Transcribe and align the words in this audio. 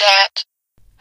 Chit-Chat. 0.00 0.44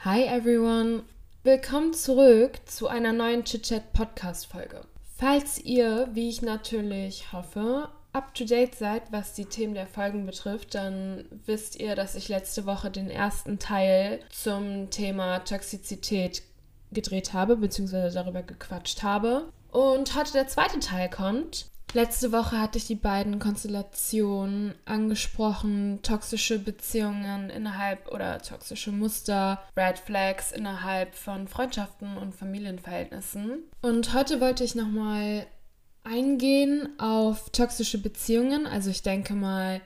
Hi 0.03 0.23
everyone. 0.23 1.03
Willkommen 1.43 1.93
zurück 1.93 2.59
zu 2.65 2.89
einer 2.89 3.13
neuen 3.13 3.45
Chit-Chat 3.45 3.93
Podcast 3.93 4.47
Folge. 4.47 4.81
Falls 5.17 5.57
ihr, 5.57 6.09
wie 6.11 6.27
ich 6.27 6.41
natürlich 6.41 7.31
hoffe, 7.31 7.87
up 8.11 8.33
to 8.33 8.43
date 8.43 8.75
seid, 8.75 9.03
was 9.11 9.33
die 9.33 9.45
Themen 9.45 9.73
der 9.73 9.87
Folgen 9.87 10.25
betrifft, 10.25 10.75
dann 10.75 11.25
wisst 11.45 11.77
ihr, 11.77 11.95
dass 11.95 12.15
ich 12.15 12.27
letzte 12.27 12.65
Woche 12.65 12.91
den 12.91 13.09
ersten 13.09 13.57
Teil 13.57 14.19
zum 14.31 14.89
Thema 14.89 15.39
Toxizität 15.39 16.43
gedreht 16.91 17.31
habe, 17.31 17.55
beziehungsweise 17.55 18.13
darüber 18.13 18.43
gequatscht 18.43 19.03
habe. 19.03 19.53
Und 19.71 20.13
heute 20.13 20.33
der 20.33 20.49
zweite 20.49 20.79
Teil 20.79 21.09
kommt. 21.09 21.67
Letzte 21.93 22.31
Woche 22.31 22.59
hatte 22.59 22.77
ich 22.77 22.85
die 22.85 22.93
beiden 22.93 23.39
Konstellationen 23.39 24.75
angesprochen, 24.85 25.99
toxische 26.03 26.59
Beziehungen 26.59 27.49
innerhalb 27.49 28.11
oder 28.11 28.39
toxische 28.39 28.91
Muster, 28.91 29.63
Red 29.75 29.97
Flags 29.97 30.51
innerhalb 30.51 31.15
von 31.15 31.47
Freundschaften 31.47 32.17
und 32.17 32.35
Familienverhältnissen. 32.35 33.63
Und 33.81 34.13
heute 34.13 34.39
wollte 34.39 34.63
ich 34.63 34.75
nochmal 34.75 35.47
eingehen 36.03 36.89
auf 36.99 37.49
toxische 37.49 37.99
Beziehungen. 37.99 38.67
Also 38.67 38.91
ich 38.91 39.01
denke 39.01 39.33
mal, 39.33 39.81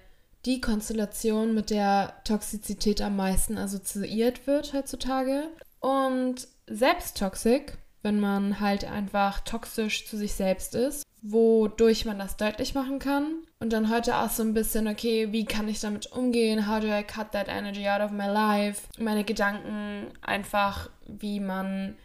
die 0.45 0.59
Konstellation, 0.59 1.53
mit 1.53 1.70
der 1.70 2.16
Toxizität 2.25 3.02
am 3.02 3.16
meisten 3.16 3.58
assoziiert 3.58 4.45
wird 4.45 4.73
heutzutage. 4.73 5.47
Und 5.80 6.49
Selbsttoxik, 6.67 7.77
wenn 8.02 8.20
man 8.20 8.59
halt 8.59 8.83
einfach 8.83 9.39
toxisch 9.39 10.05
zu 10.05 10.17
sich 10.17 10.33
selbst 10.33 10.75
ist 10.75 11.03
wodurch 11.23 12.05
man 12.05 12.20
das 12.20 12.38
deutlich 12.38 12.76
machen 12.76 13.00
kann. 13.00 13.23
Und 13.59 13.72
dann 13.72 13.90
heute 13.90 14.18
auch 14.18 14.30
so 14.30 14.44
ein 14.44 14.54
bisschen, 14.54 14.88
okay, 14.88 15.31
wie 15.31 15.45
kann 15.45 15.70
ich 15.70 15.80
damit 15.80 16.12
umgehen? 16.12 16.68
How 16.68 16.81
do 16.81 16.88
I 16.88 17.04
cut 17.04 17.31
that 17.31 17.48
energy 17.48 17.88
out 17.88 18.02
of 18.02 18.12
my 18.12 18.27
life? 18.27 18.81
Meine 19.00 19.23
Gedanken 19.23 20.08
einfach, 20.22 20.90
wie 21.08 21.40
man 21.40 21.95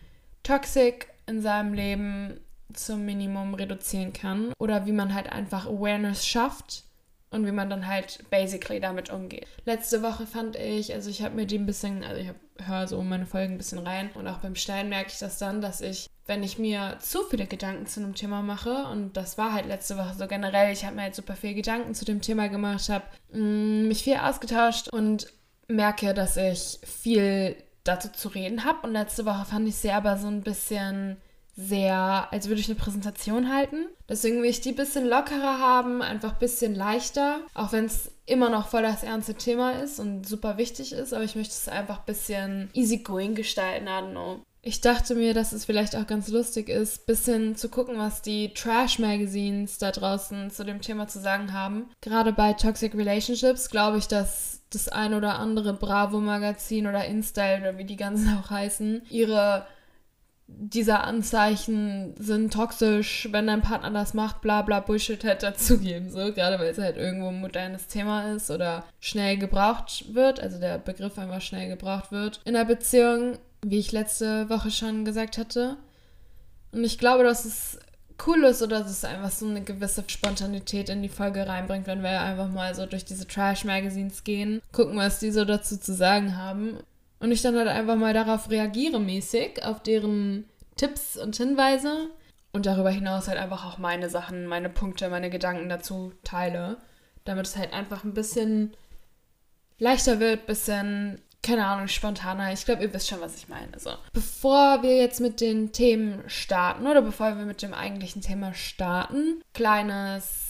Toxik 0.44 1.08
in 1.26 1.42
seinem 1.42 1.74
Leben 1.74 2.40
zum 2.72 3.04
Minimum 3.04 3.54
reduzieren 3.54 4.12
kann. 4.12 4.52
Oder 4.58 4.86
wie 4.86 4.92
man 4.92 5.12
halt 5.12 5.32
einfach 5.32 5.66
Awareness 5.66 6.24
schafft 6.24 6.84
und 7.30 7.44
wie 7.44 7.52
man 7.52 7.68
dann 7.68 7.86
halt 7.86 8.24
basically 8.30 8.78
damit 8.78 9.10
umgeht. 9.10 9.48
Letzte 9.64 10.02
Woche 10.02 10.26
fand 10.26 10.54
ich, 10.54 10.94
also 10.94 11.10
ich 11.10 11.22
habe 11.22 11.34
mir 11.34 11.46
die 11.46 11.58
ein 11.58 11.66
bisschen, 11.66 12.04
also 12.04 12.20
ich 12.20 12.28
höre 12.64 12.86
so 12.88 13.02
meine 13.02 13.26
Folgen 13.26 13.54
ein 13.54 13.58
bisschen 13.58 13.78
rein 13.78 14.10
und 14.14 14.26
auch 14.26 14.38
beim 14.38 14.54
Stellen 14.54 14.88
merke 14.88 15.10
ich 15.12 15.18
das 15.18 15.38
dann, 15.38 15.60
dass 15.60 15.80
ich 15.80 16.08
wenn 16.28 16.42
ich 16.42 16.58
mir 16.58 16.98
zu 17.00 17.24
viele 17.24 17.46
Gedanken 17.46 17.86
zu 17.86 18.00
einem 18.00 18.14
Thema 18.14 18.42
mache, 18.42 18.84
und 18.92 19.16
das 19.16 19.38
war 19.38 19.54
halt 19.54 19.66
letzte 19.66 19.96
Woche 19.96 20.14
so 20.16 20.26
generell, 20.26 20.72
ich 20.72 20.84
habe 20.84 20.94
mir 20.94 21.02
halt 21.02 21.14
super 21.14 21.34
viel 21.34 21.54
Gedanken 21.54 21.94
zu 21.94 22.04
dem 22.04 22.20
Thema 22.20 22.48
gemacht, 22.48 22.90
habe 22.90 23.06
mm, 23.32 23.88
mich 23.88 24.04
viel 24.04 24.18
ausgetauscht 24.18 24.88
und 24.92 25.32
merke, 25.68 26.12
dass 26.12 26.36
ich 26.36 26.80
viel 26.84 27.56
dazu 27.82 28.10
zu 28.10 28.28
reden 28.28 28.64
habe. 28.64 28.86
Und 28.86 28.92
letzte 28.92 29.24
Woche 29.24 29.46
fand 29.46 29.66
ich 29.68 29.76
sie 29.76 29.90
aber 29.90 30.18
so 30.18 30.26
ein 30.26 30.42
bisschen 30.42 31.16
sehr, 31.56 32.28
als 32.30 32.48
würde 32.48 32.60
ich 32.60 32.68
eine 32.68 32.78
Präsentation 32.78 33.52
halten. 33.52 33.86
Deswegen 34.06 34.42
will 34.42 34.50
ich 34.50 34.60
die 34.60 34.70
ein 34.70 34.76
bisschen 34.76 35.06
lockerer 35.08 35.58
haben, 35.58 36.02
einfach 36.02 36.34
ein 36.34 36.38
bisschen 36.38 36.74
leichter, 36.74 37.40
auch 37.54 37.72
wenn 37.72 37.86
es 37.86 38.12
immer 38.28 38.50
noch 38.50 38.68
voll 38.68 38.82
das 38.82 39.02
ernste 39.02 39.34
Thema 39.34 39.72
ist 39.72 39.98
und 39.98 40.26
super 40.26 40.56
wichtig 40.58 40.92
ist, 40.92 41.12
aber 41.12 41.24
ich 41.24 41.36
möchte 41.36 41.54
es 41.54 41.68
einfach 41.68 42.00
ein 42.00 42.06
bisschen 42.06 42.70
easygoing 42.74 43.34
gestalten, 43.34 43.86
I 43.86 43.90
don't 43.90 44.10
know. 44.10 44.40
Ich 44.60 44.80
dachte 44.80 45.14
mir, 45.14 45.34
dass 45.34 45.52
es 45.52 45.64
vielleicht 45.64 45.96
auch 45.96 46.06
ganz 46.06 46.28
lustig 46.28 46.68
ist, 46.68 47.06
bisschen 47.06 47.56
zu 47.56 47.68
gucken, 47.68 47.96
was 47.96 48.22
die 48.22 48.52
Trash-Magazines 48.52 49.78
da 49.78 49.92
draußen 49.92 50.50
zu 50.50 50.64
dem 50.64 50.80
Thema 50.82 51.06
zu 51.08 51.20
sagen 51.20 51.52
haben. 51.52 51.88
Gerade 52.00 52.32
bei 52.32 52.52
Toxic 52.52 52.94
Relationships 52.94 53.70
glaube 53.70 53.98
ich, 53.98 54.08
dass 54.08 54.60
das 54.70 54.88
ein 54.88 55.14
oder 55.14 55.38
andere 55.38 55.72
Bravo-Magazin 55.72 56.86
oder 56.86 57.04
InStyle 57.04 57.60
oder 57.60 57.78
wie 57.78 57.84
die 57.84 57.96
ganzen 57.96 58.36
auch 58.42 58.50
heißen, 58.50 59.02
ihre 59.08 59.66
dieser 60.48 61.04
Anzeichen 61.04 62.14
sind 62.18 62.52
toxisch, 62.52 63.28
wenn 63.30 63.46
dein 63.46 63.62
Partner 63.62 63.90
das 63.90 64.14
macht, 64.14 64.40
bla 64.40 64.62
bla 64.62 64.80
Bullshit 64.80 65.22
halt 65.22 65.42
dazugeben. 65.42 66.10
So, 66.10 66.32
gerade 66.32 66.58
weil 66.58 66.70
es 66.70 66.78
halt 66.78 66.96
irgendwo 66.96 67.28
ein 67.28 67.40
modernes 67.40 67.86
Thema 67.86 68.32
ist 68.32 68.50
oder 68.50 68.84
schnell 68.98 69.36
gebraucht 69.36 70.14
wird, 70.14 70.40
also 70.40 70.58
der 70.58 70.78
Begriff 70.78 71.18
einfach 71.18 71.42
schnell 71.42 71.68
gebraucht 71.68 72.10
wird 72.10 72.40
in 72.44 72.54
der 72.54 72.64
Beziehung 72.64 73.38
wie 73.62 73.78
ich 73.78 73.92
letzte 73.92 74.48
Woche 74.48 74.70
schon 74.70 75.04
gesagt 75.04 75.38
hatte. 75.38 75.76
Und 76.72 76.84
ich 76.84 76.98
glaube, 76.98 77.24
dass 77.24 77.44
es 77.44 77.78
cool 78.26 78.44
ist 78.44 78.62
oder 78.62 78.80
dass 78.80 78.90
es 78.90 79.04
einfach 79.04 79.30
so 79.30 79.46
eine 79.46 79.62
gewisse 79.62 80.04
Spontanität 80.06 80.88
in 80.88 81.02
die 81.02 81.08
Folge 81.08 81.46
reinbringt, 81.46 81.86
wenn 81.86 82.02
wir 82.02 82.20
einfach 82.20 82.48
mal 82.48 82.74
so 82.74 82.84
durch 82.86 83.04
diese 83.04 83.26
Trash-Magazines 83.26 84.24
gehen, 84.24 84.60
gucken, 84.72 84.96
was 84.96 85.20
die 85.20 85.30
so 85.30 85.44
dazu 85.44 85.76
zu 85.78 85.94
sagen 85.94 86.36
haben. 86.36 86.78
Und 87.20 87.32
ich 87.32 87.42
dann 87.42 87.56
halt 87.56 87.68
einfach 87.68 87.96
mal 87.96 88.14
darauf 88.14 88.50
reagiere 88.50 89.00
mäßig, 89.00 89.64
auf 89.64 89.82
deren 89.82 90.48
Tipps 90.76 91.16
und 91.16 91.36
Hinweise. 91.36 92.10
Und 92.52 92.66
darüber 92.66 92.90
hinaus 92.90 93.28
halt 93.28 93.38
einfach 93.38 93.66
auch 93.66 93.78
meine 93.78 94.08
Sachen, 94.08 94.46
meine 94.46 94.68
Punkte, 94.70 95.08
meine 95.08 95.30
Gedanken 95.30 95.68
dazu 95.68 96.12
teile. 96.24 96.78
Damit 97.24 97.46
es 97.46 97.56
halt 97.56 97.72
einfach 97.72 98.04
ein 98.04 98.14
bisschen 98.14 98.74
leichter 99.78 100.18
wird, 100.20 100.46
bisschen 100.46 101.20
keine 101.42 101.66
Ahnung, 101.66 101.88
spontaner. 101.88 102.52
Ich 102.52 102.64
glaube, 102.64 102.82
ihr 102.82 102.92
wisst 102.92 103.08
schon, 103.08 103.20
was 103.20 103.36
ich 103.36 103.48
meine. 103.48 103.78
So. 103.78 103.90
Bevor 104.12 104.82
wir 104.82 104.96
jetzt 104.96 105.20
mit 105.20 105.40
den 105.40 105.72
Themen 105.72 106.22
starten 106.26 106.86
oder 106.86 107.00
bevor 107.00 107.38
wir 107.38 107.44
mit 107.44 107.62
dem 107.62 107.74
eigentlichen 107.74 108.22
Thema 108.22 108.54
starten, 108.54 109.40
kleines 109.54 110.47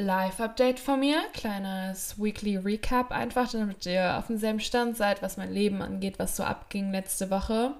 Live-Update 0.00 0.80
von 0.80 1.00
mir, 1.00 1.20
kleines 1.32 2.16
Weekly 2.18 2.56
Recap 2.56 3.10
einfach, 3.10 3.50
damit 3.52 3.86
ihr 3.86 4.18
auf 4.18 4.26
demselben 4.26 4.60
Stand 4.60 4.96
seid, 4.96 5.22
was 5.22 5.36
mein 5.36 5.52
Leben 5.52 5.82
angeht, 5.82 6.18
was 6.18 6.36
so 6.36 6.42
abging 6.42 6.90
letzte 6.90 7.30
Woche. 7.30 7.74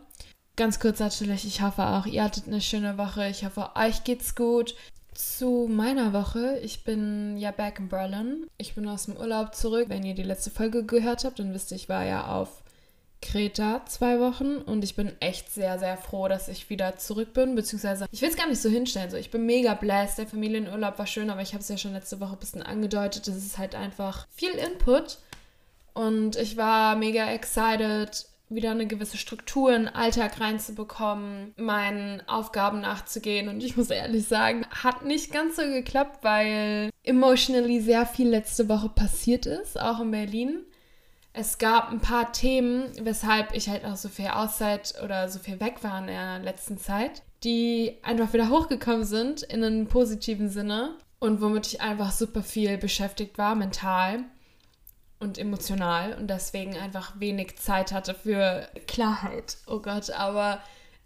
Ganz 0.57 0.79
kurz 0.79 1.01
natürlich, 1.01 1.47
ich 1.47 1.63
hoffe 1.63 1.83
auch, 1.83 2.07
ihr 2.07 2.23
hattet 2.23 2.47
eine 2.47 2.61
schöne 2.61 2.99
Woche. 2.99 3.29
Ich 3.29 3.45
hoffe, 3.45 3.71
euch 3.77 4.05
geht's 4.05 4.35
gut 4.35 4.75
zu 5.15 5.69
meiner 5.71 6.13
Woche. 6.13 6.59
Ich 6.63 6.85
bin 6.85 7.37
ja 7.37 7.51
back 7.51 7.79
in 7.79 7.89
Berlin. 7.89 8.47
Ich 8.59 8.75
bin 8.75 8.89
aus 8.89 9.07
dem 9.07 9.17
Urlaub 9.17 9.55
zurück. 9.55 9.87
Wenn 9.89 10.05
ihr 10.05 10.15
die 10.15 10.23
letzte 10.23 10.51
Folge 10.51 10.85
gehört 10.85 11.25
habt, 11.25 11.39
dann 11.39 11.55
wisst 11.55 11.71
ihr, 11.71 11.77
ich 11.77 11.89
war 11.89 12.05
ja 12.05 12.27
auf 12.27 12.63
Kreta 13.23 13.85
zwei 13.87 14.19
Wochen 14.19 14.57
und 14.57 14.83
ich 14.83 14.97
bin 14.97 15.13
echt 15.21 15.53
sehr, 15.53 15.79
sehr 15.79 15.97
froh, 15.97 16.29
dass 16.29 16.49
ich 16.49 16.71
wieder 16.71 16.97
zurück 16.97 17.33
bin, 17.35 17.55
beziehungsweise 17.55 18.07
ich 18.11 18.23
will 18.23 18.31
es 18.31 18.37
gar 18.37 18.49
nicht 18.49 18.63
so 18.63 18.69
hinstellen. 18.69 19.11
So, 19.11 19.17
ich 19.17 19.31
bin 19.31 19.47
mega 19.47 19.75
blessed, 19.75 20.19
der 20.19 20.27
Familienurlaub 20.27 20.99
war 20.99 21.07
schön, 21.07 21.31
aber 21.31 21.43
ich 21.43 21.53
habe 21.53 21.63
es 21.63 21.69
ja 21.69 21.77
schon 21.77 21.93
letzte 21.93 22.21
Woche 22.21 22.33
ein 22.33 22.39
bisschen 22.39 22.63
angedeutet. 22.63 23.29
Das 23.29 23.37
ist 23.37 23.59
halt 23.59 23.75
einfach 23.75 24.27
viel 24.31 24.53
Input 24.53 25.19
und 25.93 26.37
ich 26.37 26.57
war 26.57 26.97
mega 26.97 27.31
excited, 27.31 28.27
wieder 28.51 28.73
eine 28.73 28.87
gewisse 28.87 29.17
Struktur 29.17 29.75
in 29.75 29.85
den 29.85 29.95
Alltag 29.95 30.41
reinzubekommen, 30.41 31.55
meinen 31.57 32.27
Aufgaben 32.29 32.81
nachzugehen. 32.81 33.49
Und 33.49 33.63
ich 33.63 33.77
muss 33.77 33.91
ehrlich 33.91 34.27
sagen, 34.27 34.67
hat 34.71 35.05
nicht 35.05 35.33
ganz 35.33 35.57
so 35.57 35.63
geklappt, 35.63 36.19
weil 36.23 36.91
emotionally 37.05 37.81
sehr 37.81 38.07
viel 38.07 38.29
letzte 38.29 38.69
Woche 38.69 38.89
passiert 38.89 39.47
ist, 39.47 39.81
auch 39.81 40.01
in 40.01 40.11
Berlin. 40.11 40.65
Es 41.33 41.59
gab 41.59 41.91
ein 41.91 42.01
paar 42.01 42.33
Themen, 42.33 42.91
weshalb 43.03 43.55
ich 43.55 43.69
halt 43.69 43.85
auch 43.85 43.97
so 43.97 44.09
viel 44.09 44.29
Auszeit 44.29 44.95
oder 45.03 45.29
so 45.29 45.39
viel 45.39 45.61
weg 45.61 45.83
war 45.83 46.01
in 46.01 46.09
der 46.09 46.41
letzten 46.41 46.77
Zeit, 46.77 47.23
die 47.45 47.99
einfach 48.03 48.33
wieder 48.33 48.49
hochgekommen 48.49 49.05
sind 49.05 49.43
in 49.43 49.63
einem 49.63 49.87
positiven 49.87 50.49
Sinne 50.49 50.97
und 51.21 51.41
womit 51.41 51.69
ich 51.69 51.81
einfach 51.81 52.11
super 52.11 52.43
viel 52.43 52.79
beschäftigt 52.79 53.39
war, 53.39 53.55
mental 53.55 54.25
und 55.21 55.39
emotional 55.39 56.15
und 56.15 56.29
deswegen 56.29 56.77
einfach 56.77 57.21
wenig 57.21 57.59
Zeit 57.59 57.93
hatte 57.93 58.15
für 58.15 58.69
Klarheit. 58.89 59.59
Oh 59.67 59.81
Gott, 59.81 60.11
aber 60.11 60.61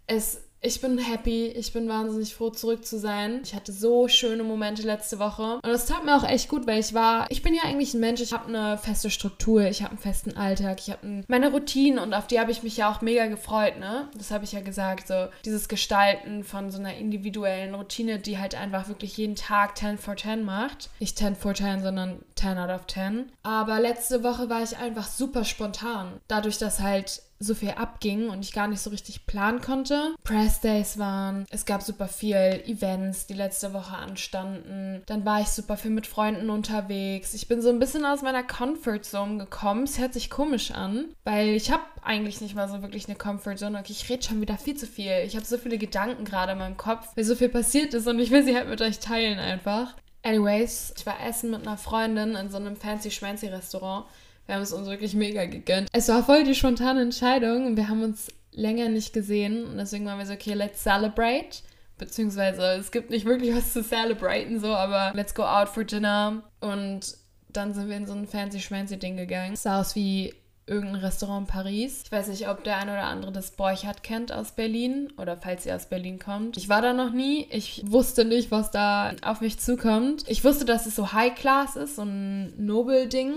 es 0.07 0.44
ich 0.65 0.81
bin 0.81 0.97
happy, 0.97 1.47
ich 1.47 1.73
bin 1.73 1.87
wahnsinnig 1.87 2.33
froh, 2.33 2.49
zurück 2.49 2.85
zu 2.85 2.97
sein. 2.97 3.41
Ich 3.43 3.53
hatte 3.53 3.71
so 3.71 4.07
schöne 4.07 4.43
Momente 4.43 4.81
letzte 4.81 5.19
Woche. 5.19 5.59
Und 5.63 5.69
es 5.69 5.85
tat 5.85 6.03
mir 6.03 6.15
auch 6.15 6.27
echt 6.27 6.49
gut, 6.49 6.65
weil 6.65 6.79
ich 6.79 6.93
war, 6.93 7.27
ich 7.29 7.41
bin 7.41 7.53
ja 7.53 7.63
eigentlich 7.63 7.93
ein 7.93 7.99
Mensch, 7.99 8.21
ich 8.21 8.33
habe 8.33 8.47
eine 8.47 8.77
feste 8.77 9.09
Struktur, 9.09 9.61
ich 9.63 9.83
habe 9.83 9.91
einen 9.91 9.99
festen 9.99 10.35
Alltag, 10.35 10.79
ich 10.79 10.89
habe 10.89 11.23
meine 11.27 11.51
Routinen 11.51 11.99
und 11.99 12.13
auf 12.13 12.27
die 12.27 12.39
habe 12.39 12.51
ich 12.51 12.63
mich 12.63 12.77
ja 12.77 12.91
auch 12.91 13.01
mega 13.01 13.27
gefreut, 13.27 13.77
ne? 13.79 14.09
Das 14.17 14.31
habe 14.31 14.43
ich 14.43 14.53
ja 14.53 14.61
gesagt, 14.61 15.07
so 15.07 15.27
dieses 15.45 15.67
Gestalten 15.67 16.43
von 16.43 16.71
so 16.71 16.79
einer 16.79 16.95
individuellen 16.95 17.75
Routine, 17.75 18.19
die 18.19 18.39
halt 18.39 18.55
einfach 18.55 18.87
wirklich 18.87 19.17
jeden 19.17 19.35
Tag 19.35 19.77
10 19.77 19.97
for 19.97 20.17
10 20.17 20.43
macht. 20.43 20.89
Nicht 20.99 21.17
10 21.17 21.35
for 21.35 21.53
10, 21.53 21.83
sondern 21.83 22.23
10 22.35 22.57
out 22.57 22.69
of 22.69 22.87
10. 22.87 23.31
Aber 23.43 23.79
letzte 23.79 24.23
Woche 24.23 24.49
war 24.49 24.63
ich 24.63 24.77
einfach 24.77 25.07
super 25.07 25.45
spontan. 25.45 26.19
Dadurch, 26.27 26.57
dass 26.57 26.79
halt 26.79 27.21
so 27.39 27.53
viel 27.53 27.71
abging 27.71 28.29
und 28.29 28.41
ich 28.41 28.53
gar 28.53 28.67
nicht 28.67 28.79
so 28.79 28.89
richtig 28.89 29.25
planen 29.25 29.61
konnte. 29.61 30.15
Press 30.23 30.61
Days 30.61 30.97
waren, 30.97 31.45
es 31.49 31.65
gab 31.65 31.81
super 31.81 32.07
viel 32.07 32.63
Events, 32.65 33.27
die 33.27 33.33
letzte 33.33 33.73
Woche 33.73 33.95
anstanden. 33.95 35.03
Dann 35.05 35.25
war 35.25 35.41
ich 35.41 35.47
super 35.47 35.77
viel 35.77 35.91
mit 35.91 36.07
Freunden 36.07 36.49
unterwegs. 36.49 37.33
Ich 37.33 37.47
bin 37.47 37.61
so 37.61 37.69
ein 37.69 37.79
bisschen 37.79 38.05
aus 38.05 38.21
meiner 38.21 38.43
Comfort 38.43 39.01
Zone 39.03 39.37
gekommen. 39.37 39.83
Es 39.83 39.99
hört 39.99 40.13
sich 40.13 40.29
komisch 40.29 40.71
an, 40.71 41.05
weil 41.23 41.49
ich 41.49 41.71
habe 41.71 41.83
eigentlich 42.01 42.41
nicht 42.41 42.55
mal 42.55 42.69
so 42.69 42.81
wirklich 42.81 43.07
eine 43.07 43.17
Comfort 43.17 43.57
Zone. 43.57 43.79
Okay, 43.79 43.91
ich 43.91 44.09
rede 44.09 44.23
schon 44.23 44.41
wieder 44.41 44.57
viel 44.57 44.75
zu 44.75 44.87
viel. 44.87 45.23
Ich 45.25 45.35
habe 45.35 45.45
so 45.45 45.57
viele 45.57 45.77
Gedanken 45.77 46.23
gerade 46.23 46.53
in 46.53 46.59
meinem 46.59 46.77
Kopf, 46.77 47.09
weil 47.15 47.23
so 47.23 47.35
viel 47.35 47.49
passiert 47.49 47.93
ist 47.93 48.07
und 48.07 48.19
ich 48.19 48.31
will 48.31 48.43
sie 48.43 48.55
halt 48.55 48.69
mit 48.69 48.81
euch 48.81 48.99
teilen 48.99 49.39
einfach. 49.39 49.95
Anyways, 50.23 50.93
ich 50.97 51.05
war 51.05 51.23
essen 51.23 51.51
mit 51.51 51.67
einer 51.67 51.77
Freundin 51.77 52.33
in 52.35 52.49
so 52.49 52.57
einem 52.57 52.75
fancy 52.75 53.11
schmancy 53.11 53.47
Restaurant 53.47 54.05
Wir 54.45 54.55
haben 54.55 54.61
es 54.61 54.73
uns 54.73 54.87
wirklich 54.87 55.15
mega 55.15 55.45
gegönnt. 55.45 55.89
Es 55.91 56.07
war 56.09 56.23
voll 56.23 56.43
die 56.43 56.55
spontane 56.55 57.01
Entscheidung 57.01 57.75
wir 57.75 57.89
haben 57.89 58.03
uns 58.03 58.27
länger 58.51 58.89
nicht 58.89 59.13
gesehen 59.13 59.65
und 59.65 59.77
deswegen 59.77 60.05
waren 60.05 60.19
wir 60.19 60.25
so, 60.25 60.33
okay, 60.33 60.53
let's 60.53 60.81
celebrate. 60.81 61.61
Beziehungsweise 61.97 62.61
es 62.79 62.91
gibt 62.91 63.09
nicht 63.09 63.25
wirklich 63.25 63.55
was 63.55 63.73
zu 63.73 63.83
celebraten, 63.83 64.59
so, 64.59 64.67
aber 64.67 65.11
let's 65.15 65.33
go 65.33 65.43
out 65.43 65.69
for 65.69 65.83
dinner. 65.83 66.43
Und 66.59 67.17
dann 67.49 67.73
sind 67.73 67.89
wir 67.89 67.97
in 67.97 68.05
so 68.05 68.13
ein 68.13 68.27
fancy 68.27 68.59
schmancy 68.59 68.97
Ding 68.97 69.15
gegangen. 69.17 69.53
Es 69.53 69.63
sah 69.63 69.79
aus 69.79 69.95
wie 69.95 70.33
irgendein 70.67 71.01
Restaurant 71.01 71.47
in 71.47 71.53
Paris. 71.53 72.01
Ich 72.05 72.11
weiß 72.11 72.27
nicht, 72.27 72.49
ob 72.49 72.63
der 72.63 72.77
eine 72.77 72.93
oder 72.93 73.03
andere 73.03 73.31
das 73.31 73.51
Borchardt 73.51 74.03
kennt 74.03 74.31
aus 74.31 74.53
Berlin 74.53 75.13
oder 75.17 75.37
falls 75.37 75.65
ihr 75.65 75.75
aus 75.75 75.85
Berlin 75.85 76.19
kommt. 76.19 76.57
Ich 76.57 76.69
war 76.69 76.81
da 76.81 76.93
noch 76.93 77.11
nie. 77.11 77.47
Ich 77.51 77.83
wusste 77.85 78.25
nicht, 78.25 78.51
was 78.51 78.71
da 78.71 79.13
auf 79.21 79.41
mich 79.41 79.59
zukommt. 79.59 80.23
Ich 80.27 80.43
wusste, 80.43 80.65
dass 80.65 80.85
es 80.85 80.95
so 80.95 81.13
High 81.13 81.35
Class 81.35 81.75
ist, 81.75 81.97
so 81.97 82.01
ein 82.01 82.53
Nobel-Ding, 82.65 83.33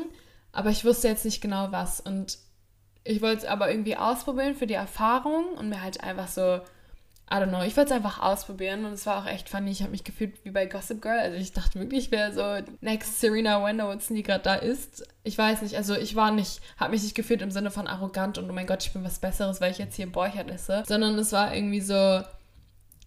aber 0.53 0.71
ich 0.71 0.85
wusste 0.85 1.09
jetzt 1.09 1.25
nicht 1.25 1.41
genau 1.41 1.73
was. 1.73 2.01
Und 2.01 2.39
ich 3.05 3.23
wollte 3.23 3.39
es 3.39 3.45
aber 3.45 3.71
irgendwie 3.71 3.97
ausprobieren 3.97 4.55
für 4.55 4.67
die 4.67 4.75
Erfahrung 4.75 5.45
und 5.57 5.69
mir 5.69 5.83
halt 5.83 6.03
einfach 6.03 6.29
so 6.29 6.61
I 7.31 7.35
don't 7.35 7.49
know, 7.49 7.63
ich 7.63 7.77
wollte 7.77 7.91
es 7.93 7.97
einfach 7.97 8.21
ausprobieren 8.21 8.87
und 8.87 8.93
es 8.93 9.05
war 9.05 9.23
auch 9.23 9.27
echt 9.27 9.51
funny. 9.51 9.71
Ich 9.71 9.83
habe 9.83 9.91
mich 9.91 10.03
gefühlt 10.03 10.43
wie 10.45 10.51
bei 10.51 10.65
Gossip 10.65 11.03
Girl. 11.03 11.19
Also 11.19 11.37
ich 11.37 11.53
dachte 11.53 11.79
wirklich, 11.79 12.07
ich 12.07 12.11
wäre 12.11 12.33
so 12.33 12.73
next 12.81 13.21
Serena 13.21 13.63
Wenderwoodson, 13.63 14.17
die 14.17 14.23
gerade 14.23 14.45
da 14.45 14.55
ist. 14.55 15.07
Ich 15.25 15.37
weiß 15.37 15.61
nicht, 15.61 15.77
also 15.77 15.95
ich 15.95 16.17
war 16.17 16.31
nicht, 16.31 16.61
habe 16.79 16.93
mich 16.93 17.03
nicht 17.03 17.15
gefühlt 17.15 17.43
im 17.43 17.51
Sinne 17.51 17.71
von 17.71 17.87
arrogant 17.87 18.39
und 18.39 18.49
oh 18.49 18.53
mein 18.55 18.67
Gott, 18.67 18.83
ich 18.83 18.95
bin 18.95 19.05
was 19.05 19.19
Besseres, 19.19 19.61
weil 19.61 19.73
ich 19.73 19.79
jetzt 19.79 19.97
hier 19.97 20.07
in 20.07 20.13
Borchert 20.13 20.51
esse, 20.51 20.85
sondern 20.87 21.19
es 21.19 21.33
war 21.33 21.55
irgendwie 21.55 21.83
so, 21.83 22.23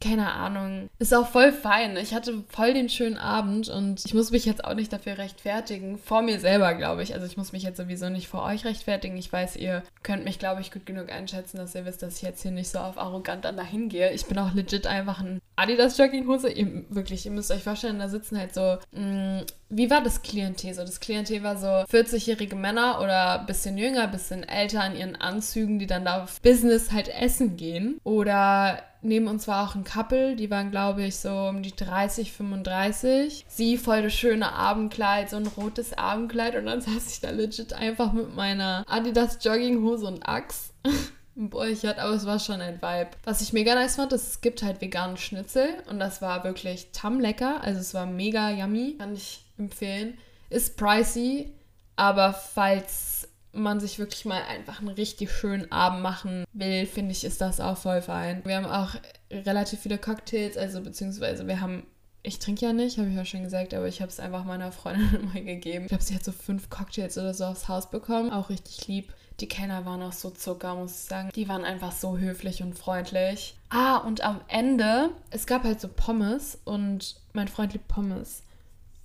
keine 0.01 0.31
Ahnung. 0.31 0.89
Ist 1.00 1.13
auch 1.13 1.27
voll 1.27 1.51
fein. 1.51 1.95
Ich 1.95 2.13
hatte 2.13 2.44
voll 2.50 2.74
den 2.74 2.89
schönen 2.89 3.18
Abend 3.18 3.69
und 3.69 4.03
ich 4.06 4.13
muss 4.13 4.31
mich 4.31 4.45
jetzt 4.45 4.65
auch 4.65 4.74
nicht 4.74 4.92
dafür 4.92 5.18
rechtfertigen. 5.18 5.98
Vor 5.98 6.21
mir 6.21 6.39
selber, 6.39 6.74
glaube 6.74 7.03
ich. 7.03 7.13
Also 7.13 7.25
ich 7.25 7.38
muss 7.38 7.53
mich 7.53 7.63
jetzt 7.63 7.77
sowieso 7.77 8.09
nicht 8.09 8.27
vor 8.27 8.44
euch 8.44 8.65
rechtfertigen. 8.65 9.18
Ich 9.18 9.31
weiß, 9.31 9.56
ihr 9.56 9.83
könnt 10.03 10.25
mich, 10.25 10.39
glaube 10.39 10.62
ich, 10.62 10.71
gut 10.71 10.86
genug 10.86 11.12
einschätzen, 11.12 11.57
dass 11.57 11.75
ihr 11.75 11.86
wisst, 11.86 12.01
dass 12.01 12.18
ich 12.18 12.24
jetzt 12.24 12.42
hier 12.42 12.51
nicht 12.51 12.69
so 12.69 12.80
auf 12.80 12.98
arrogant 12.98 13.45
dann 13.45 13.57
dahin 13.57 13.89
gehe. 13.89 14.12
Ich 14.12 14.25
bin 14.25 14.39
auch 14.39 14.53
legit 14.53 14.88
einfach 14.88 15.21
ein 15.21 15.39
Adidas 15.56 15.98
Jogginghose. 15.98 16.51
Ihr, 16.51 16.83
wirklich, 16.89 17.25
ihr 17.25 17.31
müsst 17.31 17.51
euch 17.51 17.63
vorstellen, 17.63 18.00
da 18.00 18.09
sitzen 18.09 18.38
halt 18.38 18.54
so, 18.54 18.77
mh, 18.92 19.42
mm, 19.42 19.45
wie 19.69 19.89
war 19.89 20.04
das 20.04 20.21
Klientel 20.21 20.74
so? 20.74 20.81
Das 20.81 21.00
Klientel 21.00 21.44
war 21.44 21.56
so 21.56 21.68
40-jährige 21.68 22.56
Männer 22.56 23.00
oder 23.01 23.39
bisschen 23.45 23.77
jünger, 23.77 24.07
bisschen 24.07 24.44
älter 24.44 24.86
in 24.86 24.97
ihren 24.97 25.15
Anzügen, 25.15 25.80
die 25.80 25.88
dann 25.88 26.06
da 26.06 26.24
auf 26.24 26.42
Business 26.42 26.92
halt 26.92 27.07
essen 27.07 27.56
gehen. 27.56 28.00
Oder 28.04 28.83
neben 29.01 29.27
uns 29.27 29.48
war 29.48 29.68
auch 29.68 29.75
ein 29.75 29.83
Couple, 29.83 30.36
die 30.36 30.50
waren, 30.50 30.71
glaube 30.71 31.03
ich, 31.03 31.18
so 31.18 31.30
um 31.30 31.63
die 31.63 31.75
30, 31.75 32.31
35. 32.31 33.45
Sie 33.48 33.77
voll 33.77 34.03
das 34.03 34.13
schöne 34.13 34.53
Abendkleid, 34.53 35.30
so 35.30 35.38
ein 35.38 35.48
rotes 35.48 35.98
Abendkleid 35.98 36.56
und 36.56 36.65
dann 36.65 36.81
saß 36.81 37.12
ich 37.12 37.21
da 37.21 37.30
legit 37.30 37.74
einfach 37.74 38.13
mit 38.13 38.36
meiner 38.36 38.86
Adidas 38.88 39.39
Jogginghose 39.42 40.06
und 40.06 40.27
Axt. 40.27 40.74
Boah, 41.36 41.65
ich 41.65 41.86
hatte, 41.86 42.01
aber 42.01 42.13
es 42.13 42.25
war 42.25 42.39
schon 42.39 42.59
ein 42.59 42.81
Vibe. 42.81 43.12
Was 43.24 43.42
ich 43.42 43.53
mega 43.53 43.74
nice 43.74 43.95
fand, 43.95 44.12
ist, 44.12 44.27
es 44.27 44.42
gibt 44.42 44.63
halt 44.63 44.81
veganen 44.81 45.18
Schnitzel 45.18 45.69
und 45.89 45.97
das 46.00 46.21
war 46.21 46.44
wirklich 46.44 46.92
tam 46.92 47.19
lecker. 47.19 47.63
Also 47.63 47.80
es 47.80 47.94
war 47.94 48.06
mega 48.06 48.51
yummy, 48.51 48.95
kann 49.00 49.13
ich 49.13 49.45
empfehlen. 49.57 50.18
Ist 50.50 50.75
pricey, 50.75 51.54
aber 51.95 52.33
falls 52.33 53.11
man 53.53 53.80
sich 53.80 54.00
wirklich 54.00 54.25
mal 54.25 54.42
einfach 54.44 54.80
einen 54.80 54.89
richtig 54.89 55.31
schönen 55.31 55.71
Abend 55.71 56.01
machen 56.01 56.45
will, 56.53 56.86
finde 56.86 57.12
ich, 57.12 57.24
ist 57.24 57.42
das 57.42 57.59
auch 57.59 57.77
voll 57.77 58.01
fein. 58.01 58.42
Wir 58.45 58.56
haben 58.56 58.65
auch 58.65 58.95
relativ 59.30 59.81
viele 59.81 59.98
Cocktails, 59.98 60.57
also 60.57 60.81
beziehungsweise 60.81 61.48
wir 61.48 61.59
haben 61.59 61.83
ich 62.24 62.39
trinke 62.39 62.65
ja 62.65 62.74
nicht, 62.74 62.98
habe 62.98 63.09
ich 63.09 63.15
ja 63.15 63.25
schon 63.25 63.44
gesagt, 63.44 63.74
aber 63.74 63.88
ich 63.88 64.01
habe 64.01 64.12
es 64.12 64.19
einfach 64.19 64.45
meiner 64.45 64.71
Freundin 64.71 65.30
mal 65.33 65.44
gegeben. 65.44 65.86
Ich 65.86 65.89
glaube, 65.89 66.03
sie 66.03 66.15
hat 66.15 66.24
so 66.24 66.31
fünf 66.31 66.69
Cocktails 66.69 67.18
oder 67.18 67.33
so 67.33 67.45
aufs 67.45 67.68
Haus 67.68 67.89
bekommen. 67.89 68.31
Auch 68.31 68.50
richtig 68.50 68.88
lieb. 68.88 69.13
Die 69.39 69.48
Kenner 69.48 69.86
waren 69.86 70.04
auch 70.04 70.12
so 70.12 70.30
Zucker, 70.30 70.75
muss 70.75 70.92
ich 70.92 71.09
sagen. 71.09 71.31
Die 71.33 71.50
waren 71.50 71.65
einfach 71.65 71.92
so 71.92 72.18
höflich 72.18 72.62
und 72.62 72.77
freundlich. 72.77 73.56
Ah, 73.69 73.97
und 73.97 74.21
am 74.21 74.42
Ende, 74.47 75.09
es 75.31 75.47
gab 75.47 75.63
halt 75.63 75.81
so 75.81 75.88
Pommes 75.88 76.59
und 76.63 77.15
mein 77.33 77.47
Freund 77.47 77.74
liebt 77.74 77.88
Pommes. 77.88 78.44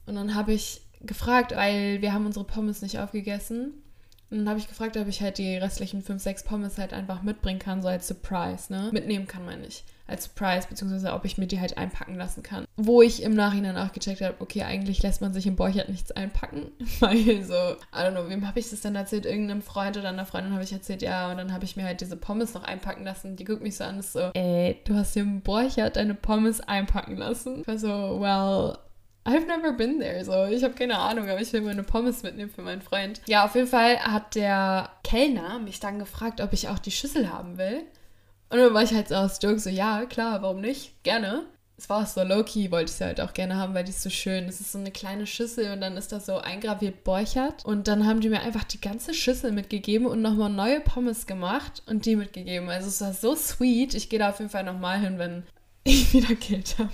Und 0.04 0.16
dann 0.16 0.34
habe 0.34 0.52
ich 0.52 0.82
gefragt, 1.00 1.56
weil 1.56 2.02
wir 2.02 2.12
haben 2.12 2.26
unsere 2.26 2.44
Pommes 2.44 2.82
nicht 2.82 2.99
aufgegessen. 2.99 3.82
Und 4.31 4.38
dann 4.38 4.49
habe 4.49 4.58
ich 4.58 4.67
gefragt, 4.69 4.96
ob 4.96 5.06
ich 5.06 5.20
halt 5.20 5.38
die 5.38 5.56
restlichen 5.56 6.02
5, 6.02 6.20
6 6.20 6.43
Pommes 6.44 6.78
halt 6.78 6.93
einfach 6.93 7.23
mitbringen 7.23 7.61
kann, 7.61 7.82
so 7.82 7.88
als 7.88 8.08
Surprise, 8.08 8.73
ne? 8.73 8.90
Mitnehmen 8.93 9.28
kann 9.28 9.44
man 9.44 9.61
nicht. 9.61 9.84
Als 10.08 10.25
Surprise, 10.25 10.67
beziehungsweise 10.69 11.12
ob 11.12 11.25
ich 11.25 11.37
mir 11.37 11.46
die 11.46 11.61
halt 11.61 11.78
einpacken 11.78 12.14
lassen 12.14 12.43
kann. 12.43 12.64
Wo 12.76 13.02
ich 13.02 13.23
im 13.23 13.34
Nachhinein 13.34 13.76
auch 13.76 13.93
gecheckt 13.93 14.20
habe, 14.20 14.37
okay, 14.40 14.62
eigentlich 14.62 15.02
lässt 15.02 15.20
man 15.20 15.32
sich 15.32 15.46
im 15.46 15.56
Borchert 15.56 15.88
nichts 15.88 16.11
einpacken. 16.12 16.70
Weil 17.00 17.44
so, 17.44 17.55
I 17.55 17.99
don't 17.99 18.12
know, 18.12 18.28
wem 18.28 18.46
habe 18.46 18.58
ich 18.58 18.70
das 18.70 18.81
dann 18.81 18.94
erzählt? 18.96 19.26
Irgendeinem 19.26 19.62
Freund 19.62 19.96
oder 19.96 20.08
einer 20.08 20.26
Freundin 20.26 20.52
habe 20.52 20.64
ich 20.64 20.73
erzählt, 20.73 21.02
ja, 21.02 21.31
und 21.31 21.38
dann 21.38 21.52
habe 21.52 21.64
ich 21.64 21.76
mir 21.76 21.84
halt 21.84 22.00
diese 22.00 22.17
Pommes 22.17 22.55
noch 22.55 22.64
einpacken 22.64 23.05
lassen. 23.05 23.37
Die 23.37 23.44
guckt 23.44 23.62
mich 23.62 23.76
so 23.76 23.84
an, 23.84 23.99
ist 23.99 24.12
so, 24.12 24.31
ey, 24.34 24.81
du 24.84 24.94
hast 24.94 25.14
hier 25.14 25.23
im 25.23 25.40
Borchert 25.40 25.96
deine 25.96 26.14
Pommes 26.14 26.61
einpacken 26.61 27.17
lassen. 27.17 27.61
Ich 27.61 27.69
war 27.69 27.78
so, 27.78 28.20
well, 28.20 28.76
I've 29.26 29.46
never 29.46 29.73
been 29.73 29.99
there. 29.99 30.25
So, 30.25 30.44
ich 30.46 30.62
habe 30.62 30.75
keine 30.75 30.99
Ahnung, 30.99 31.28
aber 31.28 31.40
ich 31.40 31.52
will 31.52 31.62
meine 31.62 31.82
Pommes 31.82 32.23
mitnehmen 32.23 32.50
für 32.50 32.62
meinen 32.62 32.82
Freund. 32.82 33.20
Ja, 33.26 33.44
auf 33.44 33.55
jeden 33.55 33.67
Fall 33.67 33.99
hat 33.99 34.34
der 34.37 34.90
Kellner 35.02 35.58
mich 35.58 35.81
dann 35.81 35.99
gefragt, 35.99 36.40
ob 36.40 36.52
ich 36.52 36.69
auch 36.69 36.78
die 36.78 36.93
Schüssel 36.93 37.32
haben 37.32 37.58
will. 37.58 37.82
Und 38.49 38.58
dann 38.58 38.73
war 38.73 38.84
ich 38.84 38.94
halt 38.94 39.08
so 39.08 39.17
aus 39.17 39.38
Joke 39.43 39.58
so, 39.58 39.69
ja, 39.69 40.05
klar, 40.06 40.43
warum 40.43 40.61
nicht? 40.61 41.02
Gerne. 41.02 41.46
Es 41.78 41.90
war 41.90 42.02
auch 42.02 42.06
so 42.06 42.23
low-key, 42.23 42.70
wollte 42.70 42.90
ich 42.90 42.96
sie 42.96 43.05
halt 43.05 43.20
auch 43.20 43.34
gerne 43.34 43.56
haben, 43.56 43.75
weil 43.75 43.84
die 43.84 43.90
ist 43.90 44.02
so 44.02 44.08
schön. 44.08 44.49
Es 44.49 44.61
ist 44.61 44.73
so 44.73 44.78
eine 44.78 44.90
kleine 44.90 45.26
Schüssel 45.26 45.73
und 45.73 45.82
dann 45.82 45.99
ist 45.99 46.11
da 46.11 46.20
so 46.20 46.38
eingraviert 46.38 47.05
Borchert. 47.05 47.67
Und 47.67 47.87
dann 47.87 48.06
haben 48.06 48.20
die 48.20 48.31
mir 48.31 48.40
einfach 48.40 48.64
die 48.64 48.81
ganze 48.81 49.12
Schüssel 49.12 49.52
mitgegeben 49.52 50.06
und 50.06 50.23
nochmal 50.23 50.49
neue 50.49 50.81
Pommes 50.81 51.26
gemacht 51.26 51.82
und 51.87 52.06
die 52.06 52.17
mitgegeben. 52.17 52.70
Also 52.70 52.88
es 52.88 53.00
war 53.02 53.12
so 53.12 53.34
sweet. 53.34 53.93
Ich 53.94 54.08
gehe 54.08 54.19
da 54.19 54.31
auf 54.31 54.38
jeden 54.38 54.50
Fall 54.50 54.64
nochmal 54.64 55.00
hin, 55.00 55.19
wenn 55.19 55.43
ich 55.84 56.14
wieder 56.14 56.34
Geld 56.34 56.78
habe. 56.78 56.90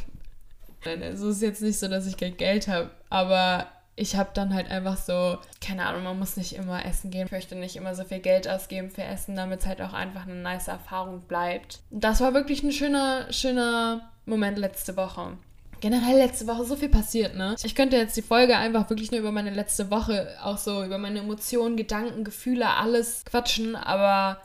Nein, 0.84 1.02
also 1.02 1.28
es 1.28 1.36
ist 1.36 1.42
jetzt 1.42 1.62
nicht 1.62 1.78
so, 1.78 1.88
dass 1.88 2.06
ich 2.06 2.16
kein 2.16 2.36
Geld 2.36 2.68
habe, 2.68 2.90
aber 3.08 3.66
ich 3.94 4.16
habe 4.16 4.30
dann 4.34 4.54
halt 4.54 4.70
einfach 4.70 4.96
so, 4.96 5.38
keine 5.60 5.86
Ahnung, 5.86 6.04
man 6.04 6.18
muss 6.18 6.36
nicht 6.36 6.54
immer 6.54 6.84
essen 6.84 7.10
gehen. 7.10 7.26
Ich 7.26 7.32
möchte 7.32 7.54
nicht 7.54 7.76
immer 7.76 7.94
so 7.94 8.04
viel 8.04 8.20
Geld 8.20 8.48
ausgeben 8.48 8.90
für 8.90 9.02
Essen, 9.02 9.36
damit 9.36 9.60
es 9.60 9.66
halt 9.66 9.82
auch 9.82 9.92
einfach 9.92 10.22
eine 10.26 10.36
nice 10.36 10.68
Erfahrung 10.68 11.20
bleibt. 11.22 11.80
Das 11.90 12.20
war 12.20 12.32
wirklich 12.34 12.62
ein 12.62 12.72
schöner, 12.72 13.30
schöner 13.30 14.10
Moment 14.24 14.58
letzte 14.58 14.96
Woche. 14.96 15.36
Generell 15.80 16.16
letzte 16.16 16.46
Woche 16.46 16.64
so 16.64 16.76
viel 16.76 16.88
passiert, 16.88 17.34
ne? 17.34 17.56
Ich 17.62 17.74
könnte 17.74 17.96
jetzt 17.96 18.16
die 18.16 18.22
Folge 18.22 18.56
einfach 18.56 18.88
wirklich 18.88 19.10
nur 19.10 19.20
über 19.20 19.32
meine 19.32 19.50
letzte 19.50 19.90
Woche, 19.90 20.28
auch 20.42 20.56
so 20.56 20.84
über 20.84 20.96
meine 20.96 21.18
Emotionen, 21.18 21.76
Gedanken, 21.76 22.22
Gefühle, 22.22 22.68
alles 22.68 23.24
quatschen, 23.24 23.74
aber 23.74 24.40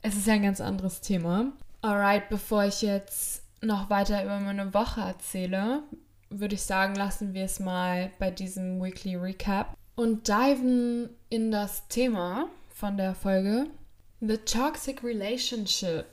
es 0.00 0.16
ist 0.16 0.26
ja 0.26 0.32
ein 0.32 0.42
ganz 0.42 0.60
anderes 0.62 1.02
Thema. 1.02 1.52
Alright, 1.82 2.30
bevor 2.30 2.64
ich 2.64 2.80
jetzt 2.80 3.41
noch 3.62 3.90
weiter 3.90 4.24
über 4.24 4.40
meine 4.40 4.74
Woche 4.74 5.00
erzähle, 5.00 5.82
würde 6.30 6.54
ich 6.54 6.62
sagen, 6.62 6.94
lassen 6.94 7.34
wir 7.34 7.44
es 7.44 7.60
mal 7.60 8.10
bei 8.18 8.30
diesem 8.30 8.82
Weekly 8.82 9.16
Recap 9.16 9.76
und 9.94 10.28
diven 10.28 11.10
in 11.28 11.50
das 11.50 11.88
Thema 11.88 12.48
von 12.74 12.96
der 12.96 13.14
Folge 13.14 13.66
The 14.20 14.38
Toxic 14.38 15.02
Relationship. 15.02 16.06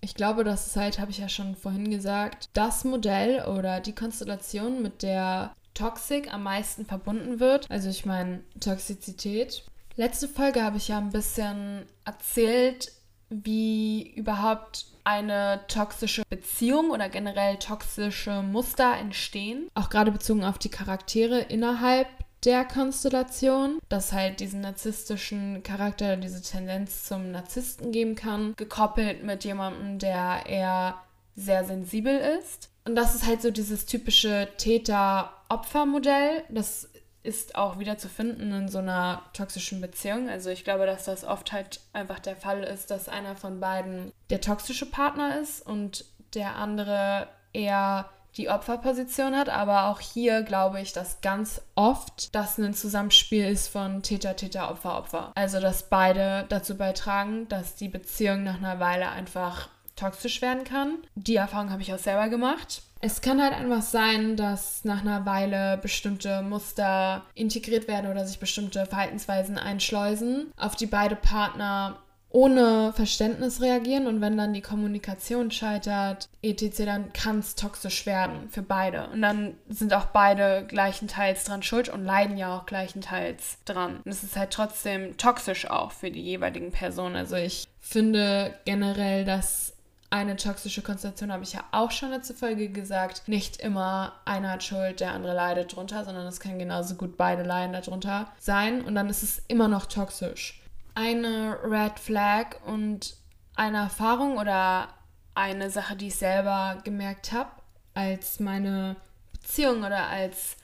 Ich 0.00 0.14
glaube, 0.14 0.44
das 0.44 0.66
ist 0.66 0.76
halt, 0.76 0.98
habe 0.98 1.10
ich 1.10 1.18
ja 1.18 1.28
schon 1.28 1.54
vorhin 1.54 1.90
gesagt, 1.90 2.48
das 2.54 2.84
Modell 2.84 3.44
oder 3.44 3.80
die 3.80 3.94
Konstellation, 3.94 4.82
mit 4.82 5.02
der 5.02 5.54
Toxic 5.74 6.32
am 6.32 6.42
meisten 6.42 6.86
verbunden 6.86 7.40
wird. 7.40 7.70
Also 7.70 7.88
ich 7.90 8.06
meine 8.06 8.42
Toxizität. 8.60 9.64
Letzte 9.96 10.28
Folge 10.28 10.62
habe 10.62 10.78
ich 10.78 10.88
ja 10.88 10.98
ein 10.98 11.10
bisschen 11.10 11.84
erzählt, 12.04 12.92
wie 13.28 14.12
überhaupt 14.14 14.86
eine 15.04 15.60
toxische 15.68 16.22
Beziehung 16.28 16.90
oder 16.90 17.08
generell 17.08 17.56
toxische 17.56 18.42
Muster 18.42 18.96
entstehen. 18.96 19.68
Auch 19.74 19.90
gerade 19.90 20.12
bezogen 20.12 20.44
auf 20.44 20.58
die 20.58 20.68
Charaktere 20.68 21.40
innerhalb 21.40 22.08
der 22.44 22.64
Konstellation, 22.64 23.78
dass 23.88 24.12
halt 24.12 24.40
diesen 24.40 24.62
narzisstischen 24.62 25.62
Charakter, 25.62 26.16
diese 26.16 26.42
Tendenz 26.42 27.04
zum 27.04 27.32
Narzissten 27.32 27.92
geben 27.92 28.14
kann, 28.14 28.54
gekoppelt 28.56 29.22
mit 29.24 29.44
jemandem, 29.44 29.98
der 29.98 30.46
eher 30.46 30.96
sehr 31.36 31.64
sensibel 31.64 32.16
ist. 32.40 32.70
Und 32.84 32.96
das 32.96 33.14
ist 33.14 33.26
halt 33.26 33.42
so 33.42 33.50
dieses 33.50 33.86
typische 33.86 34.48
Täter-Opfer-Modell. 34.56 36.44
Das 36.48 36.88
ist 37.22 37.54
auch 37.54 37.78
wieder 37.78 37.98
zu 37.98 38.08
finden 38.08 38.52
in 38.52 38.68
so 38.68 38.78
einer 38.78 39.22
toxischen 39.34 39.80
Beziehung. 39.80 40.28
Also 40.28 40.50
ich 40.50 40.64
glaube, 40.64 40.86
dass 40.86 41.04
das 41.04 41.24
oft 41.24 41.52
halt 41.52 41.80
einfach 41.92 42.18
der 42.18 42.36
Fall 42.36 42.62
ist, 42.62 42.90
dass 42.90 43.08
einer 43.08 43.36
von 43.36 43.60
beiden 43.60 44.12
der 44.30 44.40
toxische 44.40 44.86
Partner 44.86 45.38
ist 45.40 45.66
und 45.66 46.04
der 46.34 46.56
andere 46.56 47.28
eher 47.52 48.08
die 48.36 48.48
Opferposition 48.48 49.36
hat, 49.36 49.48
aber 49.48 49.86
auch 49.86 50.00
hier 50.00 50.42
glaube 50.42 50.80
ich, 50.80 50.92
dass 50.92 51.20
ganz 51.20 51.60
oft 51.74 52.34
das 52.34 52.58
ein 52.58 52.74
Zusammenspiel 52.74 53.44
ist 53.44 53.68
von 53.68 54.02
Täter, 54.02 54.36
Täter, 54.36 54.70
Opfer, 54.70 54.96
Opfer. 54.96 55.32
Also 55.34 55.60
dass 55.60 55.88
beide 55.88 56.46
dazu 56.48 56.76
beitragen, 56.76 57.48
dass 57.48 57.74
die 57.74 57.88
Beziehung 57.88 58.44
nach 58.44 58.58
einer 58.58 58.78
Weile 58.78 59.08
einfach 59.08 59.68
toxisch 60.00 60.42
werden 60.42 60.64
kann. 60.64 60.98
Die 61.14 61.36
Erfahrung 61.36 61.70
habe 61.70 61.82
ich 61.82 61.92
auch 61.92 61.98
selber 61.98 62.28
gemacht. 62.28 62.82
Es 63.02 63.22
kann 63.22 63.42
halt 63.42 63.54
einfach 63.54 63.82
sein, 63.82 64.36
dass 64.36 64.84
nach 64.84 65.00
einer 65.00 65.24
Weile 65.24 65.78
bestimmte 65.78 66.42
Muster 66.42 67.24
integriert 67.34 67.88
werden 67.88 68.10
oder 68.10 68.26
sich 68.26 68.38
bestimmte 68.38 68.84
Verhaltensweisen 68.84 69.56
einschleusen, 69.56 70.52
auf 70.56 70.76
die 70.76 70.86
beide 70.86 71.16
Partner 71.16 71.98
ohne 72.32 72.92
Verständnis 72.92 73.60
reagieren 73.60 74.06
und 74.06 74.20
wenn 74.20 74.36
dann 74.36 74.54
die 74.54 74.60
Kommunikation 74.60 75.50
scheitert, 75.50 76.28
etc., 76.42 76.84
dann 76.84 77.12
kann 77.12 77.40
es 77.40 77.56
toxisch 77.56 78.06
werden 78.06 78.48
für 78.50 78.62
beide. 78.62 79.08
Und 79.08 79.22
dann 79.22 79.56
sind 79.68 79.92
auch 79.92 80.06
beide 80.06 80.64
gleichenteils 80.66 81.44
dran 81.44 81.62
schuld 81.62 81.88
und 81.88 82.04
leiden 82.04 82.36
ja 82.36 82.56
auch 82.56 82.66
gleichenteils 82.66 83.58
dran. 83.64 84.00
Und 84.04 84.10
es 84.10 84.22
ist 84.22 84.36
halt 84.36 84.52
trotzdem 84.52 85.16
toxisch 85.16 85.68
auch 85.68 85.90
für 85.90 86.10
die 86.10 86.22
jeweiligen 86.22 86.70
Personen. 86.70 87.16
Also 87.16 87.34
ich 87.34 87.66
finde 87.80 88.54
generell, 88.64 89.24
dass 89.24 89.74
eine 90.10 90.36
toxische 90.36 90.82
Konstellation, 90.82 91.32
habe 91.32 91.44
ich 91.44 91.52
ja 91.52 91.64
auch 91.70 91.92
schon 91.92 92.10
letzte 92.10 92.34
Folge 92.34 92.68
gesagt, 92.68 93.28
nicht 93.28 93.60
immer 93.60 94.20
einer 94.24 94.50
hat 94.50 94.64
Schuld, 94.64 94.98
der 94.98 95.12
andere 95.12 95.34
leidet 95.34 95.74
drunter, 95.74 96.04
sondern 96.04 96.26
es 96.26 96.40
kann 96.40 96.58
genauso 96.58 96.96
gut 96.96 97.16
beide 97.16 97.44
leiden 97.44 97.72
darunter 97.72 98.30
sein. 98.38 98.82
Und 98.84 98.96
dann 98.96 99.08
ist 99.08 99.22
es 99.22 99.42
immer 99.46 99.68
noch 99.68 99.86
toxisch. 99.86 100.60
Eine 100.96 101.58
Red 101.62 102.00
Flag 102.00 102.56
und 102.66 103.14
eine 103.54 103.78
Erfahrung 103.78 104.38
oder 104.38 104.88
eine 105.34 105.70
Sache, 105.70 105.94
die 105.94 106.08
ich 106.08 106.16
selber 106.16 106.78
gemerkt 106.82 107.30
habe, 107.30 107.50
als 107.94 108.40
meine 108.40 108.96
Beziehung 109.32 109.84
oder 109.84 110.08
als 110.08 110.56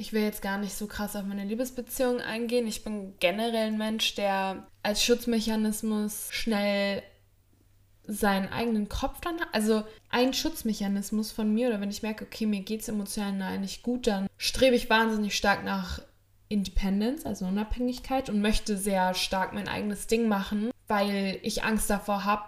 ich 0.00 0.12
will 0.12 0.22
jetzt 0.22 0.42
gar 0.42 0.58
nicht 0.58 0.76
so 0.76 0.86
krass 0.86 1.16
auf 1.16 1.24
meine 1.24 1.44
Liebesbeziehung 1.44 2.20
eingehen. 2.20 2.68
Ich 2.68 2.84
bin 2.84 3.14
generell 3.18 3.66
ein 3.66 3.78
Mensch, 3.78 4.14
der 4.14 4.68
als 4.82 5.02
Schutzmechanismus 5.02 6.28
schnell 6.30 7.02
seinen 8.08 8.50
eigenen 8.50 8.88
Kopf 8.88 9.20
dann. 9.20 9.36
Also 9.52 9.84
ein 10.10 10.32
Schutzmechanismus 10.32 11.30
von 11.30 11.52
mir, 11.52 11.68
oder 11.68 11.80
wenn 11.80 11.90
ich 11.90 12.02
merke, 12.02 12.24
okay, 12.24 12.46
mir 12.46 12.62
geht 12.62 12.80
es 12.80 12.88
emotional 12.88 13.58
nicht 13.60 13.82
gut, 13.82 14.06
dann 14.06 14.26
strebe 14.38 14.74
ich 14.74 14.90
wahnsinnig 14.90 15.36
stark 15.36 15.62
nach 15.64 16.00
Independence, 16.48 17.26
also 17.26 17.44
Unabhängigkeit 17.44 18.30
und 18.30 18.40
möchte 18.40 18.76
sehr 18.78 19.14
stark 19.14 19.52
mein 19.52 19.68
eigenes 19.68 20.06
Ding 20.06 20.28
machen, 20.28 20.70
weil 20.86 21.38
ich 21.42 21.62
Angst 21.62 21.90
davor 21.90 22.24
habe, 22.24 22.44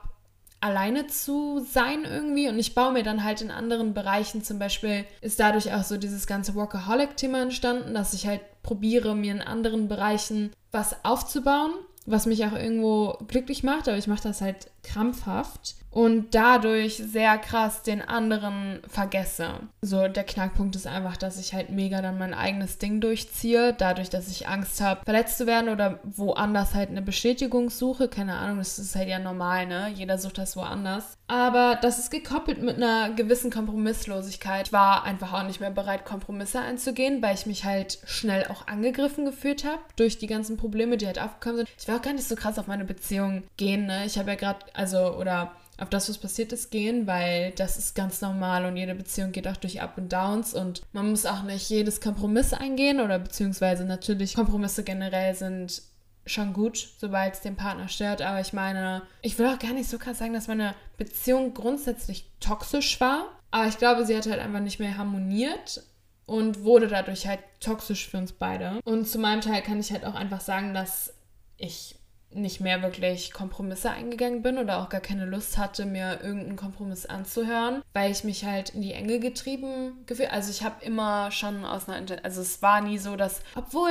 alleine 0.61 1.07
zu 1.07 1.65
sein 1.71 2.05
irgendwie 2.05 2.49
und 2.49 2.59
ich 2.59 2.75
baue 2.75 2.93
mir 2.93 3.03
dann 3.03 3.25
halt 3.25 3.41
in 3.41 3.51
anderen 3.51 3.95
Bereichen, 3.95 4.43
zum 4.43 4.59
Beispiel 4.59 5.05
ist 5.21 5.41
dadurch 5.41 5.73
auch 5.73 5.85
so 5.85 5.97
dieses 5.97 6.27
ganze 6.27 6.55
Workaholic-Thema 6.55 7.43
entstanden, 7.43 7.95
dass 7.95 8.13
ich 8.13 8.27
halt 8.27 8.41
probiere, 8.63 9.15
mir 9.15 9.33
in 9.33 9.43
anderen 9.43 9.89
Bereichen 9.89 10.53
was 10.71 11.05
aufzubauen, 11.05 11.73
was 12.07 12.27
mich 12.27 12.45
auch 12.45 12.53
irgendwo 12.53 13.19
glücklich 13.29 13.63
macht, 13.63 13.89
aber 13.89 13.97
ich 13.97 14.07
mache 14.07 14.23
das 14.23 14.41
halt 14.41 14.71
krampfhaft 14.83 15.77
und 15.91 16.35
dadurch 16.35 16.97
sehr 16.97 17.37
krass 17.39 17.83
den 17.83 18.01
anderen 18.01 18.81
vergesse. 18.87 19.49
So, 19.83 20.07
der 20.07 20.25
Knackpunkt 20.25 20.77
ist 20.77 20.87
einfach, 20.87 21.17
dass 21.17 21.39
ich 21.39 21.53
halt 21.53 21.71
mega 21.71 22.01
dann 22.01 22.19
mein 22.19 22.33
eigenes 22.33 22.79
Ding 22.79 23.01
durchziehe, 23.01 23.73
dadurch, 23.73 24.09
dass 24.09 24.29
ich 24.29 24.47
Angst 24.47 24.81
habe, 24.81 25.05
verletzt 25.05 25.39
zu 25.39 25.47
werden 25.47 25.69
oder 25.69 25.99
woanders 26.05 26.75
halt 26.75 26.91
eine 26.91 27.03
Bestätigung 27.03 27.71
suche. 27.71 28.09
Keine 28.09 28.37
Ahnung, 28.37 28.59
das 28.59 28.79
ist 28.79 28.95
halt 28.95 29.09
ja 29.09 29.19
normal, 29.19 29.67
ne? 29.67 29.91
Jeder 29.95 30.19
sucht 30.19 30.39
das 30.39 30.57
woanders. 30.57 31.17
Aber 31.27 31.79
das 31.81 31.99
ist 31.99 32.11
gekoppelt 32.11 32.63
mit 32.63 32.77
einer 32.77 33.11
gewissen 33.11 33.51
Kompromisslosigkeit. 33.51 34.69
Ich 34.69 34.73
war 34.73 35.05
einfach 35.05 35.33
auch 35.33 35.45
nicht 35.45 35.61
mehr 35.61 35.71
bereit, 35.71 36.05
Kompromisse 36.05 36.61
einzugehen, 36.61 37.23
weil 37.23 37.35
ich 37.35 37.47
mich 37.47 37.65
halt 37.65 37.99
schnell 38.05 38.47
auch 38.49 38.67
angegriffen 38.67 39.25
gefühlt 39.25 39.65
habe 39.65 39.81
durch 39.97 40.19
die 40.19 40.27
ganzen 40.27 40.57
Probleme, 40.57 40.97
die 40.97 41.07
halt 41.07 41.21
aufgekommen 41.21 41.59
sind. 41.59 41.69
Ich 41.79 41.89
will 41.89 41.97
auch 41.97 42.03
gar 42.03 42.13
nicht 42.13 42.29
so 42.29 42.37
krass 42.37 42.59
auf 42.59 42.67
meine 42.67 42.85
Beziehung 42.85 43.43
gehen, 43.57 43.87
ne? 43.87 44.07
Ich 44.07 44.19
habe 44.19 44.31
ja 44.31 44.37
gerade, 44.37 44.59
also, 44.75 45.17
oder 45.17 45.53
auf 45.79 45.89
das, 45.89 46.09
was 46.09 46.19
passiert 46.19 46.53
ist, 46.53 46.71
gehen, 46.71 47.07
weil 47.07 47.53
das 47.53 47.79
ist 47.79 47.95
ganz 47.95 48.21
normal 48.21 48.67
und 48.67 48.77
jede 48.77 48.95
Beziehung 48.95 49.33
geht 49.33 49.49
auch 49.49 49.57
durch 49.57 49.81
Up 49.81 49.97
und 49.97 50.13
Downs 50.13 50.53
und 50.53 50.83
man 50.93 51.09
muss 51.09 51.25
auch 51.25 51.43
nicht 51.43 51.71
jedes 51.71 52.01
Kompromiss 52.01 52.53
eingehen 52.53 53.01
oder 53.01 53.19
beziehungsweise 53.19 53.85
natürlich 53.85 54.35
Kompromisse 54.35 54.85
generell 54.85 55.35
sind 55.35 55.83
schon 56.27 56.53
gut, 56.53 56.77
sobald 56.99 57.35
es 57.35 57.41
den 57.41 57.57
Partner 57.57 57.89
stört, 57.89 58.21
aber 58.21 58.41
ich 58.41 58.53
meine, 58.53 59.03
ich 59.23 59.39
will 59.39 59.47
auch 59.47 59.59
gar 59.59 59.73
nicht 59.73 59.89
so 59.89 59.97
krass 59.97 60.19
sagen, 60.19 60.35
dass 60.35 60.49
meine 60.49 60.75
Beziehung 60.99 61.55
grundsätzlich 61.55 62.31
toxisch 62.41 63.01
war, 63.01 63.27
aber 63.51 63.67
ich 63.67 63.79
glaube, 63.79 64.05
sie 64.05 64.17
hat 64.17 64.27
halt 64.27 64.41
einfach 64.41 64.61
nicht 64.61 64.81
mehr 64.81 64.99
harmoniert 64.99 65.83
und 66.27 66.63
wurde 66.63 66.89
dadurch 66.89 67.27
halt 67.27 67.41
toxisch 67.59 68.09
für 68.09 68.19
uns 68.19 68.33
beide. 68.33 68.81
Und 68.85 69.09
zu 69.09 69.19
meinem 69.19 69.41
Teil 69.41 69.63
kann 69.63 69.81
ich 69.81 69.91
halt 69.91 70.05
auch 70.05 70.15
einfach 70.15 70.41
sagen, 70.41 70.75
dass 70.75 71.15
ich 71.57 71.97
nicht 72.33 72.61
mehr 72.61 72.83
wirklich 72.83 73.33
Kompromisse 73.33 73.91
eingegangen 73.91 74.43
bin 74.43 74.59
oder 74.59 74.79
auch 74.79 74.89
gar 74.89 75.01
keine 75.01 75.25
Lust 75.25 75.59
hatte, 75.59 75.85
mir 75.85 76.21
irgendeinen 76.23 76.57
Kompromiss 76.57 77.07
anzuhören, 77.07 77.83
weil 77.93 78.11
ich 78.11 78.25
mich 78.25 78.45
halt 78.45 78.71
in 78.71 78.83
die 78.83 78.93
Enge 78.93 79.19
getrieben 79.19 80.05
gefühlt. 80.07 80.33
Also 80.33 80.51
ich 80.51 80.63
habe 80.63 80.85
immer 80.85 81.31
schon 81.33 81.65
aus 81.65 81.89
einer, 81.89 82.25
also 82.25 82.41
es 82.41 82.63
war 82.63 82.81
nie 82.81 82.99
so, 82.99 83.17
dass, 83.17 83.43
obwohl 83.55 83.91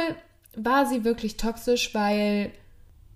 war 0.56 0.86
sie 0.86 1.04
wirklich 1.04 1.38
toxisch, 1.38 1.94
weil 1.94 2.52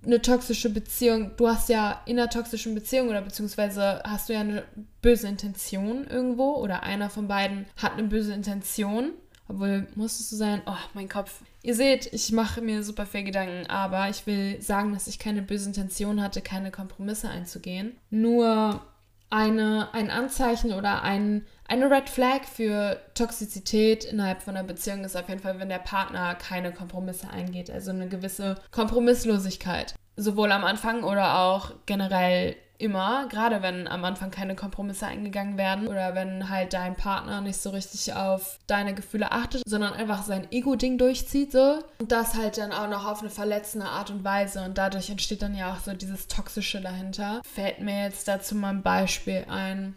eine 0.05 0.21
toxische 0.21 0.69
Beziehung, 0.69 1.31
du 1.37 1.47
hast 1.47 1.69
ja 1.69 2.01
in 2.05 2.19
einer 2.19 2.29
toxischen 2.29 2.75
Beziehung 2.75 3.07
oder 3.07 3.21
beziehungsweise 3.21 4.01
hast 4.03 4.27
du 4.27 4.33
ja 4.33 4.41
eine 4.41 4.63
böse 5.01 5.27
Intention 5.29 6.05
irgendwo 6.07 6.55
oder 6.55 6.83
einer 6.83 7.09
von 7.09 7.29
beiden 7.29 7.65
hat 7.77 7.93
eine 7.93 8.03
böse 8.03 8.33
Intention 8.33 9.13
obwohl, 9.47 9.87
muss 9.95 10.19
es 10.19 10.29
so 10.29 10.35
sein? 10.35 10.61
Oh, 10.65 10.77
mein 10.93 11.09
Kopf. 11.09 11.41
Ihr 11.65 11.75
seht, 11.75 12.11
ich 12.11 12.33
mache 12.33 12.61
mir 12.61 12.83
super 12.83 13.05
viel 13.05 13.23
Gedanken, 13.23 13.69
aber 13.69 14.09
ich 14.09 14.27
will 14.27 14.61
sagen, 14.61 14.93
dass 14.93 15.07
ich 15.07 15.17
keine 15.17 15.41
böse 15.41 15.67
Intention 15.67 16.21
hatte, 16.21 16.41
keine 16.41 16.71
Kompromisse 16.71 17.29
einzugehen. 17.29 17.95
Nur 18.09 18.81
eine, 19.29 19.87
ein 19.93 20.11
Anzeichen 20.11 20.73
oder 20.73 21.03
ein, 21.03 21.45
eine 21.65 21.89
Red 21.89 22.09
Flag 22.09 22.43
für 22.43 22.99
Toxizität 23.15 24.03
innerhalb 24.03 24.41
von 24.41 24.57
einer 24.57 24.67
Beziehung 24.67 25.05
ist 25.05 25.15
auf 25.15 25.29
jeden 25.29 25.41
Fall, 25.41 25.57
wenn 25.57 25.69
der 25.69 25.79
Partner 25.79 26.35
keine 26.35 26.73
Kompromisse 26.73 27.29
eingeht. 27.29 27.71
Also 27.71 27.91
eine 27.91 28.09
gewisse 28.09 28.55
Kompromisslosigkeit. 28.71 29.95
Sowohl 30.17 30.51
am 30.51 30.65
Anfang 30.65 31.03
oder 31.03 31.39
auch 31.39 31.71
generell 31.85 32.57
immer, 32.77 33.27
gerade 33.29 33.61
wenn 33.61 33.87
am 33.87 34.03
Anfang 34.03 34.31
keine 34.31 34.55
Kompromisse 34.55 35.07
eingegangen 35.07 35.57
werden 35.57 35.87
oder 35.87 36.15
wenn 36.15 36.49
halt 36.49 36.73
dein 36.73 36.95
Partner 36.95 37.41
nicht 37.41 37.61
so 37.61 37.69
richtig 37.69 38.13
auf 38.13 38.59
deine 38.67 38.93
Gefühle 38.93 39.31
achtet, 39.31 39.63
sondern 39.65 39.93
einfach 39.93 40.23
sein 40.23 40.47
Ego-Ding 40.51 40.97
durchzieht 40.97 41.51
so 41.51 41.79
und 41.99 42.11
das 42.11 42.35
halt 42.35 42.57
dann 42.57 42.71
auch 42.71 42.89
noch 42.89 43.05
auf 43.05 43.21
eine 43.21 43.29
verletzende 43.29 43.87
Art 43.87 44.09
und 44.09 44.23
Weise 44.23 44.63
und 44.63 44.77
dadurch 44.77 45.09
entsteht 45.09 45.41
dann 45.41 45.55
ja 45.55 45.73
auch 45.73 45.79
so 45.79 45.93
dieses 45.93 46.27
Toxische 46.27 46.81
dahinter. 46.81 47.41
Fällt 47.43 47.79
mir 47.79 48.03
jetzt 48.03 48.27
dazu 48.27 48.55
mal 48.55 48.69
ein 48.69 48.83
Beispiel 48.83 49.45
ein. 49.49 49.95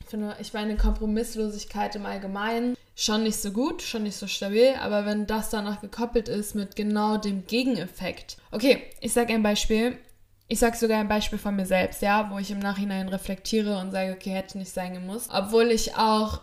Ich 0.00 0.06
finde, 0.06 0.36
ich 0.40 0.54
meine 0.54 0.76
Kompromisslosigkeit 0.76 1.94
im 1.94 2.06
Allgemeinen 2.06 2.76
schon 2.96 3.22
nicht 3.22 3.40
so 3.40 3.52
gut, 3.52 3.80
schon 3.82 4.02
nicht 4.02 4.16
so 4.16 4.26
stabil, 4.26 4.74
aber 4.80 5.06
wenn 5.06 5.26
das 5.26 5.50
danach 5.50 5.80
gekoppelt 5.80 6.28
ist 6.28 6.54
mit 6.54 6.74
genau 6.74 7.16
dem 7.16 7.46
Gegeneffekt. 7.46 8.38
Okay, 8.50 8.82
ich 9.00 9.12
sage 9.12 9.34
ein 9.34 9.42
Beispiel 9.42 9.98
ich 10.48 10.58
sage 10.58 10.76
sogar 10.76 10.98
ein 10.98 11.08
Beispiel 11.08 11.38
von 11.38 11.56
mir 11.56 11.66
selbst, 11.66 12.00
ja, 12.00 12.30
wo 12.30 12.38
ich 12.38 12.50
im 12.50 12.58
Nachhinein 12.58 13.08
reflektiere 13.08 13.78
und 13.78 13.92
sage, 13.92 14.12
okay, 14.12 14.30
hätte 14.30 14.58
nicht 14.58 14.72
sein 14.72 14.94
gemusst. 14.94 15.30
Obwohl 15.32 15.70
ich 15.70 15.96
auch 15.96 16.40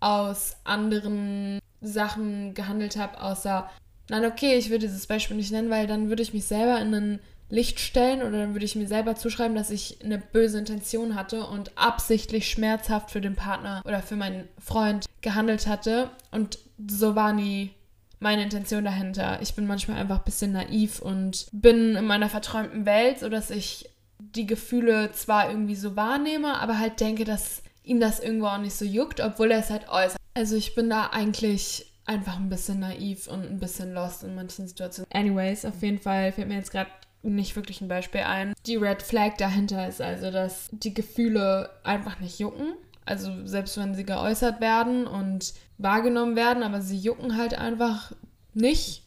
aus 0.00 0.56
anderen 0.64 1.58
Sachen 1.82 2.54
gehandelt 2.54 2.96
habe, 2.96 3.20
außer, 3.20 3.70
nein, 4.08 4.24
okay, 4.24 4.56
ich 4.56 4.70
würde 4.70 4.86
dieses 4.86 5.06
Beispiel 5.06 5.36
nicht 5.36 5.52
nennen, 5.52 5.70
weil 5.70 5.86
dann 5.86 6.08
würde 6.08 6.22
ich 6.22 6.32
mich 6.32 6.46
selber 6.46 6.80
in 6.80 6.94
ein 6.94 7.20
Licht 7.50 7.80
stellen 7.80 8.22
oder 8.22 8.38
dann 8.38 8.54
würde 8.54 8.64
ich 8.64 8.76
mir 8.76 8.88
selber 8.88 9.14
zuschreiben, 9.14 9.54
dass 9.54 9.70
ich 9.70 9.98
eine 10.02 10.16
böse 10.16 10.58
Intention 10.58 11.14
hatte 11.14 11.44
und 11.44 11.76
absichtlich 11.76 12.48
schmerzhaft 12.48 13.10
für 13.10 13.20
den 13.20 13.36
Partner 13.36 13.82
oder 13.84 14.00
für 14.00 14.16
meinen 14.16 14.48
Freund 14.58 15.04
gehandelt 15.20 15.66
hatte. 15.66 16.08
Und 16.30 16.58
so 16.88 17.14
war 17.14 17.34
nie 17.34 17.72
meine 18.22 18.42
Intention 18.42 18.84
dahinter. 18.84 19.40
Ich 19.42 19.54
bin 19.54 19.66
manchmal 19.66 19.98
einfach 19.98 20.18
ein 20.18 20.24
bisschen 20.24 20.52
naiv 20.52 21.00
und 21.00 21.46
bin 21.52 21.96
in 21.96 22.06
meiner 22.06 22.28
verträumten 22.28 22.86
Welt, 22.86 23.18
sodass 23.18 23.50
ich 23.50 23.90
die 24.18 24.46
Gefühle 24.46 25.12
zwar 25.12 25.50
irgendwie 25.50 25.74
so 25.74 25.96
wahrnehme, 25.96 26.58
aber 26.60 26.78
halt 26.78 27.00
denke, 27.00 27.24
dass 27.24 27.62
ihm 27.82 28.00
das 28.00 28.20
irgendwo 28.20 28.46
auch 28.46 28.58
nicht 28.58 28.74
so 28.74 28.84
juckt, 28.84 29.20
obwohl 29.20 29.50
er 29.50 29.58
es 29.58 29.70
halt 29.70 29.88
äußert. 29.88 30.20
Also 30.34 30.56
ich 30.56 30.74
bin 30.74 30.88
da 30.88 31.08
eigentlich 31.08 31.92
einfach 32.06 32.36
ein 32.36 32.48
bisschen 32.48 32.80
naiv 32.80 33.26
und 33.28 33.44
ein 33.44 33.58
bisschen 33.58 33.92
lost 33.92 34.24
in 34.24 34.34
manchen 34.34 34.66
Situationen. 34.66 35.10
Anyways, 35.12 35.64
auf 35.64 35.82
jeden 35.82 35.98
Fall 35.98 36.32
fällt 36.32 36.48
mir 36.48 36.56
jetzt 36.56 36.72
gerade 36.72 36.90
nicht 37.22 37.54
wirklich 37.56 37.80
ein 37.80 37.88
Beispiel 37.88 38.22
ein. 38.22 38.54
Die 38.66 38.76
Red 38.76 39.02
Flag 39.02 39.36
dahinter 39.36 39.88
ist 39.88 40.00
also, 40.00 40.30
dass 40.30 40.68
die 40.72 40.94
Gefühle 40.94 41.70
einfach 41.84 42.18
nicht 42.20 42.38
jucken. 42.38 42.74
Also 43.04 43.46
selbst 43.46 43.76
wenn 43.78 43.94
sie 43.94 44.04
geäußert 44.04 44.60
werden 44.60 45.06
und 45.06 45.54
wahrgenommen 45.78 46.36
werden, 46.36 46.62
aber 46.62 46.80
sie 46.80 46.98
jucken 46.98 47.36
halt 47.36 47.54
einfach 47.54 48.12
nicht. 48.54 49.02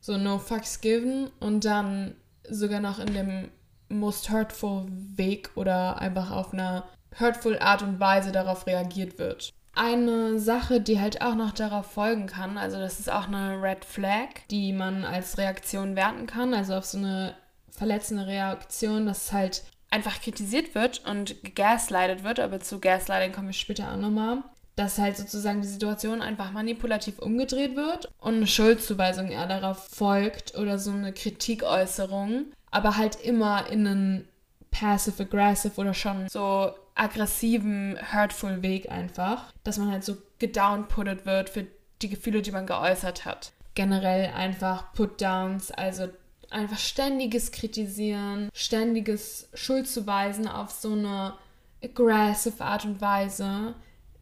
So 0.00 0.16
no 0.16 0.38
fucks 0.38 0.80
given 0.80 1.30
und 1.40 1.64
dann 1.64 2.14
sogar 2.48 2.80
noch 2.80 2.98
in 2.98 3.12
dem 3.12 3.48
most 3.88 4.30
hurtful 4.30 4.86
Weg 4.88 5.50
oder 5.56 5.98
einfach 5.98 6.30
auf 6.30 6.52
einer 6.52 6.84
hurtful 7.18 7.58
Art 7.58 7.82
und 7.82 8.00
Weise 8.00 8.32
darauf 8.32 8.66
reagiert 8.66 9.18
wird. 9.18 9.52
Eine 9.74 10.38
Sache, 10.38 10.80
die 10.80 11.00
halt 11.00 11.22
auch 11.22 11.34
noch 11.34 11.52
darauf 11.52 11.86
folgen 11.86 12.26
kann, 12.26 12.58
also 12.58 12.78
das 12.78 12.98
ist 12.98 13.10
auch 13.10 13.28
eine 13.28 13.62
Red 13.62 13.84
Flag, 13.84 14.28
die 14.50 14.72
man 14.72 15.04
als 15.04 15.38
Reaktion 15.38 15.96
werten 15.96 16.26
kann, 16.26 16.54
also 16.54 16.74
auf 16.74 16.84
so 16.84 16.98
eine 16.98 17.34
verletzende 17.70 18.26
Reaktion, 18.26 19.06
dass 19.06 19.32
halt 19.32 19.62
einfach 19.90 20.20
kritisiert 20.20 20.74
wird 20.74 21.04
und 21.06 21.42
gegaslightet 21.42 22.24
wird, 22.24 22.40
aber 22.40 22.60
zu 22.60 22.78
Gaslighting 22.78 23.32
komme 23.32 23.50
ich 23.50 23.60
später 23.60 23.92
auch 23.92 23.96
nochmal, 23.96 24.38
dass 24.76 24.98
halt 24.98 25.16
sozusagen 25.16 25.60
die 25.60 25.68
Situation 25.68 26.22
einfach 26.22 26.52
manipulativ 26.52 27.18
umgedreht 27.18 27.76
wird 27.76 28.08
und 28.18 28.34
eine 28.34 28.46
Schuldzuweisung 28.46 29.28
eher 29.28 29.46
darauf 29.46 29.88
folgt 29.88 30.56
oder 30.56 30.78
so 30.78 30.92
eine 30.92 31.12
Kritikäußerung, 31.12 32.46
aber 32.70 32.96
halt 32.96 33.16
immer 33.22 33.66
in 33.68 33.86
einen 33.86 34.28
passive-aggressive 34.70 35.80
oder 35.80 35.94
schon 35.94 36.28
so 36.28 36.72
aggressiven, 36.94 37.98
hurtful 38.12 38.62
Weg 38.62 38.90
einfach, 38.90 39.52
dass 39.64 39.78
man 39.78 39.90
halt 39.90 40.04
so 40.04 40.16
gedownputtet 40.38 41.26
wird 41.26 41.50
für 41.50 41.66
die 42.02 42.08
Gefühle, 42.08 42.42
die 42.42 42.52
man 42.52 42.66
geäußert 42.66 43.24
hat. 43.24 43.52
Generell 43.74 44.32
einfach 44.34 44.92
Putdowns, 44.92 45.70
also 45.70 46.08
einfach 46.50 46.78
ständiges 46.78 47.52
Kritisieren, 47.52 48.50
ständiges 48.52 49.48
Schuldzuweisen 49.54 50.48
auf 50.48 50.70
so 50.70 50.92
eine 50.92 51.34
aggressive 51.82 52.62
Art 52.62 52.84
und 52.84 53.00
Weise 53.00 53.74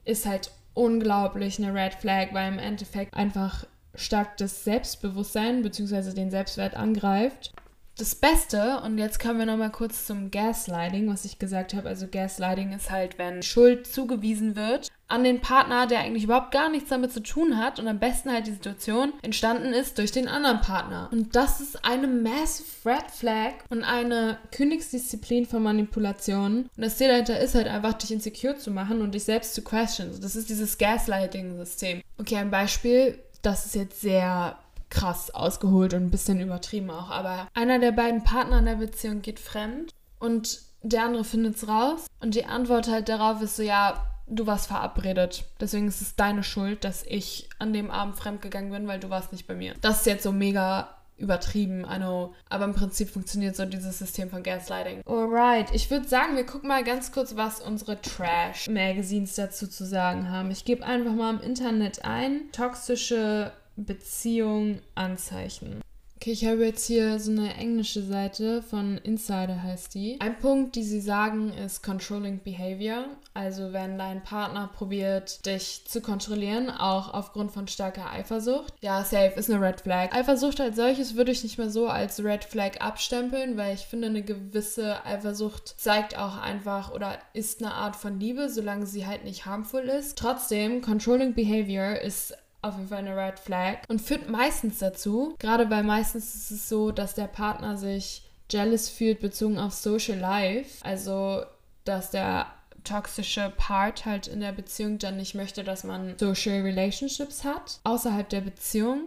ist 0.04 0.26
halt 0.26 0.50
unglaublich 0.74 1.58
eine 1.58 1.74
Red 1.74 1.94
Flag, 1.94 2.32
weil 2.32 2.52
im 2.52 2.58
Endeffekt 2.58 3.14
einfach 3.14 3.66
stark 3.94 4.36
das 4.36 4.64
Selbstbewusstsein 4.64 5.62
bzw. 5.62 6.12
den 6.12 6.30
Selbstwert 6.30 6.74
angreift 6.74 7.52
das 7.98 8.14
Beste, 8.14 8.80
und 8.84 8.96
jetzt 8.98 9.20
kommen 9.20 9.38
wir 9.38 9.46
nochmal 9.46 9.72
kurz 9.72 10.06
zum 10.06 10.30
Gaslighting, 10.30 11.10
was 11.10 11.24
ich 11.24 11.38
gesagt 11.38 11.74
habe. 11.74 11.88
Also 11.88 12.06
Gaslighting 12.06 12.72
ist 12.72 12.90
halt, 12.90 13.18
wenn 13.18 13.42
Schuld 13.42 13.86
zugewiesen 13.86 14.56
wird 14.56 14.88
an 15.08 15.24
den 15.24 15.40
Partner, 15.40 15.86
der 15.86 16.00
eigentlich 16.00 16.24
überhaupt 16.24 16.52
gar 16.52 16.68
nichts 16.68 16.90
damit 16.90 17.12
zu 17.12 17.22
tun 17.22 17.58
hat 17.58 17.80
und 17.80 17.88
am 17.88 17.98
besten 17.98 18.30
halt 18.30 18.46
die 18.46 18.52
Situation 18.52 19.14
entstanden 19.22 19.72
ist 19.72 19.98
durch 19.98 20.12
den 20.12 20.28
anderen 20.28 20.60
Partner. 20.60 21.08
Und 21.10 21.34
das 21.34 21.60
ist 21.60 21.84
eine 21.84 22.06
massive 22.06 22.68
Red 22.84 23.10
Flag 23.10 23.52
und 23.70 23.84
eine 23.84 24.38
Königsdisziplin 24.52 25.46
von 25.46 25.62
Manipulation. 25.62 26.68
Und 26.76 26.84
das 26.84 26.98
Ziel 26.98 27.08
dahinter 27.08 27.40
ist 27.40 27.54
halt 27.54 27.68
einfach, 27.68 27.94
dich 27.94 28.12
insecure 28.12 28.58
zu 28.58 28.70
machen 28.70 29.00
und 29.00 29.14
dich 29.14 29.24
selbst 29.24 29.54
zu 29.54 29.62
question. 29.62 30.10
Das 30.20 30.36
ist 30.36 30.50
dieses 30.50 30.78
Gaslighting-System. 30.78 32.02
Okay, 32.18 32.36
ein 32.36 32.50
Beispiel, 32.50 33.18
das 33.42 33.66
ist 33.66 33.74
jetzt 33.74 34.00
sehr 34.00 34.58
krass 34.90 35.30
ausgeholt 35.30 35.94
und 35.94 36.04
ein 36.04 36.10
bisschen 36.10 36.40
übertrieben 36.40 36.90
auch. 36.90 37.10
Aber 37.10 37.48
einer 37.54 37.78
der 37.78 37.92
beiden 37.92 38.24
Partner 38.24 38.58
in 38.58 38.66
der 38.66 38.76
Beziehung 38.76 39.22
geht 39.22 39.40
fremd 39.40 39.94
und 40.18 40.60
der 40.82 41.04
andere 41.04 41.24
findet 41.24 41.56
es 41.56 41.68
raus. 41.68 42.06
Und 42.20 42.34
die 42.34 42.44
Antwort 42.44 42.88
halt 42.88 43.08
darauf 43.08 43.42
ist 43.42 43.56
so, 43.56 43.62
ja, 43.62 44.04
du 44.26 44.46
warst 44.46 44.68
verabredet. 44.68 45.44
Deswegen 45.60 45.88
ist 45.88 46.00
es 46.00 46.16
deine 46.16 46.42
Schuld, 46.42 46.84
dass 46.84 47.04
ich 47.04 47.48
an 47.58 47.72
dem 47.72 47.90
Abend 47.90 48.16
fremdgegangen 48.16 48.70
bin, 48.70 48.86
weil 48.86 49.00
du 49.00 49.10
warst 49.10 49.32
nicht 49.32 49.46
bei 49.46 49.54
mir. 49.54 49.74
Das 49.80 50.00
ist 50.00 50.06
jetzt 50.06 50.22
so 50.22 50.32
mega 50.32 50.94
übertrieben, 51.16 51.80
I 51.80 51.96
know. 51.96 52.34
Aber 52.48 52.64
im 52.64 52.74
Prinzip 52.74 53.10
funktioniert 53.10 53.56
so 53.56 53.64
dieses 53.64 53.98
System 53.98 54.30
von 54.30 54.42
Gaslighting. 54.42 55.02
Alright, 55.04 55.74
ich 55.74 55.90
würde 55.90 56.06
sagen, 56.06 56.36
wir 56.36 56.46
gucken 56.46 56.68
mal 56.68 56.84
ganz 56.84 57.10
kurz, 57.10 57.34
was 57.34 57.60
unsere 57.60 58.00
Trash-Magazines 58.00 59.34
dazu 59.34 59.66
zu 59.66 59.84
sagen 59.84 60.30
haben. 60.30 60.50
Ich 60.52 60.64
gebe 60.64 60.84
einfach 60.84 61.12
mal 61.12 61.34
im 61.34 61.40
Internet 61.40 62.04
ein, 62.04 62.52
toxische 62.52 63.52
Beziehung 63.84 64.80
Anzeichen. 64.94 65.80
Okay, 66.20 66.32
ich 66.32 66.44
habe 66.44 66.66
jetzt 66.66 66.84
hier 66.84 67.20
so 67.20 67.30
eine 67.30 67.54
englische 67.54 68.02
Seite 68.02 68.60
von 68.60 68.98
Insider 68.98 69.62
heißt 69.62 69.94
die. 69.94 70.20
Ein 70.20 70.36
Punkt, 70.40 70.74
die 70.74 70.82
sie 70.82 71.00
sagen, 71.00 71.52
ist 71.52 71.84
Controlling 71.84 72.40
Behavior. 72.42 73.04
Also 73.34 73.72
wenn 73.72 73.98
dein 73.98 74.24
Partner 74.24 74.68
probiert, 74.74 75.46
dich 75.46 75.84
zu 75.86 76.00
kontrollieren, 76.00 76.70
auch 76.70 77.14
aufgrund 77.14 77.52
von 77.52 77.68
starker 77.68 78.10
Eifersucht. 78.10 78.74
Ja, 78.80 79.04
safe 79.04 79.34
ist 79.36 79.48
eine 79.48 79.64
Red 79.64 79.82
Flag. 79.82 80.12
Eifersucht 80.12 80.60
als 80.60 80.74
solches 80.74 81.14
würde 81.14 81.30
ich 81.30 81.44
nicht 81.44 81.56
mehr 81.56 81.70
so 81.70 81.86
als 81.86 82.24
Red 82.24 82.42
Flag 82.42 82.80
abstempeln, 82.80 83.56
weil 83.56 83.76
ich 83.76 83.82
finde, 83.82 84.08
eine 84.08 84.24
gewisse 84.24 85.04
Eifersucht 85.06 85.80
zeigt 85.80 86.18
auch 86.18 86.36
einfach 86.36 86.92
oder 86.92 87.16
ist 87.32 87.62
eine 87.62 87.74
Art 87.74 87.94
von 87.94 88.18
Liebe, 88.18 88.50
solange 88.50 88.86
sie 88.86 89.06
halt 89.06 89.22
nicht 89.22 89.46
harmful 89.46 89.82
ist. 89.82 90.18
Trotzdem, 90.18 90.82
Controlling 90.82 91.34
Behavior 91.34 92.00
ist 92.00 92.34
auf 92.62 92.76
jeden 92.76 92.88
Fall 92.88 92.98
eine 92.98 93.16
Red 93.16 93.38
Flag 93.38 93.78
und 93.88 94.00
führt 94.00 94.28
meistens 94.28 94.78
dazu, 94.78 95.34
gerade 95.38 95.70
weil 95.70 95.84
meistens 95.84 96.34
ist 96.34 96.50
es 96.50 96.68
so, 96.68 96.90
dass 96.90 97.14
der 97.14 97.28
Partner 97.28 97.76
sich 97.76 98.22
jealous 98.50 98.88
fühlt 98.88 99.20
bezogen 99.20 99.58
auf 99.58 99.74
Social 99.74 100.18
Life, 100.18 100.84
also 100.84 101.42
dass 101.84 102.10
der 102.10 102.46
toxische 102.84 103.52
Part 103.56 104.06
halt 104.06 104.26
in 104.26 104.40
der 104.40 104.52
Beziehung 104.52 104.98
dann 104.98 105.16
nicht 105.16 105.34
möchte, 105.34 105.64
dass 105.64 105.84
man 105.84 106.16
Social 106.18 106.62
Relationships 106.62 107.44
hat 107.44 107.80
außerhalb 107.84 108.28
der 108.28 108.40
Beziehung. 108.40 109.02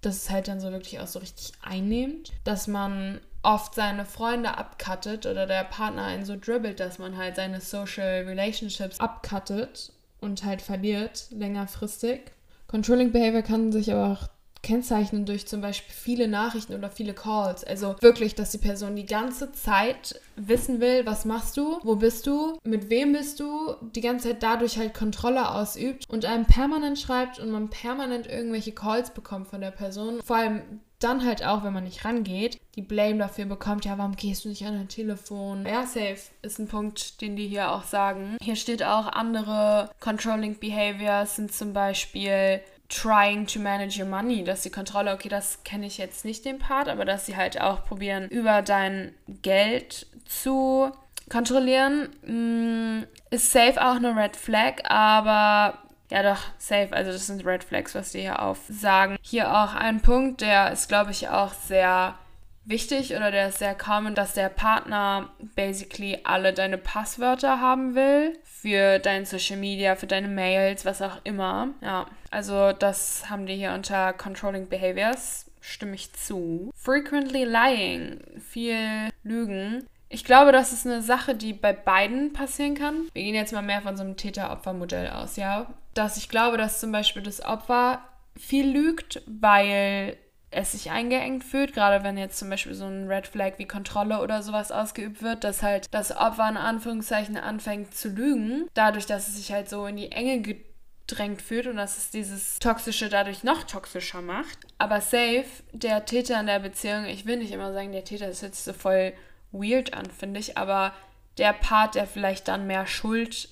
Das 0.00 0.16
ist 0.16 0.30
halt 0.30 0.48
dann 0.48 0.60
so 0.60 0.70
wirklich 0.70 1.00
auch 1.00 1.06
so 1.06 1.18
richtig 1.18 1.52
einnehmend, 1.62 2.32
dass 2.44 2.66
man 2.66 3.20
oft 3.42 3.74
seine 3.74 4.04
Freunde 4.04 4.56
abcuttet 4.56 5.26
oder 5.26 5.46
der 5.46 5.64
Partner 5.64 6.04
einen 6.04 6.24
so 6.24 6.36
dribbelt, 6.38 6.80
dass 6.80 6.98
man 6.98 7.16
halt 7.16 7.36
seine 7.36 7.60
Social 7.60 8.24
Relationships 8.24 9.00
abcuttet 9.00 9.92
und 10.20 10.44
halt 10.44 10.62
verliert 10.62 11.26
längerfristig. 11.30 12.32
Controlling 12.70 13.10
Behavior 13.10 13.42
kann 13.42 13.72
sich 13.72 13.92
aber 13.92 14.12
auch 14.12 14.28
kennzeichnen 14.62 15.24
durch 15.26 15.48
zum 15.48 15.60
Beispiel 15.60 15.92
viele 15.92 16.28
Nachrichten 16.28 16.74
oder 16.74 16.88
viele 16.88 17.14
Calls. 17.14 17.64
Also 17.64 17.96
wirklich, 18.00 18.36
dass 18.36 18.52
die 18.52 18.58
Person 18.58 18.94
die 18.94 19.06
ganze 19.06 19.50
Zeit 19.50 20.20
wissen 20.36 20.80
will, 20.80 21.04
was 21.04 21.24
machst 21.24 21.56
du, 21.56 21.78
wo 21.82 21.96
bist 21.96 22.28
du, 22.28 22.58
mit 22.62 22.88
wem 22.90 23.12
bist 23.12 23.40
du, 23.40 23.74
die 23.96 24.00
ganze 24.00 24.28
Zeit 24.28 24.42
dadurch 24.44 24.78
halt 24.78 24.94
Kontrolle 24.94 25.50
ausübt 25.50 26.04
und 26.08 26.24
einem 26.24 26.44
permanent 26.44 26.98
schreibt 26.98 27.40
und 27.40 27.50
man 27.50 27.70
permanent 27.70 28.28
irgendwelche 28.28 28.72
Calls 28.72 29.10
bekommt 29.10 29.48
von 29.48 29.60
der 29.60 29.72
Person. 29.72 30.20
Vor 30.22 30.36
allem 30.36 30.62
dann 31.00 31.24
halt 31.24 31.44
auch, 31.44 31.64
wenn 31.64 31.72
man 31.72 31.84
nicht 31.84 32.04
rangeht, 32.04 32.60
die 32.76 32.82
Blame 32.82 33.18
dafür 33.18 33.46
bekommt, 33.46 33.84
ja, 33.84 33.98
warum 33.98 34.16
gehst 34.16 34.44
du 34.44 34.48
nicht 34.48 34.64
an 34.64 34.74
dein 34.74 34.88
Telefon? 34.88 35.66
Ja, 35.66 35.86
safe 35.86 36.18
ist 36.42 36.58
ein 36.58 36.68
Punkt, 36.68 37.20
den 37.20 37.36
die 37.36 37.48
hier 37.48 37.72
auch 37.72 37.84
sagen. 37.84 38.36
Hier 38.40 38.56
steht 38.56 38.82
auch, 38.82 39.06
andere 39.08 39.90
Controlling 40.00 40.58
Behaviors 40.58 41.36
sind 41.36 41.52
zum 41.52 41.72
Beispiel 41.72 42.60
trying 42.88 43.46
to 43.46 43.60
manage 43.60 44.00
your 44.00 44.08
money, 44.08 44.44
dass 44.44 44.62
die 44.62 44.70
Kontrolle, 44.70 45.14
okay, 45.14 45.28
das 45.28 45.62
kenne 45.64 45.86
ich 45.86 45.96
jetzt 45.98 46.24
nicht 46.24 46.44
den 46.44 46.58
Part, 46.58 46.88
aber 46.88 47.04
dass 47.04 47.26
sie 47.26 47.36
halt 47.36 47.60
auch 47.60 47.84
probieren, 47.84 48.28
über 48.28 48.62
dein 48.62 49.14
Geld 49.42 50.06
zu 50.26 50.90
kontrollieren, 51.30 52.08
mm, 52.26 53.04
ist 53.30 53.52
safe 53.52 53.80
auch 53.80 53.96
eine 53.96 54.14
Red 54.16 54.36
Flag, 54.36 54.90
aber 54.90 55.78
ja, 56.10 56.22
doch, 56.22 56.40
safe. 56.58 56.88
Also, 56.92 57.12
das 57.12 57.26
sind 57.26 57.46
Red 57.46 57.64
Flags, 57.64 57.94
was 57.94 58.12
die 58.12 58.20
hier 58.20 58.42
aufsagen. 58.42 59.16
Hier 59.22 59.50
auch 59.50 59.74
ein 59.74 60.00
Punkt, 60.00 60.40
der 60.40 60.72
ist, 60.72 60.88
glaube 60.88 61.12
ich, 61.12 61.28
auch 61.28 61.52
sehr 61.52 62.16
wichtig 62.64 63.14
oder 63.14 63.30
der 63.30 63.48
ist 63.48 63.58
sehr 63.58 63.74
common, 63.74 64.14
dass 64.14 64.34
der 64.34 64.48
Partner 64.48 65.30
basically 65.56 66.18
alle 66.24 66.52
deine 66.52 66.78
Passwörter 66.78 67.60
haben 67.60 67.94
will 67.94 68.38
für 68.44 68.98
dein 68.98 69.24
Social 69.24 69.56
Media, 69.56 69.96
für 69.96 70.06
deine 70.06 70.28
Mails, 70.28 70.84
was 70.84 71.02
auch 71.02 71.18
immer. 71.24 71.68
Ja, 71.80 72.06
also 72.30 72.72
das 72.72 73.28
haben 73.28 73.46
die 73.46 73.56
hier 73.56 73.72
unter 73.72 74.12
Controlling 74.12 74.68
Behaviors. 74.68 75.46
Stimme 75.60 75.94
ich 75.94 76.12
zu. 76.14 76.70
Frequently 76.74 77.44
lying, 77.44 78.20
viel 78.38 79.10
Lügen. 79.22 79.86
Ich 80.08 80.24
glaube, 80.24 80.52
das 80.52 80.72
ist 80.72 80.86
eine 80.86 81.02
Sache, 81.02 81.34
die 81.34 81.52
bei 81.52 81.72
beiden 81.72 82.32
passieren 82.32 82.74
kann. 82.74 83.08
Wir 83.12 83.22
gehen 83.22 83.34
jetzt 83.34 83.52
mal 83.52 83.62
mehr 83.62 83.82
von 83.82 83.96
so 83.96 84.02
einem 84.02 84.16
Täter-Opfer-Modell 84.16 85.10
aus, 85.10 85.36
ja. 85.36 85.66
Dass 85.94 86.16
ich 86.16 86.28
glaube, 86.28 86.56
dass 86.56 86.80
zum 86.80 86.92
Beispiel 86.92 87.22
das 87.22 87.44
Opfer 87.44 88.00
viel 88.36 88.68
lügt, 88.70 89.22
weil 89.26 90.16
es 90.50 90.72
sich 90.72 90.90
eingeengt 90.90 91.44
fühlt, 91.44 91.74
gerade 91.74 92.02
wenn 92.02 92.18
jetzt 92.18 92.38
zum 92.38 92.50
Beispiel 92.50 92.74
so 92.74 92.84
ein 92.84 93.06
Red 93.06 93.26
Flag 93.26 93.52
wie 93.58 93.66
Kontrolle 93.66 94.20
oder 94.20 94.42
sowas 94.42 94.72
ausgeübt 94.72 95.22
wird, 95.22 95.44
dass 95.44 95.62
halt 95.62 95.86
das 95.92 96.16
Opfer 96.16 96.48
in 96.48 96.56
Anführungszeichen 96.56 97.36
anfängt 97.36 97.94
zu 97.94 98.08
lügen, 98.08 98.68
dadurch, 98.74 99.06
dass 99.06 99.28
es 99.28 99.36
sich 99.36 99.52
halt 99.52 99.68
so 99.68 99.86
in 99.86 99.96
die 99.96 100.10
Enge 100.10 100.40
gedrängt 100.40 101.40
fühlt 101.40 101.68
und 101.68 101.76
dass 101.76 101.98
es 101.98 102.10
dieses 102.10 102.58
Toxische 102.58 103.08
dadurch 103.08 103.44
noch 103.44 103.62
toxischer 103.62 104.22
macht. 104.22 104.58
Aber 104.78 105.00
safe, 105.00 105.46
der 105.72 106.04
Täter 106.04 106.40
in 106.40 106.46
der 106.46 106.58
Beziehung, 106.58 107.04
ich 107.04 107.26
will 107.26 107.36
nicht 107.36 107.52
immer 107.52 107.72
sagen, 107.72 107.92
der 107.92 108.04
Täter 108.04 108.28
ist 108.28 108.42
jetzt 108.42 108.64
so 108.64 108.72
voll 108.72 109.12
weird 109.52 109.94
an, 109.94 110.06
finde 110.06 110.40
ich, 110.40 110.58
aber 110.58 110.92
der 111.38 111.52
Part, 111.52 111.94
der 111.94 112.06
vielleicht 112.06 112.48
dann 112.48 112.66
mehr 112.66 112.86
Schuld 112.86 113.48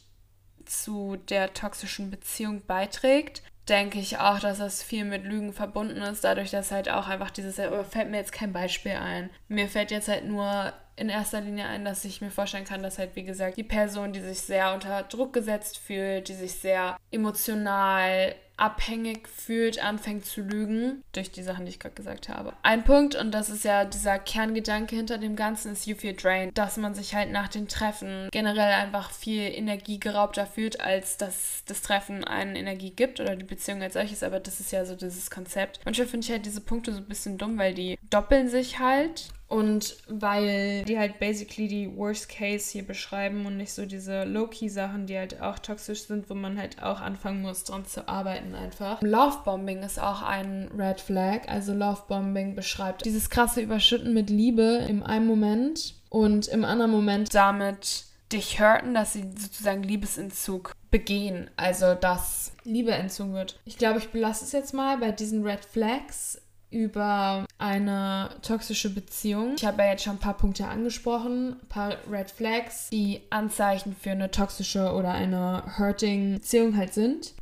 zu 0.70 1.16
der 1.28 1.52
toxischen 1.54 2.10
Beziehung 2.10 2.62
beiträgt, 2.66 3.42
denke 3.68 3.98
ich 3.98 4.18
auch, 4.18 4.38
dass 4.38 4.58
das 4.58 4.82
viel 4.82 5.04
mit 5.04 5.24
Lügen 5.24 5.52
verbunden 5.52 6.00
ist, 6.02 6.24
dadurch, 6.24 6.50
dass 6.50 6.70
halt 6.70 6.88
auch 6.88 7.08
einfach 7.08 7.30
dieses, 7.30 7.58
oh, 7.58 7.84
fällt 7.84 8.10
mir 8.10 8.16
jetzt 8.16 8.32
kein 8.32 8.52
Beispiel 8.52 8.92
ein. 8.92 9.30
Mir 9.48 9.68
fällt 9.68 9.90
jetzt 9.90 10.08
halt 10.08 10.24
nur 10.24 10.72
in 10.98 11.08
erster 11.08 11.40
Linie 11.40 11.66
ein, 11.66 11.84
dass 11.84 12.04
ich 12.04 12.20
mir 12.20 12.30
vorstellen 12.30 12.64
kann, 12.64 12.82
dass 12.82 12.98
halt, 12.98 13.14
wie 13.14 13.24
gesagt, 13.24 13.56
die 13.56 13.64
Person, 13.64 14.12
die 14.12 14.20
sich 14.20 14.40
sehr 14.40 14.74
unter 14.74 15.02
Druck 15.04 15.32
gesetzt 15.32 15.78
fühlt, 15.78 16.28
die 16.28 16.34
sich 16.34 16.52
sehr 16.52 16.96
emotional 17.10 18.34
abhängig 18.58 19.28
fühlt, 19.28 19.82
anfängt 19.82 20.26
zu 20.26 20.42
lügen, 20.42 21.02
durch 21.12 21.30
die 21.30 21.42
Sachen, 21.42 21.64
die 21.64 21.70
ich 21.70 21.78
gerade 21.78 21.94
gesagt 21.94 22.28
habe. 22.28 22.52
Ein 22.62 22.84
Punkt, 22.84 23.14
und 23.14 23.30
das 23.30 23.50
ist 23.50 23.64
ja 23.64 23.84
dieser 23.84 24.18
Kerngedanke 24.18 24.96
hinter 24.96 25.16
dem 25.16 25.36
Ganzen, 25.36 25.72
ist 25.72 25.86
You 25.86 25.94
Feel 25.94 26.14
Drained, 26.14 26.58
dass 26.58 26.76
man 26.76 26.94
sich 26.94 27.14
halt 27.14 27.30
nach 27.30 27.48
den 27.48 27.68
Treffen 27.68 28.28
generell 28.32 28.72
einfach 28.72 29.12
viel 29.12 29.42
Energie 29.42 30.00
geraubter 30.00 30.44
fühlt, 30.44 30.80
als 30.80 31.16
dass 31.16 31.62
das 31.66 31.82
Treffen 31.82 32.24
einen 32.24 32.56
Energie 32.56 32.90
gibt 32.90 33.20
oder 33.20 33.36
die 33.36 33.44
Beziehung 33.44 33.82
als 33.82 33.94
solches, 33.94 34.24
aber 34.24 34.40
das 34.40 34.58
ist 34.58 34.72
ja 34.72 34.84
so 34.84 34.96
dieses 34.96 35.30
Konzept. 35.30 35.80
Manchmal 35.84 36.08
finde 36.08 36.24
ich 36.24 36.32
halt 36.32 36.44
diese 36.44 36.60
Punkte 36.60 36.92
so 36.92 36.98
ein 36.98 37.06
bisschen 37.08 37.38
dumm, 37.38 37.58
weil 37.58 37.74
die 37.74 37.96
doppeln 38.10 38.48
sich 38.48 38.80
halt 38.80 39.28
Und 39.48 39.96
weil 40.08 40.84
die 40.84 40.98
halt 40.98 41.18
basically 41.18 41.68
die 41.68 41.96
Worst 41.96 42.28
Case 42.28 42.70
hier 42.70 42.86
beschreiben 42.86 43.46
und 43.46 43.56
nicht 43.56 43.72
so 43.72 43.86
diese 43.86 44.24
Low-Key-Sachen, 44.24 45.06
die 45.06 45.16
halt 45.16 45.40
auch 45.40 45.58
toxisch 45.58 46.02
sind, 46.02 46.28
wo 46.28 46.34
man 46.34 46.58
halt 46.58 46.82
auch 46.82 47.00
anfangen 47.00 47.40
muss, 47.40 47.64
dran 47.64 47.86
zu 47.86 48.08
arbeiten 48.08 48.54
einfach. 48.54 49.00
Lovebombing 49.00 49.82
ist 49.82 49.98
auch 49.98 50.20
ein 50.22 50.70
Red 50.76 51.00
Flag. 51.00 51.48
Also 51.48 51.72
Lovebombing 51.72 52.54
beschreibt 52.54 53.06
dieses 53.06 53.30
krasse 53.30 53.62
Überschütten 53.62 54.12
mit 54.12 54.28
Liebe 54.28 54.84
im 54.86 55.02
einen 55.02 55.26
Moment 55.26 55.94
und 56.10 56.48
im 56.48 56.64
anderen 56.64 56.90
Moment 56.90 57.34
damit 57.34 58.04
dich 58.32 58.60
hurten, 58.60 58.92
dass 58.92 59.14
sie 59.14 59.24
sozusagen 59.34 59.82
Liebesentzug 59.82 60.72
begehen. 60.90 61.50
Also 61.56 61.94
dass 61.94 62.52
Liebe 62.64 62.92
entzogen 62.92 63.32
wird. 63.32 63.58
Ich 63.64 63.78
glaube, 63.78 63.98
ich 63.98 64.10
belasse 64.10 64.44
es 64.44 64.52
jetzt 64.52 64.74
mal 64.74 64.98
bei 64.98 65.10
diesen 65.10 65.42
Red 65.42 65.64
Flags 65.64 66.40
über 66.70 67.46
eine 67.58 68.30
toxische 68.42 68.90
Beziehung. 68.90 69.54
Ich 69.56 69.64
habe 69.64 69.82
ja 69.82 69.90
jetzt 69.90 70.04
schon 70.04 70.16
ein 70.16 70.20
paar 70.20 70.36
Punkte 70.36 70.66
angesprochen, 70.66 71.56
ein 71.60 71.68
paar 71.68 71.96
Red 72.10 72.30
Flags, 72.30 72.90
die 72.90 73.22
Anzeichen 73.30 73.96
für 73.96 74.10
eine 74.10 74.30
toxische 74.30 74.92
oder 74.92 75.12
eine 75.12 75.62
hurting 75.78 76.34
Beziehung 76.34 76.76
halt 76.76 76.92
sind. 76.92 77.34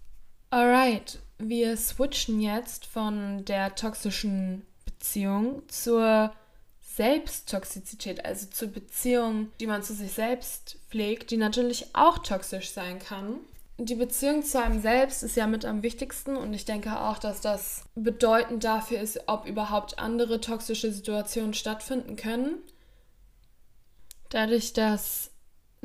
Alright, 0.51 1.19
wir 1.39 1.77
switchen 1.77 2.41
jetzt 2.41 2.87
von 2.87 3.45
der 3.45 3.75
toxischen 3.75 4.63
Beziehung 4.85 5.63
zur 5.69 6.33
Selbsttoxizität, 6.81 8.25
also 8.25 8.47
zur 8.47 8.69
Beziehung, 8.69 9.49
die 9.61 9.67
man 9.67 9.83
zu 9.83 9.93
sich 9.93 10.13
selbst 10.13 10.79
pflegt, 10.89 11.31
die 11.31 11.37
natürlich 11.37 11.95
auch 11.95 12.19
toxisch 12.19 12.71
sein 12.71 12.99
kann 13.01 13.41
die 13.79 13.95
Beziehung 13.95 14.43
zu 14.43 14.63
einem 14.63 14.81
selbst 14.81 15.23
ist 15.23 15.37
ja 15.37 15.47
mit 15.47 15.65
am 15.65 15.83
wichtigsten 15.83 16.37
und 16.37 16.55
ich 16.55 16.65
denke 16.65 16.99
auch, 16.99 17.19
dass 17.19 17.41
das 17.41 17.85
bedeutend 17.95 18.65
dafür 18.65 19.01
ist, 19.01 19.21
ob 19.27 19.47
überhaupt 19.47 19.99
andere 19.99 20.41
toxische 20.41 20.91
Situationen 20.91 21.53
stattfinden 21.53 22.17
können. 22.17 22.59
Dadurch, 24.31 24.73
dass 24.73 25.31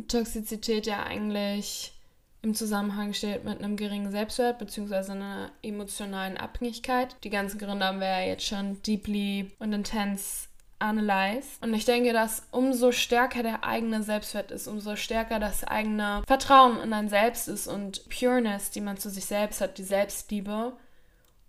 Toxizität 0.08 0.88
ja 0.88 1.04
eigentlich 1.04 1.93
im 2.41 2.56
Zusammenhang 2.56 3.13
steht 3.13 3.43
mit 3.43 3.60
einem 3.60 3.75
geringen 3.75 4.10
Selbstwert 4.10 4.58
bzw. 4.58 5.12
einer 5.12 5.51
emotionalen 5.62 6.38
Abhängigkeit. 6.38 7.15
Die 7.23 7.30
ganzen 7.30 7.60
Gründe 7.60 7.86
haben 7.86 7.99
wir 7.99 8.08
ja 8.08 8.21
jetzt 8.21 8.45
schon 8.45 8.82
deeply 8.84 9.51
und 9.60 9.73
intens 9.73 10.47
analyzed. 10.82 11.62
Und 11.62 11.74
ich 11.74 11.86
denke, 11.86 12.13
dass 12.13 12.48
umso 12.52 12.91
stärker 12.91 13.44
der 13.44 13.63
eigene 13.63 14.04
Selbstwert 14.04 14.52
ist, 14.52 14.67
umso 14.67 14.96
stärker 14.96 15.39
das 15.39 15.63
eigene 15.63 16.24
Vertrauen 16.28 16.80
in 16.82 16.94
ein 16.94 17.10
Selbst 17.10 17.48
ist 17.48 17.67
und 17.67 18.08
Pureness, 18.10 18.72
die 18.72 18.82
man 18.82 18.98
zu 18.98 19.10
sich 19.10 19.26
selbst 19.26 19.62
hat, 19.62 19.78
die 19.78 19.84
Selbstliebe, 19.84 20.74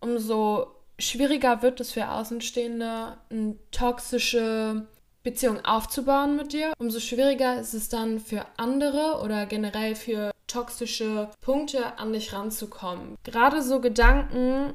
umso 0.01 0.69
schwieriger 0.99 1.63
wird 1.63 1.81
es 1.81 1.93
für 1.93 2.11
Außenstehende, 2.11 3.17
eine 3.31 3.57
toxische 3.71 4.87
Beziehung 5.23 5.65
aufzubauen 5.65 6.37
mit 6.37 6.53
dir. 6.53 6.73
Umso 6.79 7.01
schwieriger 7.01 7.61
ist 7.61 7.75
es 7.75 7.89
dann 7.89 8.19
für 8.19 8.45
andere 8.57 9.21
oder 9.23 9.47
generell 9.47 9.95
für 9.95 10.33
toxische 10.47 11.31
Punkte 11.41 11.99
an 11.99 12.13
dich 12.13 12.33
ranzukommen. 12.33 13.17
Gerade 13.25 13.63
so 13.63 13.81
Gedanken 13.81 14.75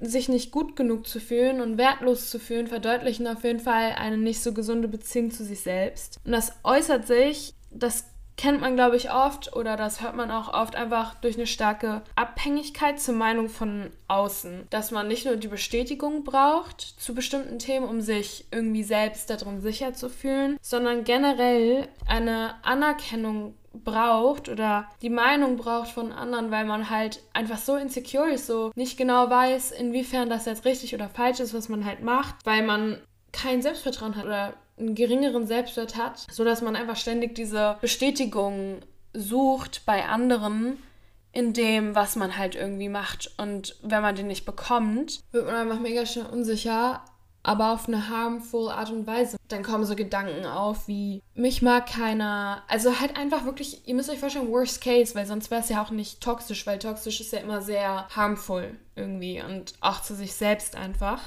sich 0.00 0.28
nicht 0.28 0.52
gut 0.52 0.76
genug 0.76 1.06
zu 1.06 1.20
fühlen 1.20 1.60
und 1.60 1.78
wertlos 1.78 2.30
zu 2.30 2.38
fühlen, 2.38 2.66
verdeutlichen 2.66 3.26
auf 3.26 3.44
jeden 3.44 3.60
Fall 3.60 3.94
eine 3.96 4.16
nicht 4.16 4.42
so 4.42 4.52
gesunde 4.52 4.88
Beziehung 4.88 5.30
zu 5.30 5.44
sich 5.44 5.60
selbst. 5.60 6.20
Und 6.24 6.32
das 6.32 6.52
äußert 6.62 7.06
sich, 7.06 7.54
das 7.70 8.04
kennt 8.38 8.60
man, 8.60 8.76
glaube 8.76 8.96
ich, 8.96 9.10
oft 9.10 9.54
oder 9.54 9.76
das 9.76 10.00
hört 10.00 10.14
man 10.14 10.30
auch 10.30 10.54
oft 10.54 10.76
einfach 10.76 11.16
durch 11.16 11.36
eine 11.36 11.46
starke 11.46 12.02
Abhängigkeit 12.14 13.00
zur 13.00 13.14
Meinung 13.14 13.48
von 13.48 13.90
außen. 14.06 14.68
Dass 14.70 14.92
man 14.92 15.08
nicht 15.08 15.26
nur 15.26 15.36
die 15.36 15.48
Bestätigung 15.48 16.24
braucht 16.24 16.80
zu 16.80 17.14
bestimmten 17.14 17.58
Themen, 17.58 17.86
um 17.86 18.00
sich 18.00 18.46
irgendwie 18.52 18.84
selbst 18.84 19.28
darin 19.28 19.60
sicher 19.60 19.92
zu 19.92 20.08
fühlen, 20.08 20.56
sondern 20.62 21.04
generell 21.04 21.88
eine 22.06 22.54
Anerkennung 22.62 23.54
braucht 23.84 24.48
oder 24.48 24.88
die 25.02 25.10
Meinung 25.10 25.56
braucht 25.56 25.90
von 25.90 26.12
anderen, 26.12 26.50
weil 26.50 26.64
man 26.64 26.90
halt 26.90 27.22
einfach 27.32 27.58
so 27.58 27.76
insecure 27.76 28.30
ist, 28.30 28.46
so 28.46 28.72
nicht 28.74 28.96
genau 28.96 29.30
weiß, 29.30 29.72
inwiefern 29.72 30.30
das 30.30 30.46
jetzt 30.46 30.64
richtig 30.64 30.94
oder 30.94 31.08
falsch 31.08 31.40
ist, 31.40 31.54
was 31.54 31.68
man 31.68 31.84
halt 31.84 32.02
macht, 32.02 32.34
weil 32.44 32.62
man 32.62 32.98
kein 33.32 33.62
Selbstvertrauen 33.62 34.16
hat 34.16 34.24
oder 34.24 34.54
einen 34.78 34.94
geringeren 34.94 35.46
Selbstwert 35.46 35.96
hat, 35.96 36.26
sodass 36.30 36.62
man 36.62 36.76
einfach 36.76 36.96
ständig 36.96 37.34
diese 37.34 37.76
Bestätigung 37.80 38.80
sucht 39.12 39.82
bei 39.86 40.06
anderen 40.06 40.78
in 41.32 41.52
dem, 41.52 41.94
was 41.94 42.16
man 42.16 42.36
halt 42.36 42.54
irgendwie 42.54 42.88
macht. 42.88 43.32
Und 43.38 43.76
wenn 43.82 44.02
man 44.02 44.16
den 44.16 44.28
nicht 44.28 44.44
bekommt, 44.44 45.20
wird 45.32 45.46
man 45.46 45.54
einfach 45.54 45.80
mega 45.80 46.06
schnell 46.06 46.26
unsicher, 46.26 47.04
aber 47.42 47.72
auf 47.72 47.88
eine 47.88 48.08
harmful 48.08 48.68
Art 48.68 48.90
und 48.90 49.06
Weise. 49.06 49.36
Dann 49.48 49.62
kommen 49.62 49.84
so 49.84 49.96
Gedanken 49.96 50.44
auf 50.44 50.88
wie, 50.88 51.22
mich 51.34 51.62
mag 51.62 51.86
keiner. 51.86 52.62
Also 52.68 53.00
halt 53.00 53.16
einfach 53.16 53.44
wirklich, 53.44 53.86
ihr 53.86 53.94
müsst 53.94 54.10
euch 54.10 54.18
vorstellen, 54.18 54.50
worst 54.50 54.82
case, 54.82 55.14
weil 55.14 55.26
sonst 55.26 55.50
wäre 55.50 55.62
es 55.62 55.68
ja 55.68 55.82
auch 55.82 55.90
nicht 55.90 56.20
toxisch, 56.20 56.66
weil 56.66 56.78
toxisch 56.78 57.20
ist 57.20 57.32
ja 57.32 57.40
immer 57.40 57.62
sehr 57.62 58.08
harmful 58.14 58.78
irgendwie 58.96 59.42
und 59.42 59.74
auch 59.80 60.02
zu 60.02 60.14
sich 60.14 60.34
selbst 60.34 60.76
einfach. 60.76 61.22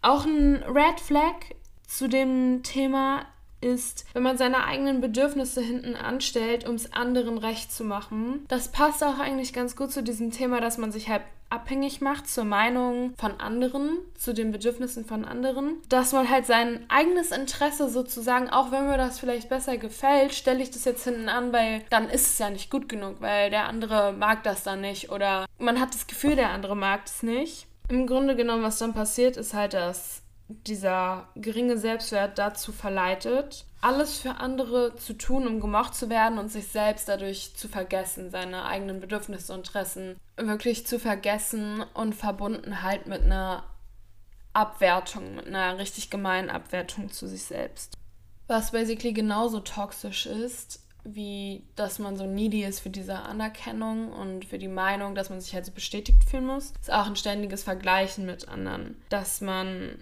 Auch 0.00 0.24
ein 0.24 0.62
Red 0.62 1.00
Flag 1.00 1.34
zu 1.86 2.08
dem 2.08 2.62
Thema 2.62 3.26
ist, 3.60 4.04
wenn 4.12 4.22
man 4.22 4.38
seine 4.38 4.64
eigenen 4.64 5.00
Bedürfnisse 5.00 5.60
hinten 5.60 5.96
anstellt, 5.96 6.68
um 6.68 6.74
es 6.74 6.92
anderen 6.92 7.38
recht 7.38 7.72
zu 7.72 7.84
machen. 7.84 8.44
Das 8.48 8.68
passt 8.68 9.02
auch 9.02 9.18
eigentlich 9.18 9.52
ganz 9.52 9.76
gut 9.76 9.92
zu 9.92 10.02
diesem 10.02 10.30
Thema, 10.30 10.60
dass 10.60 10.78
man 10.78 10.92
sich 10.92 11.08
halt 11.08 11.22
abhängig 11.50 12.00
macht 12.00 12.28
zur 12.28 12.44
Meinung 12.44 13.14
von 13.16 13.40
anderen, 13.40 13.98
zu 14.16 14.34
den 14.34 14.52
Bedürfnissen 14.52 15.04
von 15.04 15.24
anderen, 15.24 15.76
dass 15.88 16.12
man 16.12 16.28
halt 16.28 16.46
sein 16.46 16.84
eigenes 16.88 17.30
Interesse 17.30 17.88
sozusagen, 17.88 18.50
auch 18.50 18.70
wenn 18.70 18.86
mir 18.86 18.98
das 18.98 19.18
vielleicht 19.18 19.48
besser 19.48 19.78
gefällt, 19.78 20.34
stelle 20.34 20.62
ich 20.62 20.70
das 20.70 20.84
jetzt 20.84 21.04
hinten 21.04 21.28
an, 21.28 21.52
weil 21.52 21.82
dann 21.90 22.10
ist 22.10 22.26
es 22.26 22.38
ja 22.38 22.50
nicht 22.50 22.70
gut 22.70 22.88
genug, 22.88 23.16
weil 23.20 23.50
der 23.50 23.66
andere 23.66 24.12
mag 24.12 24.42
das 24.42 24.62
dann 24.62 24.82
nicht 24.82 25.10
oder 25.10 25.46
man 25.58 25.80
hat 25.80 25.94
das 25.94 26.06
Gefühl, 26.06 26.36
der 26.36 26.50
andere 26.50 26.76
mag 26.76 27.02
es 27.06 27.22
nicht. 27.22 27.66
Im 27.88 28.06
Grunde 28.06 28.36
genommen, 28.36 28.62
was 28.62 28.78
dann 28.78 28.92
passiert, 28.92 29.38
ist 29.38 29.54
halt, 29.54 29.72
dass 29.72 30.22
dieser 30.48 31.28
geringe 31.36 31.76
Selbstwert 31.76 32.38
dazu 32.38 32.72
verleitet, 32.72 33.66
alles 33.80 34.18
für 34.18 34.36
andere 34.36 34.96
zu 34.96 35.12
tun, 35.12 35.46
um 35.46 35.60
gemocht 35.60 35.94
zu 35.94 36.08
werden 36.08 36.38
und 36.38 36.50
sich 36.50 36.68
selbst 36.68 37.08
dadurch 37.08 37.54
zu 37.56 37.68
vergessen, 37.68 38.30
seine 38.30 38.64
eigenen 38.64 39.00
Bedürfnisse 39.00 39.52
und 39.52 39.60
Interessen 39.60 40.16
wirklich 40.36 40.86
zu 40.86 40.98
vergessen 40.98 41.84
und 41.94 42.14
verbunden 42.14 42.82
halt 42.82 43.06
mit 43.06 43.22
einer 43.22 43.64
Abwertung, 44.54 45.36
mit 45.36 45.46
einer 45.46 45.78
richtig 45.78 46.10
gemeinen 46.10 46.50
Abwertung 46.50 47.10
zu 47.10 47.28
sich 47.28 47.44
selbst. 47.44 47.94
Was 48.46 48.72
basically 48.72 49.12
genauso 49.12 49.60
toxisch 49.60 50.26
ist, 50.26 50.82
wie 51.04 51.64
dass 51.76 51.98
man 51.98 52.16
so 52.16 52.26
needy 52.26 52.64
ist 52.64 52.80
für 52.80 52.90
diese 52.90 53.20
Anerkennung 53.20 54.12
und 54.12 54.44
für 54.44 54.58
die 54.58 54.68
Meinung, 54.68 55.14
dass 55.14 55.30
man 55.30 55.40
sich 55.40 55.54
halt 55.54 55.66
so 55.66 55.72
bestätigt 55.72 56.24
fühlen 56.24 56.46
muss, 56.46 56.72
ist 56.80 56.92
auch 56.92 57.06
ein 57.06 57.16
ständiges 57.16 57.62
Vergleichen 57.62 58.26
mit 58.26 58.48
anderen. 58.48 58.96
Dass 59.10 59.40
man 59.40 59.98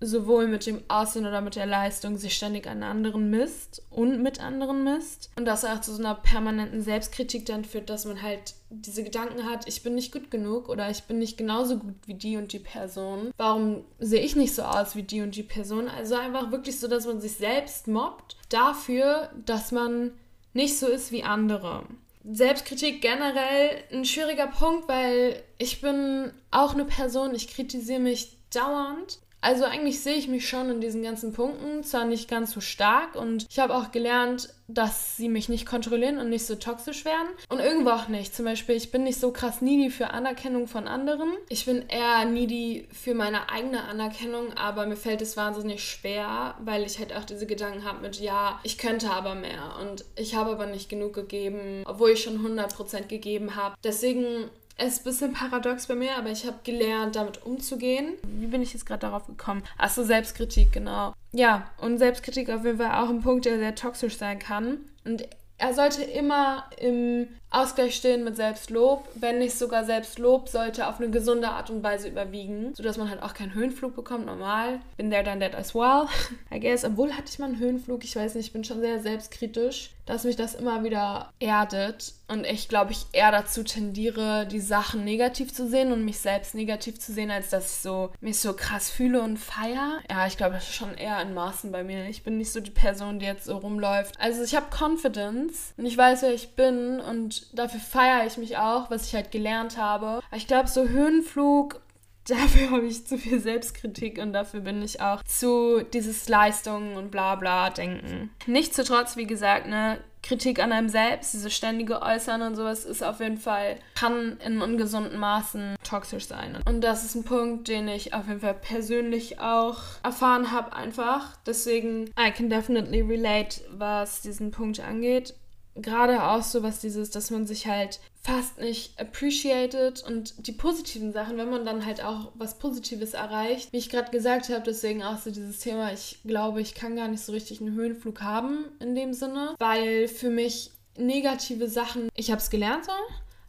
sowohl 0.00 0.46
mit 0.46 0.66
dem 0.66 0.82
Aussehen 0.88 1.26
oder 1.26 1.40
mit 1.40 1.56
der 1.56 1.66
Leistung 1.66 2.18
sich 2.18 2.36
ständig 2.36 2.66
an 2.66 2.82
anderen 2.82 3.30
misst 3.30 3.82
und 3.90 4.22
mit 4.22 4.40
anderen 4.40 4.84
misst. 4.84 5.30
Und 5.36 5.46
das 5.46 5.64
auch 5.64 5.80
zu 5.80 5.94
so 5.94 6.02
einer 6.02 6.14
permanenten 6.14 6.82
Selbstkritik 6.82 7.46
dann 7.46 7.64
führt, 7.64 7.88
dass 7.88 8.04
man 8.04 8.20
halt 8.20 8.54
diese 8.68 9.04
Gedanken 9.04 9.44
hat, 9.44 9.66
ich 9.66 9.82
bin 9.82 9.94
nicht 9.94 10.12
gut 10.12 10.30
genug 10.30 10.68
oder 10.68 10.90
ich 10.90 11.04
bin 11.04 11.18
nicht 11.18 11.38
genauso 11.38 11.78
gut 11.78 11.94
wie 12.04 12.14
die 12.14 12.36
und 12.36 12.52
die 12.52 12.58
Person. 12.58 13.30
Warum 13.36 13.84
sehe 13.98 14.20
ich 14.20 14.36
nicht 14.36 14.54
so 14.54 14.62
aus 14.62 14.96
wie 14.96 15.02
die 15.02 15.22
und 15.22 15.34
die 15.34 15.42
Person? 15.42 15.88
Also 15.88 16.16
einfach 16.16 16.50
wirklich 16.50 16.78
so, 16.78 16.88
dass 16.88 17.06
man 17.06 17.20
sich 17.20 17.36
selbst 17.36 17.88
mobbt 17.88 18.36
dafür, 18.50 19.30
dass 19.46 19.72
man 19.72 20.12
nicht 20.52 20.78
so 20.78 20.86
ist 20.86 21.12
wie 21.12 21.22
andere. 21.22 21.84
Selbstkritik 22.28 23.00
generell 23.00 23.84
ein 23.92 24.04
schwieriger 24.04 24.48
Punkt, 24.48 24.88
weil 24.88 25.42
ich 25.58 25.80
bin 25.80 26.32
auch 26.50 26.74
eine 26.74 26.84
Person, 26.84 27.34
ich 27.34 27.48
kritisiere 27.48 28.00
mich 28.00 28.36
dauernd 28.52 29.20
also 29.46 29.64
eigentlich 29.64 30.00
sehe 30.00 30.16
ich 30.16 30.26
mich 30.26 30.48
schon 30.48 30.70
in 30.70 30.80
diesen 30.80 31.04
ganzen 31.04 31.32
Punkten, 31.32 31.84
zwar 31.84 32.04
nicht 32.04 32.28
ganz 32.28 32.50
so 32.50 32.60
stark 32.60 33.14
und 33.14 33.46
ich 33.48 33.60
habe 33.60 33.76
auch 33.76 33.92
gelernt, 33.92 34.48
dass 34.66 35.16
sie 35.16 35.28
mich 35.28 35.48
nicht 35.48 35.66
kontrollieren 35.66 36.18
und 36.18 36.30
nicht 36.30 36.44
so 36.44 36.56
toxisch 36.56 37.04
werden. 37.04 37.28
Und 37.48 37.60
irgendwo 37.60 37.90
auch 37.90 38.08
nicht. 38.08 38.34
Zum 38.34 38.44
Beispiel, 38.44 38.74
ich 38.74 38.90
bin 38.90 39.04
nicht 39.04 39.20
so 39.20 39.30
krass 39.30 39.62
needy 39.62 39.90
für 39.90 40.10
Anerkennung 40.10 40.66
von 40.66 40.88
anderen. 40.88 41.28
Ich 41.48 41.64
bin 41.64 41.84
eher 41.86 42.24
needy 42.24 42.88
für 42.90 43.14
meine 43.14 43.48
eigene 43.48 43.84
Anerkennung, 43.84 44.52
aber 44.54 44.84
mir 44.86 44.96
fällt 44.96 45.22
es 45.22 45.36
wahnsinnig 45.36 45.84
schwer, 45.84 46.56
weil 46.58 46.82
ich 46.82 46.98
halt 46.98 47.14
auch 47.14 47.24
diese 47.24 47.46
Gedanken 47.46 47.84
habe 47.84 48.02
mit, 48.02 48.18
ja, 48.18 48.58
ich 48.64 48.78
könnte 48.78 49.12
aber 49.12 49.36
mehr 49.36 49.76
und 49.80 50.04
ich 50.16 50.34
habe 50.34 50.50
aber 50.50 50.66
nicht 50.66 50.88
genug 50.88 51.14
gegeben, 51.14 51.84
obwohl 51.86 52.10
ich 52.10 52.24
schon 52.24 52.44
100% 52.44 53.06
gegeben 53.06 53.54
habe. 53.54 53.76
Deswegen 53.84 54.50
es 54.65 54.65
ist 54.78 55.00
ein 55.00 55.04
bisschen 55.04 55.32
paradox 55.32 55.86
bei 55.86 55.94
mir, 55.94 56.16
aber 56.16 56.30
ich 56.30 56.46
habe 56.46 56.58
gelernt, 56.64 57.16
damit 57.16 57.44
umzugehen. 57.44 58.14
Wie 58.24 58.46
bin 58.46 58.62
ich 58.62 58.72
jetzt 58.72 58.84
gerade 58.84 59.00
darauf 59.00 59.26
gekommen? 59.26 59.62
Achso, 59.78 60.04
Selbstkritik, 60.04 60.72
genau. 60.72 61.14
Ja, 61.32 61.70
und 61.78 61.98
Selbstkritik 61.98 62.50
auf 62.50 62.64
jeden 62.64 62.78
Fall 62.78 63.02
auch 63.02 63.08
ein 63.08 63.22
Punkt, 63.22 63.46
der 63.46 63.58
sehr 63.58 63.74
toxisch 63.74 64.18
sein 64.18 64.38
kann. 64.38 64.78
Und 65.04 65.26
er 65.58 65.72
sollte 65.72 66.02
immer 66.02 66.68
im 66.78 67.28
Ausgleich 67.50 67.94
stehen 67.94 68.24
mit 68.24 68.36
Selbstlob. 68.36 69.08
Wenn 69.14 69.38
nicht 69.38 69.56
sogar 69.56 69.84
Selbstlob, 69.84 70.48
sollte 70.48 70.88
auf 70.88 70.98
eine 70.98 71.10
gesunde 71.10 71.48
Art 71.48 71.70
und 71.70 71.82
Weise 71.82 72.08
überwiegen, 72.08 72.74
sodass 72.74 72.96
man 72.96 73.08
halt 73.08 73.22
auch 73.22 73.34
keinen 73.34 73.54
Höhenflug 73.54 73.94
bekommt, 73.94 74.26
normal. 74.26 74.80
Bin 74.96 75.10
there, 75.10 75.24
done 75.24 75.40
that 75.40 75.54
as 75.54 75.74
well. 75.74 76.06
I 76.54 76.60
guess, 76.60 76.84
obwohl 76.84 77.12
hatte 77.12 77.30
ich 77.30 77.38
mal 77.38 77.46
einen 77.46 77.58
Höhenflug, 77.58 78.04
ich 78.04 78.16
weiß 78.16 78.34
nicht, 78.34 78.46
ich 78.46 78.52
bin 78.52 78.64
schon 78.64 78.80
sehr 78.80 79.00
selbstkritisch, 79.00 79.90
dass 80.06 80.24
mich 80.24 80.36
das 80.36 80.54
immer 80.54 80.84
wieder 80.84 81.32
erdet 81.40 82.14
und 82.28 82.44
ich 82.44 82.68
glaube, 82.68 82.92
ich 82.92 83.06
eher 83.12 83.30
dazu 83.30 83.62
tendiere, 83.62 84.46
die 84.46 84.60
Sachen 84.60 85.04
negativ 85.04 85.54
zu 85.54 85.68
sehen 85.68 85.92
und 85.92 86.04
mich 86.04 86.18
selbst 86.18 86.54
negativ 86.54 86.98
zu 86.98 87.12
sehen, 87.12 87.30
als 87.30 87.50
dass 87.50 87.66
ich 87.66 87.82
so 87.82 88.10
mich 88.20 88.40
so 88.40 88.52
krass 88.52 88.90
fühle 88.90 89.22
und 89.22 89.38
feier. 89.38 90.00
Ja, 90.10 90.26
ich 90.26 90.36
glaube, 90.36 90.54
das 90.54 90.64
ist 90.64 90.74
schon 90.74 90.94
eher 90.94 91.20
in 91.22 91.34
Maßen 91.34 91.70
bei 91.70 91.84
mir. 91.84 92.08
Ich 92.08 92.24
bin 92.24 92.38
nicht 92.38 92.52
so 92.52 92.60
die 92.60 92.70
Person, 92.70 93.20
die 93.20 93.26
jetzt 93.26 93.44
so 93.44 93.56
rumläuft. 93.56 94.18
Also 94.18 94.42
ich 94.42 94.56
habe 94.56 94.66
Confidence 94.76 95.72
und 95.76 95.86
ich 95.86 95.96
weiß, 95.96 96.22
wer 96.22 96.34
ich 96.34 96.54
bin 96.54 97.00
und 97.00 97.35
dafür 97.52 97.80
feiere 97.80 98.26
ich 98.26 98.36
mich 98.36 98.56
auch, 98.56 98.90
was 98.90 99.06
ich 99.06 99.14
halt 99.14 99.30
gelernt 99.30 99.76
habe. 99.76 100.20
Ich 100.34 100.46
glaube, 100.46 100.68
so 100.68 100.88
Höhenflug 100.88 101.80
dafür 102.28 102.70
habe 102.70 102.86
ich 102.86 103.06
zu 103.06 103.18
viel 103.18 103.40
Selbstkritik 103.40 104.18
und 104.18 104.32
dafür 104.32 104.60
bin 104.60 104.82
ich 104.82 105.00
auch 105.00 105.22
zu 105.22 105.84
dieses 105.84 106.28
Leistungen 106.28 106.96
und 106.96 107.10
bla 107.10 107.36
bla 107.36 107.70
denken. 107.70 108.30
Nichtsdestotrotz, 108.46 109.16
wie 109.16 109.26
gesagt, 109.26 109.68
ne, 109.68 109.98
Kritik 110.26 110.58
an 110.58 110.72
einem 110.72 110.88
selbst, 110.88 111.34
diese 111.34 111.50
ständige 111.50 112.02
Äußern 112.02 112.42
und 112.42 112.56
sowas 112.56 112.84
ist 112.84 113.04
auf 113.04 113.20
jeden 113.20 113.38
Fall, 113.38 113.76
kann 113.94 114.38
in 114.44 114.60
ungesunden 114.60 115.18
Maßen 115.20 115.76
toxisch 115.84 116.26
sein. 116.26 116.58
Und 116.66 116.80
das 116.82 117.04
ist 117.04 117.14
ein 117.14 117.22
Punkt, 117.22 117.68
den 117.68 117.86
ich 117.86 118.12
auf 118.12 118.26
jeden 118.26 118.40
Fall 118.40 118.54
persönlich 118.54 119.38
auch 119.38 119.78
erfahren 120.02 120.50
habe 120.50 120.72
einfach. 120.72 121.36
Deswegen, 121.46 122.06
I 122.18 122.32
can 122.32 122.50
definitely 122.50 123.02
relate, 123.02 123.60
was 123.70 124.20
diesen 124.22 124.50
Punkt 124.50 124.80
angeht 124.80 125.34
gerade 125.80 126.22
auch 126.24 126.42
so 126.42 126.62
was 126.62 126.80
dieses, 126.80 127.10
dass 127.10 127.30
man 127.30 127.46
sich 127.46 127.66
halt 127.66 128.00
fast 128.22 128.58
nicht 128.58 128.98
appreciated 129.00 130.02
und 130.02 130.46
die 130.46 130.52
positiven 130.52 131.12
Sachen, 131.12 131.36
wenn 131.36 131.50
man 131.50 131.64
dann 131.64 131.86
halt 131.86 132.02
auch 132.02 132.32
was 132.34 132.58
Positives 132.58 133.14
erreicht, 133.14 133.72
wie 133.72 133.76
ich 133.76 133.88
gerade 133.88 134.10
gesagt 134.10 134.48
habe, 134.48 134.62
deswegen 134.64 135.02
auch 135.02 135.18
so 135.18 135.30
dieses 135.30 135.60
Thema, 135.60 135.92
ich 135.92 136.18
glaube, 136.24 136.60
ich 136.60 136.74
kann 136.74 136.96
gar 136.96 137.08
nicht 137.08 137.22
so 137.22 137.32
richtig 137.32 137.60
einen 137.60 137.74
Höhenflug 137.74 138.20
haben 138.22 138.64
in 138.80 138.94
dem 138.94 139.12
Sinne, 139.12 139.54
weil 139.58 140.08
für 140.08 140.30
mich 140.30 140.72
negative 140.96 141.68
Sachen, 141.68 142.08
ich 142.16 142.30
habe 142.30 142.40
es 142.40 142.50
gelernt 142.50 142.86
so, 142.86 142.92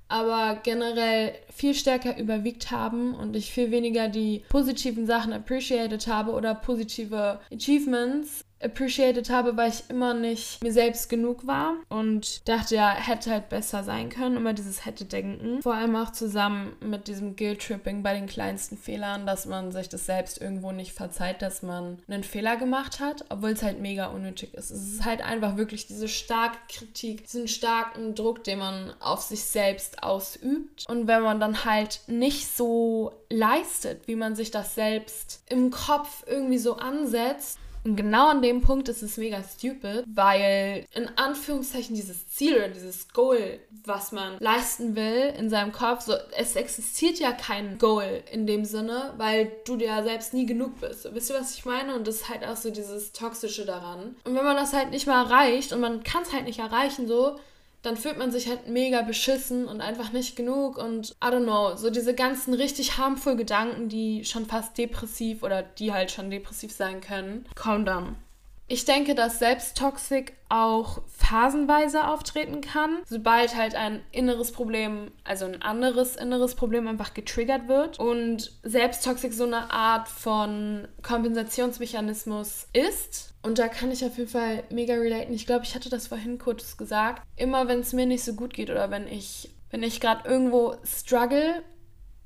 aber 0.10 0.60
generell 0.64 1.34
viel 1.54 1.74
stärker 1.74 2.18
überwiegt 2.18 2.72
haben 2.72 3.14
und 3.14 3.36
ich 3.36 3.52
viel 3.52 3.72
weniger 3.72 4.08
die 4.08 4.44
positiven 4.50 5.06
Sachen 5.06 5.34
appreciated 5.34 6.08
habe 6.08 6.32
oder 6.32 6.56
positive 6.56 7.40
Achievements 7.52 8.44
appreciated 8.62 9.30
habe, 9.30 9.56
weil 9.58 9.70
ich 9.70 9.84
immer 9.90 10.14
nicht 10.14 10.64
mir 10.64 10.72
selbst 10.72 11.10
genug 11.10 11.46
war 11.46 11.76
und 11.90 12.48
dachte, 12.48 12.76
ja, 12.76 12.90
hätte 12.90 13.32
halt 13.32 13.50
besser 13.50 13.84
sein 13.84 14.10
können, 14.10 14.38
immer 14.38 14.54
dieses 14.54 14.86
hätte 14.86 15.06
denken. 15.06 15.62
Vor 15.62 15.76
allem 15.76 15.96
auch 15.96 16.12
zusammen 16.12 16.76
mit 16.80 17.08
diesem 17.08 17.36
Guilt-Tripping 17.36 18.04
bei 18.04 18.14
den 18.14 18.28
kleinsten 18.28 18.78
Fehlern, 18.78 19.26
dass 19.26 19.46
man 19.46 19.72
sich 19.72 19.90
das 19.90 20.06
selbst 20.06 20.42
irgendwo 20.42 20.72
nicht 20.72 20.94
verzeiht, 20.94 21.42
dass 21.42 21.62
man 21.62 22.00
einen 22.08 22.24
Fehler 22.24 22.58
gemacht 22.58 23.00
hat, 23.00 23.26
obwohl 23.30 23.52
es 23.52 23.64
halt 23.64 23.80
mega 23.80 24.08
unnötig 24.08 24.54
ist. 24.54 24.72
Es 24.72 24.94
ist 24.94 25.06
halt 25.06 25.22
einfach 25.22 25.58
wirklich 25.58 25.88
diese 25.88 26.08
starke 26.08 26.58
Kritik, 26.70 27.24
diesen 27.24 27.48
starken 27.48 28.16
Druck, 28.16 28.44
den 28.44 28.60
man 28.60 28.94
auf 29.00 29.22
sich 29.22 29.44
selbst 29.44 30.04
ausübt. 30.04 30.86
Und 30.88 31.08
wenn 31.08 31.22
man 31.22 31.40
dann 31.40 31.66
halt 31.66 32.02
nicht 32.08 32.48
so 32.56 33.12
leistet, 33.30 34.08
wie 34.08 34.16
man 34.16 34.36
sich 34.36 34.52
das 34.52 34.76
selbst 34.76 35.44
im 35.50 35.72
Kopf 35.72 36.24
irgendwie 36.28 36.58
so 36.58 36.78
ansetzt, 36.78 37.60
und 37.88 37.96
genau 37.96 38.28
an 38.28 38.42
dem 38.42 38.60
Punkt 38.60 38.90
ist 38.90 39.02
es 39.02 39.16
mega 39.16 39.42
stupid, 39.42 40.04
weil 40.14 40.86
in 40.94 41.08
Anführungszeichen 41.16 41.96
dieses 41.96 42.28
Ziel 42.28 42.58
oder 42.58 42.68
dieses 42.68 43.08
Goal, 43.14 43.60
was 43.86 44.12
man 44.12 44.38
leisten 44.40 44.98
will 44.98 45.34
in 45.38 45.50
seinem 45.50 45.72
Kopf, 45.72 46.02
so, 46.02 46.14
es 46.38 46.58
existiert 46.58 47.18
ja 47.20 47.32
kein 47.32 47.78
Goal 47.78 48.24
in 48.30 48.46
dem 48.46 48.66
Sinne, 48.66 49.14
weil 49.16 49.54
du 49.66 49.78
dir 49.78 49.88
ja 49.88 50.04
selbst 50.04 50.34
nie 50.34 50.46
genug 50.46 50.82
bist. 50.82 51.08
Wisst 51.14 51.30
ihr, 51.30 51.40
was 51.40 51.56
ich 51.56 51.64
meine? 51.64 51.96
Und 51.96 52.06
das 52.08 52.16
ist 52.18 52.30
halt 52.30 52.46
auch 52.46 52.58
so 52.58 52.72
dieses 52.72 53.14
Toxische 53.14 53.66
daran. 53.66 54.18
Und 54.26 54.36
wenn 54.36 54.44
man 54.44 54.58
das 54.58 54.74
halt 54.74 54.92
nicht 54.92 55.08
mal 55.08 55.24
erreicht 55.24 55.72
und 55.72 55.80
man 55.80 56.04
kann 56.04 56.24
es 56.24 56.34
halt 56.34 56.44
nicht 56.44 56.60
erreichen, 56.60 57.08
so, 57.08 57.38
dann 57.88 57.96
fühlt 57.96 58.18
man 58.18 58.32
sich 58.32 58.50
halt 58.50 58.68
mega 58.68 59.02
beschissen 59.02 59.66
und 59.66 59.80
einfach 59.80 60.12
nicht 60.12 60.36
genug 60.36 60.78
und 60.78 61.12
I 61.24 61.28
don't 61.28 61.44
know, 61.44 61.76
so 61.78 61.90
diese 61.90 62.14
ganzen 62.14 62.54
richtig 62.54 62.98
harmful 62.98 63.38
Gedanken, 63.38 63.88
die 63.88 64.26
schon 64.26 64.46
fast 64.46 64.78
depressiv 64.78 65.42
oder 65.42 65.64
die 65.64 65.94
halt 65.94 66.12
schon 66.12 66.30
depressiv 66.30 66.74
sein 66.74 67.00
können, 67.00 67.46
kommen 67.56 67.86
dann. 67.86 68.18
Ich 68.70 68.84
denke, 68.84 69.16
dass 69.16 69.40
Selbsttoxik 69.40 70.34
auch 70.50 71.02
phasenweise 71.08 72.08
auftreten 72.08 72.60
kann, 72.60 72.98
sobald 73.06 73.56
halt 73.56 73.76
ein 73.76 74.02
inneres 74.12 74.52
Problem, 74.52 75.12
also 75.24 75.46
ein 75.46 75.62
anderes 75.62 76.18
inneres 76.18 76.56
Problem 76.56 76.88
einfach 76.88 77.14
getriggert 77.14 77.70
wird 77.70 77.98
und 77.98 78.52
Selbsttoxik 78.64 79.34
so 79.34 79.46
eine 79.46 79.72
Art 79.72 80.10
von 80.10 80.88
Kompensationsmechanismus 81.02 82.68
ist. 82.74 83.34
Und 83.42 83.58
da 83.58 83.70
kann 83.70 83.92
ich 83.92 84.04
auf 84.04 84.18
jeden 84.18 84.30
Fall 84.30 84.64
mega 84.70 84.96
relaten. 84.96 85.34
Ich 85.34 85.46
glaube, 85.46 85.64
ich 85.64 85.74
hatte 85.74 85.90
das 85.90 86.08
vorhin 86.08 86.38
kurz 86.38 86.76
gesagt. 86.76 87.24
Immer 87.38 87.70
wenn 87.70 87.80
es 87.80 87.94
mir 87.94 88.06
nicht 88.06 88.24
so 88.24 88.34
gut 88.34 88.54
geht 88.54 88.70
oder 88.70 88.92
wenn 88.92 89.08
ich, 89.08 89.50
wenn 89.70 89.84
ich 89.84 90.02
gerade 90.02 90.28
irgendwo 90.28 90.76
struggle 90.84 91.64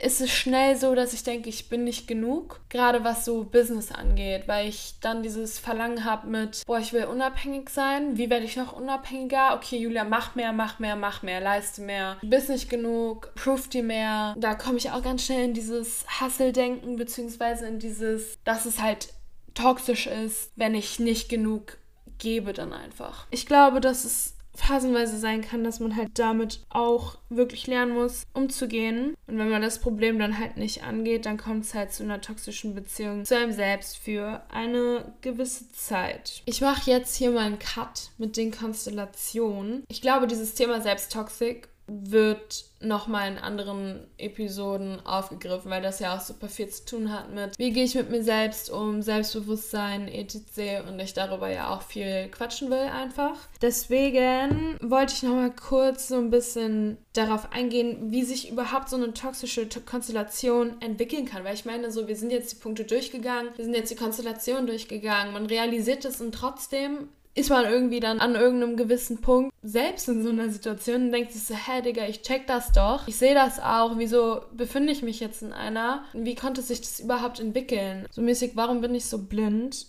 ist 0.01 0.19
es 0.19 0.31
schnell 0.31 0.75
so, 0.75 0.95
dass 0.95 1.13
ich 1.13 1.23
denke, 1.23 1.49
ich 1.49 1.69
bin 1.69 1.83
nicht 1.83 2.07
genug, 2.07 2.61
gerade 2.69 3.03
was 3.03 3.23
so 3.23 3.43
Business 3.43 3.91
angeht, 3.91 4.47
weil 4.47 4.67
ich 4.67 4.95
dann 4.99 5.21
dieses 5.21 5.59
Verlangen 5.59 6.05
habe 6.05 6.27
mit, 6.27 6.63
boah, 6.65 6.79
ich 6.79 6.91
will 6.91 7.05
unabhängig 7.05 7.69
sein, 7.69 8.17
wie 8.17 8.29
werde 8.29 8.45
ich 8.45 8.57
noch 8.57 8.73
unabhängiger? 8.73 9.55
Okay, 9.55 9.77
Julia, 9.77 10.03
mach 10.03 10.35
mehr, 10.35 10.53
mach 10.53 10.79
mehr, 10.79 10.95
mach 10.95 11.21
mehr, 11.21 11.39
leiste 11.39 11.81
mehr, 11.81 12.17
bist 12.23 12.49
nicht 12.49 12.69
genug, 12.69 13.31
proof 13.35 13.67
dir 13.67 13.83
mehr. 13.83 14.35
Da 14.37 14.55
komme 14.55 14.77
ich 14.77 14.91
auch 14.91 15.03
ganz 15.03 15.25
schnell 15.25 15.45
in 15.45 15.53
dieses 15.53 16.05
Hustle-Denken, 16.19 16.95
beziehungsweise 16.95 17.67
in 17.67 17.79
dieses, 17.79 18.39
dass 18.43 18.65
es 18.65 18.81
halt 18.81 19.09
toxisch 19.53 20.07
ist, 20.07 20.51
wenn 20.55 20.73
ich 20.73 20.99
nicht 20.99 21.29
genug 21.29 21.77
gebe 22.17 22.53
dann 22.53 22.73
einfach. 22.73 23.27
Ich 23.31 23.45
glaube, 23.45 23.81
dass 23.81 24.05
es 24.05 24.35
phasenweise 24.55 25.17
sein 25.17 25.41
kann, 25.41 25.63
dass 25.63 25.79
man 25.79 25.95
halt 25.95 26.09
damit 26.15 26.61
auch 26.69 27.17
wirklich 27.29 27.67
lernen 27.67 27.93
muss, 27.93 28.23
umzugehen. 28.33 29.15
Und 29.27 29.37
wenn 29.37 29.49
man 29.49 29.61
das 29.61 29.79
Problem 29.79 30.19
dann 30.19 30.37
halt 30.37 30.57
nicht 30.57 30.83
angeht, 30.83 31.25
dann 31.25 31.37
kommt 31.37 31.65
es 31.65 31.73
halt 31.73 31.93
zu 31.93 32.03
einer 32.03 32.21
toxischen 32.21 32.75
Beziehung 32.75 33.25
zu 33.25 33.37
einem 33.37 33.51
selbst 33.51 33.97
für 33.97 34.41
eine 34.49 35.13
gewisse 35.21 35.71
Zeit. 35.71 36.41
Ich 36.45 36.61
mache 36.61 36.89
jetzt 36.89 37.15
hier 37.15 37.31
mal 37.31 37.45
einen 37.45 37.59
Cut 37.59 38.09
mit 38.17 38.37
den 38.37 38.51
Konstellationen. 38.51 39.83
Ich 39.89 40.01
glaube, 40.01 40.27
dieses 40.27 40.53
Thema 40.53 40.81
Selbsttoxik 40.81 41.69
wird 42.03 42.65
nochmal 42.79 43.31
in 43.31 43.37
anderen 43.37 44.07
Episoden 44.17 45.05
aufgegriffen, 45.05 45.69
weil 45.69 45.81
das 45.81 45.99
ja 45.99 46.15
auch 46.15 46.21
super 46.21 46.47
viel 46.47 46.67
zu 46.67 46.85
tun 46.85 47.11
hat 47.11 47.33
mit, 47.33 47.57
wie 47.57 47.71
gehe 47.71 47.83
ich 47.83 47.95
mit 47.95 48.09
mir 48.09 48.23
selbst 48.23 48.69
um, 48.69 49.01
Selbstbewusstsein, 49.01 50.07
etc. 50.07 50.87
und 50.87 50.99
ich 50.99 51.13
darüber 51.13 51.49
ja 51.49 51.73
auch 51.73 51.81
viel 51.81 52.27
quatschen 52.29 52.69
will 52.69 52.77
einfach. 52.77 53.35
Deswegen 53.61 54.77
wollte 54.81 55.13
ich 55.13 55.23
nochmal 55.23 55.51
kurz 55.51 56.07
so 56.07 56.15
ein 56.15 56.31
bisschen 56.31 56.97
darauf 57.13 57.51
eingehen, 57.51 58.11
wie 58.11 58.23
sich 58.23 58.49
überhaupt 58.49 58.89
so 58.89 58.95
eine 58.95 59.13
toxische 59.13 59.67
Konstellation 59.85 60.81
entwickeln 60.81 61.25
kann, 61.25 61.43
weil 61.43 61.53
ich 61.53 61.65
meine, 61.65 61.91
so 61.91 62.07
wir 62.07 62.15
sind 62.15 62.31
jetzt 62.31 62.53
die 62.53 62.61
Punkte 62.61 62.85
durchgegangen, 62.85 63.51
wir 63.55 63.65
sind 63.65 63.75
jetzt 63.75 63.91
die 63.91 63.95
Konstellation 63.95 64.65
durchgegangen, 64.65 65.33
man 65.33 65.45
realisiert 65.45 66.05
es 66.05 66.21
und 66.21 66.33
trotzdem 66.33 67.09
ist 67.33 67.49
man 67.49 67.65
irgendwie 67.65 67.99
dann 67.99 68.19
an 68.19 68.35
irgendeinem 68.35 68.75
gewissen 68.75 69.21
Punkt 69.21 69.53
selbst 69.63 70.09
in 70.09 70.23
so 70.23 70.29
einer 70.29 70.49
Situation 70.49 71.03
und 71.03 71.11
denkt 71.11 71.31
sich 71.31 71.43
so, 71.43 71.55
hä, 71.55 71.81
Digga, 71.81 72.05
ich 72.07 72.23
check 72.23 72.45
das 72.47 72.71
doch. 72.73 73.07
Ich 73.07 73.15
sehe 73.15 73.33
das 73.33 73.59
auch. 73.59 73.97
Wieso 73.97 74.41
befinde 74.51 74.91
ich 74.91 75.01
mich 75.01 75.19
jetzt 75.19 75.41
in 75.41 75.53
einer? 75.53 76.03
Wie 76.13 76.35
konnte 76.35 76.61
sich 76.61 76.81
das 76.81 76.99
überhaupt 76.99 77.39
entwickeln? 77.39 78.05
So 78.11 78.21
mäßig, 78.21 78.51
warum 78.55 78.81
bin 78.81 78.95
ich 78.95 79.05
so 79.05 79.19
blind? 79.19 79.85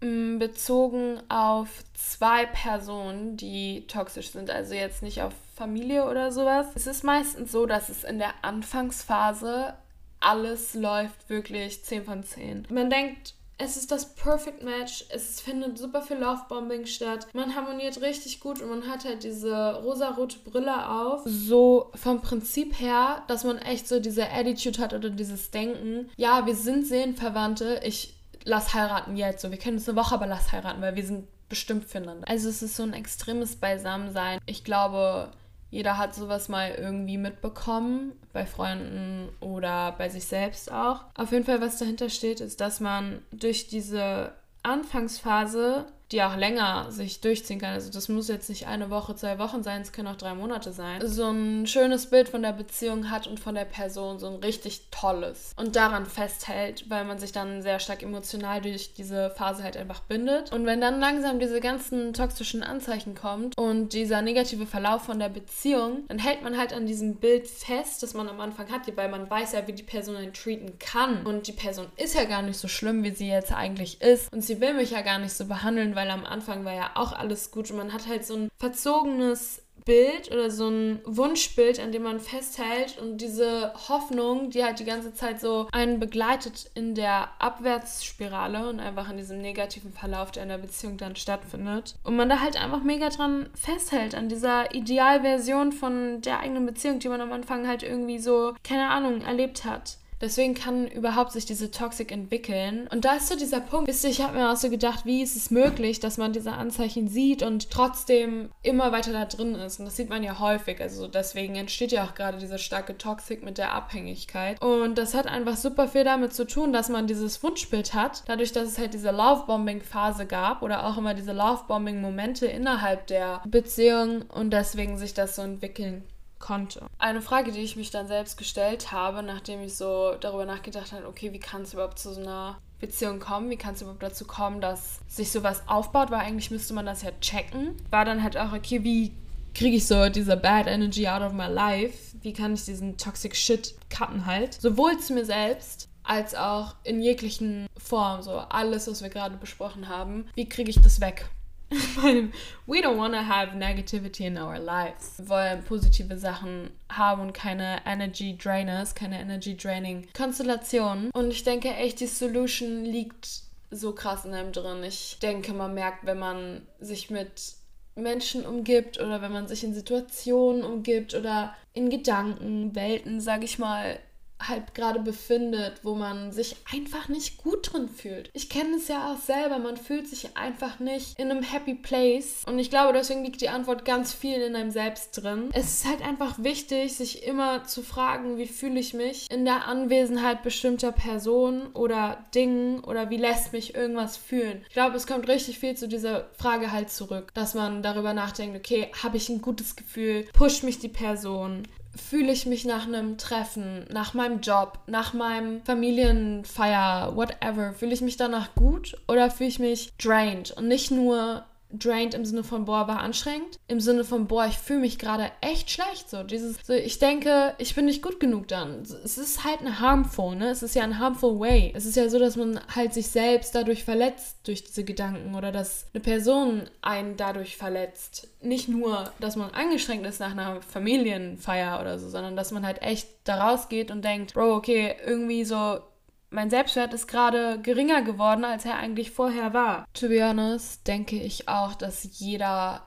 Mm, 0.00 0.38
bezogen 0.38 1.20
auf 1.28 1.68
zwei 1.94 2.46
Personen, 2.46 3.36
die 3.36 3.86
toxisch 3.88 4.30
sind, 4.30 4.48
also 4.48 4.74
jetzt 4.74 5.02
nicht 5.02 5.22
auf 5.22 5.32
Familie 5.56 6.08
oder 6.08 6.30
sowas. 6.30 6.68
Es 6.76 6.86
ist 6.86 7.02
meistens 7.02 7.50
so, 7.50 7.66
dass 7.66 7.88
es 7.88 8.04
in 8.04 8.18
der 8.18 8.32
Anfangsphase 8.42 9.74
alles 10.20 10.74
läuft 10.74 11.28
wirklich 11.28 11.84
10 11.84 12.04
von 12.04 12.22
10. 12.22 12.68
Man 12.70 12.90
denkt, 12.90 13.34
es 13.58 13.76
ist 13.76 13.90
das 13.90 14.14
Perfect 14.14 14.62
Match. 14.62 15.04
Es 15.10 15.40
findet 15.40 15.78
super 15.78 16.00
viel 16.00 16.18
Lovebombing 16.18 16.86
statt. 16.86 17.26
Man 17.34 17.54
harmoniert 17.54 18.00
richtig 18.00 18.40
gut 18.40 18.62
und 18.62 18.70
man 18.70 18.88
hat 18.88 19.04
halt 19.04 19.24
diese 19.24 19.74
rosarote 19.82 20.38
Brille 20.38 20.88
auf. 20.88 21.22
So 21.24 21.90
vom 21.94 22.22
Prinzip 22.22 22.78
her, 22.78 23.24
dass 23.26 23.44
man 23.44 23.58
echt 23.58 23.88
so 23.88 23.98
diese 24.00 24.30
Attitude 24.30 24.80
hat 24.80 24.94
oder 24.94 25.10
dieses 25.10 25.50
Denken. 25.50 26.08
Ja, 26.16 26.46
wir 26.46 26.54
sind 26.54 26.86
Seelenverwandte. 26.86 27.80
Ich 27.84 28.14
lass 28.44 28.74
heiraten 28.74 29.16
jetzt. 29.16 29.42
So, 29.42 29.50
wir 29.50 29.58
kennen 29.58 29.78
uns 29.78 29.88
eine 29.88 29.98
Woche, 29.98 30.14
aber 30.14 30.28
lass 30.28 30.52
heiraten, 30.52 30.80
weil 30.80 30.94
wir 30.94 31.04
sind 31.04 31.26
bestimmt 31.48 31.84
füreinander. 31.84 32.28
Also 32.28 32.48
es 32.48 32.62
ist 32.62 32.76
so 32.76 32.84
ein 32.84 32.92
extremes 32.92 33.56
Beisammensein. 33.56 34.38
Ich 34.46 34.64
glaube, 34.64 35.30
jeder 35.70 35.98
hat 35.98 36.14
sowas 36.14 36.48
mal 36.48 36.70
irgendwie 36.70 37.18
mitbekommen, 37.18 38.12
bei 38.32 38.46
Freunden 38.46 39.28
oder 39.40 39.92
bei 39.92 40.08
sich 40.08 40.26
selbst 40.26 40.72
auch. 40.72 41.04
Auf 41.14 41.32
jeden 41.32 41.44
Fall, 41.44 41.60
was 41.60 41.78
dahinter 41.78 42.08
steht, 42.08 42.40
ist, 42.40 42.60
dass 42.60 42.80
man 42.80 43.22
durch 43.30 43.68
diese 43.68 44.32
Anfangsphase 44.62 45.86
die 46.12 46.22
auch 46.22 46.36
länger 46.36 46.90
sich 46.90 47.20
durchziehen 47.20 47.60
kann. 47.60 47.74
Also 47.74 47.90
das 47.90 48.08
muss 48.08 48.28
jetzt 48.28 48.48
nicht 48.48 48.66
eine 48.66 48.90
Woche, 48.90 49.14
zwei 49.14 49.38
Wochen 49.38 49.62
sein, 49.62 49.82
es 49.82 49.92
können 49.92 50.08
auch 50.08 50.16
drei 50.16 50.34
Monate 50.34 50.72
sein. 50.72 51.06
So 51.06 51.30
ein 51.30 51.66
schönes 51.66 52.06
Bild 52.06 52.28
von 52.28 52.42
der 52.42 52.52
Beziehung 52.52 53.10
hat 53.10 53.26
und 53.26 53.38
von 53.38 53.54
der 53.54 53.64
Person, 53.64 54.18
so 54.18 54.26
ein 54.26 54.36
richtig 54.36 54.82
tolles. 54.90 55.52
Und 55.56 55.76
daran 55.76 56.06
festhält, 56.06 56.88
weil 56.88 57.04
man 57.04 57.18
sich 57.18 57.32
dann 57.32 57.62
sehr 57.62 57.78
stark 57.78 58.02
emotional 58.02 58.60
durch 58.60 58.94
diese 58.94 59.30
Phase 59.30 59.62
halt 59.62 59.76
einfach 59.76 60.00
bindet. 60.00 60.52
Und 60.52 60.64
wenn 60.66 60.80
dann 60.80 61.00
langsam 61.00 61.38
diese 61.38 61.60
ganzen 61.60 62.12
toxischen 62.14 62.62
Anzeichen 62.62 63.14
kommt 63.14 63.56
und 63.58 63.92
dieser 63.92 64.22
negative 64.22 64.66
Verlauf 64.66 65.02
von 65.02 65.18
der 65.18 65.28
Beziehung, 65.28 66.04
dann 66.08 66.18
hält 66.18 66.42
man 66.42 66.56
halt 66.56 66.72
an 66.72 66.86
diesem 66.86 67.16
Bild 67.16 67.46
fest, 67.46 68.02
das 68.02 68.14
man 68.14 68.28
am 68.28 68.40
Anfang 68.40 68.70
hat, 68.70 68.82
weil 68.96 69.08
man 69.10 69.28
weiß 69.28 69.52
ja, 69.52 69.66
wie 69.66 69.72
die 69.72 69.82
Person 69.82 70.16
einen 70.16 70.32
treaten 70.32 70.78
kann. 70.78 71.26
Und 71.26 71.46
die 71.46 71.52
Person 71.52 71.86
ist 71.96 72.14
ja 72.14 72.24
gar 72.24 72.42
nicht 72.42 72.58
so 72.58 72.68
schlimm, 72.68 73.04
wie 73.04 73.10
sie 73.10 73.28
jetzt 73.28 73.52
eigentlich 73.52 74.00
ist. 74.00 74.32
Und 74.32 74.42
sie 74.42 74.60
will 74.60 74.74
mich 74.74 74.92
ja 74.92 75.02
gar 75.02 75.18
nicht 75.18 75.34
so 75.34 75.44
behandeln, 75.46 75.94
weil 75.98 76.10
am 76.10 76.24
Anfang 76.24 76.64
war 76.64 76.74
ja 76.74 76.90
auch 76.94 77.12
alles 77.12 77.50
gut. 77.50 77.72
Und 77.72 77.78
man 77.78 77.92
hat 77.92 78.06
halt 78.06 78.24
so 78.24 78.34
ein 78.36 78.50
verzogenes 78.56 79.62
Bild 79.84 80.30
oder 80.30 80.48
so 80.48 80.68
ein 80.68 81.00
Wunschbild, 81.04 81.80
an 81.80 81.90
dem 81.90 82.04
man 82.04 82.20
festhält 82.20 82.98
und 83.00 83.18
diese 83.20 83.72
Hoffnung, 83.88 84.50
die 84.50 84.62
halt 84.62 84.78
die 84.78 84.84
ganze 84.84 85.12
Zeit 85.12 85.40
so 85.40 85.66
einen 85.72 85.98
begleitet 85.98 86.70
in 86.74 86.94
der 86.94 87.30
Abwärtsspirale 87.40 88.68
und 88.68 88.78
einfach 88.78 89.10
in 89.10 89.16
diesem 89.16 89.40
negativen 89.40 89.92
Verlauf, 89.92 90.30
der 90.30 90.44
in 90.44 90.50
der 90.50 90.58
Beziehung 90.58 90.98
dann 90.98 91.16
stattfindet. 91.16 91.96
Und 92.04 92.14
man 92.14 92.28
da 92.28 92.40
halt 92.40 92.62
einfach 92.62 92.82
mega 92.84 93.08
dran 93.08 93.48
festhält, 93.54 94.14
an 94.14 94.28
dieser 94.28 94.72
Idealversion 94.72 95.72
von 95.72 96.20
der 96.20 96.38
eigenen 96.40 96.66
Beziehung, 96.66 97.00
die 97.00 97.08
man 97.08 97.22
am 97.22 97.32
Anfang 97.32 97.66
halt 97.66 97.82
irgendwie 97.82 98.18
so, 98.18 98.54
keine 98.62 98.88
Ahnung, 98.90 99.22
erlebt 99.22 99.64
hat. 99.64 99.96
Deswegen 100.20 100.54
kann 100.54 100.88
überhaupt 100.88 101.32
sich 101.32 101.46
diese 101.46 101.70
Toxik 101.70 102.10
entwickeln. 102.10 102.88
Und 102.90 103.04
da 103.04 103.14
ist 103.14 103.28
so 103.28 103.36
dieser 103.36 103.60
Punkt, 103.60 103.88
wisst 103.88 104.04
ihr, 104.04 104.10
ich 104.10 104.20
habe 104.20 104.36
mir 104.36 104.50
auch 104.50 104.56
so 104.56 104.68
gedacht, 104.68 105.04
wie 105.04 105.22
ist 105.22 105.36
es 105.36 105.50
möglich, 105.50 106.00
dass 106.00 106.18
man 106.18 106.32
diese 106.32 106.52
Anzeichen 106.52 107.08
sieht 107.08 107.42
und 107.42 107.70
trotzdem 107.70 108.50
immer 108.62 108.90
weiter 108.90 109.12
da 109.12 109.24
drin 109.26 109.54
ist. 109.54 109.78
Und 109.78 109.86
das 109.86 109.96
sieht 109.96 110.08
man 110.08 110.22
ja 110.22 110.38
häufig. 110.40 110.80
Also 110.80 111.06
deswegen 111.06 111.54
entsteht 111.54 111.92
ja 111.92 112.04
auch 112.04 112.14
gerade 112.14 112.38
diese 112.38 112.58
starke 112.58 112.98
Toxik 112.98 113.44
mit 113.44 113.58
der 113.58 113.72
Abhängigkeit. 113.72 114.60
Und 114.62 114.98
das 114.98 115.14
hat 115.14 115.26
einfach 115.26 115.56
super 115.56 115.88
viel 115.88 116.04
damit 116.04 116.32
zu 116.32 116.46
tun, 116.46 116.72
dass 116.72 116.88
man 116.88 117.06
dieses 117.06 117.42
Wunschbild 117.42 117.94
hat. 117.94 118.24
Dadurch, 118.26 118.52
dass 118.52 118.68
es 118.68 118.78
halt 118.78 118.94
diese 118.94 119.10
Lovebombing-Phase 119.10 120.26
gab 120.26 120.62
oder 120.62 120.86
auch 120.86 120.98
immer 120.98 121.14
diese 121.14 121.32
Lovebombing-Momente 121.32 122.46
innerhalb 122.46 123.06
der 123.06 123.42
Beziehung 123.46 124.22
und 124.22 124.50
deswegen 124.50 124.98
sich 124.98 125.14
das 125.14 125.36
so 125.36 125.42
entwickeln 125.42 126.02
konnte. 126.38 126.86
Eine 126.98 127.22
Frage, 127.22 127.52
die 127.52 127.60
ich 127.60 127.76
mich 127.76 127.90
dann 127.90 128.08
selbst 128.08 128.36
gestellt 128.36 128.92
habe, 128.92 129.22
nachdem 129.22 129.62
ich 129.62 129.76
so 129.76 130.14
darüber 130.20 130.44
nachgedacht 130.44 130.92
habe, 130.92 131.06
okay, 131.06 131.32
wie 131.32 131.40
kann 131.40 131.62
es 131.62 131.72
überhaupt 131.74 131.98
zu 131.98 132.12
so 132.12 132.20
einer 132.20 132.58
Beziehung 132.80 133.18
kommen? 133.18 133.50
Wie 133.50 133.56
kann 133.56 133.74
es 133.74 133.82
überhaupt 133.82 134.02
dazu 134.02 134.24
kommen, 134.24 134.60
dass 134.60 135.00
sich 135.08 135.30
sowas 135.30 135.62
aufbaut? 135.66 136.10
Weil 136.10 136.20
eigentlich 136.20 136.50
müsste 136.50 136.74
man 136.74 136.86
das 136.86 137.02
ja 137.02 137.10
checken. 137.20 137.74
War 137.90 138.04
dann 138.04 138.22
halt 138.22 138.36
auch, 138.36 138.52
okay, 138.52 138.84
wie 138.84 139.12
kriege 139.54 139.76
ich 139.76 139.86
so 139.86 140.08
diese 140.08 140.36
Bad 140.36 140.66
Energy 140.66 141.08
out 141.08 141.22
of 141.22 141.32
my 141.32 141.46
life? 141.46 142.16
Wie 142.22 142.32
kann 142.32 142.54
ich 142.54 142.64
diesen 142.64 142.96
Toxic 142.96 143.34
Shit 143.34 143.74
cutten 143.90 144.26
halt? 144.26 144.54
Sowohl 144.54 144.98
zu 144.98 145.14
mir 145.14 145.24
selbst 145.24 145.88
als 146.04 146.34
auch 146.34 146.74
in 146.84 147.02
jeglichen 147.02 147.66
Formen, 147.76 148.22
so 148.22 148.32
alles, 148.32 148.88
was 148.88 149.02
wir 149.02 149.10
gerade 149.10 149.36
besprochen 149.36 149.88
haben. 149.88 150.26
Wie 150.34 150.48
kriege 150.48 150.70
ich 150.70 150.80
das 150.80 151.00
weg? 151.00 151.28
we 152.66 152.80
don't 152.80 152.96
want 152.96 153.12
to 153.12 153.22
have 153.22 153.54
negativity 153.54 154.22
in 154.22 154.38
our 154.38 154.58
lives. 154.58 155.18
Wir 155.18 155.28
wollen 155.28 155.64
positive 155.64 156.16
Sachen 156.18 156.70
haben 156.88 157.20
und 157.20 157.34
keine 157.34 157.80
Energy 157.84 158.36
Drainers, 158.36 158.94
keine 158.94 159.20
Energy 159.20 159.56
Draining 159.56 160.08
Konstellationen. 160.16 161.10
Und 161.12 161.30
ich 161.30 161.44
denke 161.44 161.74
echt, 161.74 162.00
die 162.00 162.06
Solution 162.06 162.84
liegt 162.84 163.42
so 163.70 163.92
krass 163.92 164.24
in 164.24 164.32
einem 164.32 164.52
drin. 164.52 164.82
Ich 164.82 165.18
denke, 165.20 165.52
man 165.52 165.74
merkt, 165.74 166.06
wenn 166.06 166.18
man 166.18 166.62
sich 166.80 167.10
mit 167.10 167.54
Menschen 167.94 168.46
umgibt 168.46 168.98
oder 168.98 169.20
wenn 169.20 169.32
man 169.32 169.48
sich 169.48 169.64
in 169.64 169.74
Situationen 169.74 170.62
umgibt 170.62 171.14
oder 171.14 171.54
in 171.74 171.90
Gedanken, 171.90 172.74
Welten, 172.74 173.20
sag 173.20 173.44
ich 173.44 173.58
mal, 173.58 173.98
halt 174.40 174.74
gerade 174.74 175.00
befindet, 175.00 175.80
wo 175.82 175.94
man 175.94 176.32
sich 176.32 176.56
einfach 176.72 177.08
nicht 177.08 177.38
gut 177.38 177.72
drin 177.72 177.88
fühlt. 177.88 178.30
Ich 178.32 178.48
kenne 178.48 178.76
es 178.76 178.88
ja 178.88 179.12
auch 179.12 179.18
selber, 179.18 179.58
man 179.58 179.76
fühlt 179.76 180.08
sich 180.08 180.36
einfach 180.36 180.78
nicht 180.78 181.18
in 181.18 181.30
einem 181.30 181.42
happy 181.42 181.74
place 181.74 182.44
und 182.46 182.58
ich 182.58 182.70
glaube, 182.70 182.92
deswegen 182.92 183.24
liegt 183.24 183.40
die 183.40 183.48
Antwort 183.48 183.84
ganz 183.84 184.12
viel 184.12 184.40
in 184.40 184.54
einem 184.54 184.70
selbst 184.70 185.22
drin. 185.22 185.50
Es 185.52 185.78
ist 185.78 185.86
halt 185.86 186.02
einfach 186.02 186.42
wichtig, 186.42 186.96
sich 186.96 187.26
immer 187.26 187.64
zu 187.64 187.82
fragen, 187.82 188.38
wie 188.38 188.46
fühle 188.46 188.80
ich 188.80 188.94
mich 188.94 189.30
in 189.30 189.44
der 189.44 189.66
Anwesenheit 189.66 190.42
bestimmter 190.42 190.92
Personen 190.92 191.68
oder 191.68 192.24
Dingen 192.34 192.80
oder 192.80 193.10
wie 193.10 193.16
lässt 193.16 193.52
mich 193.52 193.74
irgendwas 193.74 194.16
fühlen. 194.16 194.62
Ich 194.68 194.74
glaube, 194.74 194.96
es 194.96 195.06
kommt 195.06 195.28
richtig 195.28 195.58
viel 195.58 195.76
zu 195.76 195.88
dieser 195.88 196.28
Frage 196.38 196.72
halt 196.72 196.90
zurück, 196.90 197.32
dass 197.34 197.54
man 197.54 197.82
darüber 197.82 198.14
nachdenkt, 198.14 198.56
okay, 198.56 198.90
habe 199.02 199.16
ich 199.16 199.28
ein 199.28 199.42
gutes 199.42 199.76
Gefühl, 199.76 200.26
pusht 200.32 200.62
mich 200.62 200.78
die 200.78 200.88
Person, 200.88 201.66
fühle 201.98 202.32
ich 202.32 202.46
mich 202.46 202.64
nach 202.64 202.86
einem 202.86 203.18
Treffen, 203.18 203.84
nach 203.90 204.14
meinem 204.14 204.40
Job, 204.40 204.78
nach 204.86 205.12
meinem 205.12 205.62
Familienfeier, 205.64 207.16
whatever, 207.16 207.72
fühle 207.72 207.92
ich 207.92 208.00
mich 208.00 208.16
danach 208.16 208.54
gut 208.54 208.96
oder 209.08 209.30
fühle 209.30 209.48
ich 209.48 209.58
mich 209.58 209.92
drained 209.98 210.52
und 210.52 210.68
nicht 210.68 210.90
nur 210.90 211.44
drained 211.70 212.14
im 212.14 212.24
Sinne 212.24 212.44
von, 212.44 212.64
boah, 212.64 212.88
war 212.88 213.00
anstrengend. 213.00 213.58
Im 213.68 213.80
Sinne 213.80 214.04
von, 214.04 214.26
boah, 214.26 214.46
ich 214.46 214.56
fühle 214.58 214.80
mich 214.80 214.98
gerade 214.98 215.30
echt 215.40 215.70
schlecht. 215.70 216.08
So, 216.08 216.22
dieses, 216.22 216.56
so, 216.66 216.72
ich 216.72 216.98
denke, 216.98 217.54
ich 217.58 217.74
bin 217.74 217.84
nicht 217.84 218.02
gut 218.02 218.20
genug 218.20 218.48
dann. 218.48 218.82
Es 218.82 219.18
ist 219.18 219.44
halt 219.44 219.60
ein 219.60 219.80
harmful, 219.80 220.36
ne? 220.36 220.48
Es 220.48 220.62
ist 220.62 220.74
ja 220.74 220.82
ein 220.82 220.98
harmful 220.98 221.38
way. 221.38 221.72
Es 221.76 221.84
ist 221.84 221.96
ja 221.96 222.08
so, 222.08 222.18
dass 222.18 222.36
man 222.36 222.60
halt 222.74 222.94
sich 222.94 223.08
selbst 223.08 223.54
dadurch 223.54 223.84
verletzt, 223.84 224.38
durch 224.44 224.64
diese 224.64 224.84
Gedanken 224.84 225.34
oder 225.34 225.52
dass 225.52 225.86
eine 225.92 226.02
Person 226.02 226.62
einen 226.80 227.16
dadurch 227.16 227.56
verletzt. 227.56 228.28
Nicht 228.40 228.68
nur, 228.68 229.12
dass 229.20 229.36
man 229.36 229.50
angeschränkt 229.50 230.06
ist 230.06 230.20
nach 230.20 230.30
einer 230.30 230.62
Familienfeier 230.62 231.80
oder 231.80 231.98
so, 231.98 232.08
sondern 232.08 232.36
dass 232.36 232.52
man 232.52 232.64
halt 232.64 232.82
echt 232.82 233.08
da 233.24 233.48
rausgeht 233.48 233.90
und 233.90 234.04
denkt, 234.04 234.34
Bro, 234.34 234.54
okay, 234.54 234.96
irgendwie 235.04 235.44
so, 235.44 235.80
mein 236.30 236.50
Selbstwert 236.50 236.92
ist 236.94 237.06
gerade 237.06 237.60
geringer 237.60 238.02
geworden, 238.02 238.44
als 238.44 238.64
er 238.64 238.76
eigentlich 238.76 239.10
vorher 239.10 239.54
war. 239.54 239.86
To 239.94 240.08
be 240.08 240.22
honest, 240.22 240.86
denke 240.86 241.16
ich 241.16 241.48
auch, 241.48 241.74
dass 241.74 242.18
jeder 242.18 242.82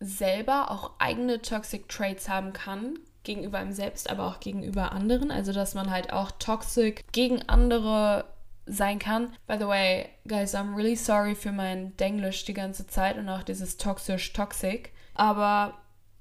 selber 0.00 0.70
auch 0.70 0.92
eigene 0.98 1.40
Toxic 1.40 1.88
Traits 1.88 2.28
haben 2.28 2.52
kann, 2.52 2.98
gegenüber 3.22 3.58
einem 3.58 3.72
selbst, 3.72 4.10
aber 4.10 4.26
auch 4.26 4.40
gegenüber 4.40 4.92
anderen. 4.92 5.30
Also, 5.30 5.52
dass 5.52 5.74
man 5.74 5.90
halt 5.90 6.12
auch 6.12 6.30
toxic 6.32 7.10
gegen 7.12 7.42
andere 7.48 8.24
sein 8.66 8.98
kann. 8.98 9.32
By 9.46 9.56
the 9.58 9.66
way, 9.66 10.08
guys, 10.26 10.54
I'm 10.54 10.74
really 10.74 10.96
sorry 10.96 11.34
für 11.34 11.52
mein 11.52 11.96
Denglisch 11.96 12.44
die 12.44 12.54
ganze 12.54 12.86
Zeit 12.86 13.16
und 13.16 13.28
auch 13.28 13.42
dieses 13.42 13.76
toxisch 13.76 14.32
toxic. 14.32 14.92
Aber 15.14 15.74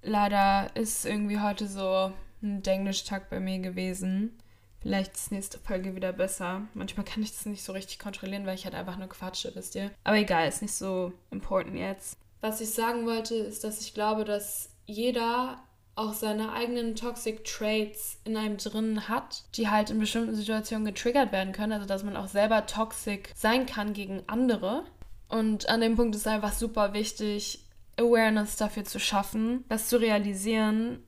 leider 0.04 0.70
ist 0.76 1.06
irgendwie 1.06 1.40
heute 1.40 1.68
so 1.68 2.12
ein 2.42 2.62
Denglisch-Tag 2.62 3.30
bei 3.30 3.40
mir 3.40 3.60
gewesen. 3.60 4.38
Vielleicht 4.86 5.16
ist 5.16 5.32
nächste 5.32 5.58
Folge 5.58 5.96
wieder 5.96 6.14
besser. 6.14 6.62
Manchmal 6.76 7.08
kann 7.08 7.24
ich 7.24 7.32
das 7.32 7.48
nicht 7.48 7.64
so 7.64 7.74
richtig 7.74 7.98
kontrollieren, 7.98 8.46
weil 8.46 8.54
ich 8.54 8.66
halt 8.66 8.76
einfach 8.76 8.98
nur 8.98 9.10
quatsche, 9.10 9.52
wisst 9.56 9.74
ihr. 9.74 9.90
Aber 10.04 10.18
egal, 10.18 10.48
ist 10.48 10.62
nicht 10.62 10.76
so 10.76 11.12
important 11.32 11.76
jetzt. 11.76 12.20
Was 12.42 12.62
ich 12.62 12.70
sagen 12.70 13.08
wollte, 13.08 13.34
ist, 13.34 13.64
dass 13.64 13.82
ich 13.82 13.96
glaube, 13.96 14.26
dass 14.26 14.70
jeder 14.86 15.58
auch 15.96 16.14
seine 16.14 16.54
eigenen 16.54 16.94
Toxic 16.94 17.44
Traits 17.44 18.20
in 18.26 18.38
einem 18.38 18.58
drin 18.58 19.10
hat, 19.10 19.46
die 19.56 19.70
halt 19.70 19.90
in 19.90 19.98
bestimmten 19.98 20.36
Situationen 20.36 20.86
getriggert 20.86 21.32
werden 21.32 21.52
können. 21.52 21.72
Also, 21.72 21.88
dass 21.88 22.04
man 22.04 22.16
auch 22.16 22.28
selber 22.28 22.68
toxic 22.68 23.32
sein 23.36 23.66
kann 23.66 23.94
gegen 23.94 24.22
andere. 24.28 24.84
Und 25.30 25.68
an 25.68 25.82
dem 25.82 25.96
Punkt 25.96 26.16
ist 26.16 26.28
einfach 26.28 26.54
super 26.54 26.94
wichtig, 26.94 27.66
Awareness 27.98 28.56
dafür 28.58 28.84
zu 28.84 29.00
schaffen, 29.00 29.66
das 29.68 29.88
zu 29.88 30.00
realisieren 30.00 31.00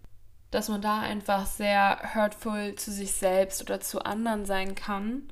dass 0.51 0.69
man 0.69 0.81
da 0.81 0.99
einfach 0.99 1.45
sehr 1.45 1.99
hurtful 2.15 2.75
zu 2.75 2.91
sich 2.91 3.11
selbst 3.13 3.61
oder 3.61 3.79
zu 3.79 4.03
anderen 4.03 4.45
sein 4.45 4.75
kann. 4.75 5.31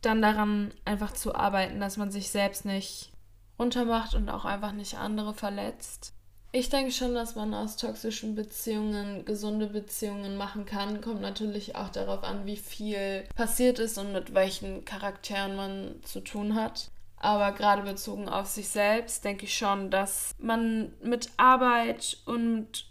Dann 0.00 0.20
daran 0.20 0.72
einfach 0.84 1.12
zu 1.12 1.34
arbeiten, 1.34 1.80
dass 1.80 1.96
man 1.96 2.10
sich 2.10 2.30
selbst 2.30 2.64
nicht 2.64 3.12
runtermacht 3.58 4.14
und 4.14 4.28
auch 4.28 4.44
einfach 4.44 4.72
nicht 4.72 4.98
andere 4.98 5.34
verletzt. 5.34 6.12
Ich 6.56 6.68
denke 6.68 6.92
schon, 6.92 7.14
dass 7.14 7.34
man 7.34 7.52
aus 7.52 7.76
toxischen 7.76 8.36
Beziehungen 8.36 9.24
gesunde 9.24 9.66
Beziehungen 9.66 10.36
machen 10.36 10.66
kann. 10.66 11.00
Kommt 11.00 11.20
natürlich 11.20 11.74
auch 11.74 11.88
darauf 11.88 12.22
an, 12.22 12.46
wie 12.46 12.56
viel 12.56 13.24
passiert 13.34 13.80
ist 13.80 13.98
und 13.98 14.12
mit 14.12 14.34
welchen 14.34 14.84
Charakteren 14.84 15.56
man 15.56 15.96
zu 16.04 16.20
tun 16.20 16.54
hat. 16.54 16.92
Aber 17.16 17.50
gerade 17.52 17.82
bezogen 17.82 18.28
auf 18.28 18.46
sich 18.46 18.68
selbst 18.68 19.24
denke 19.24 19.46
ich 19.46 19.56
schon, 19.56 19.90
dass 19.90 20.32
man 20.38 20.92
mit 21.02 21.30
Arbeit 21.38 22.18
und 22.24 22.86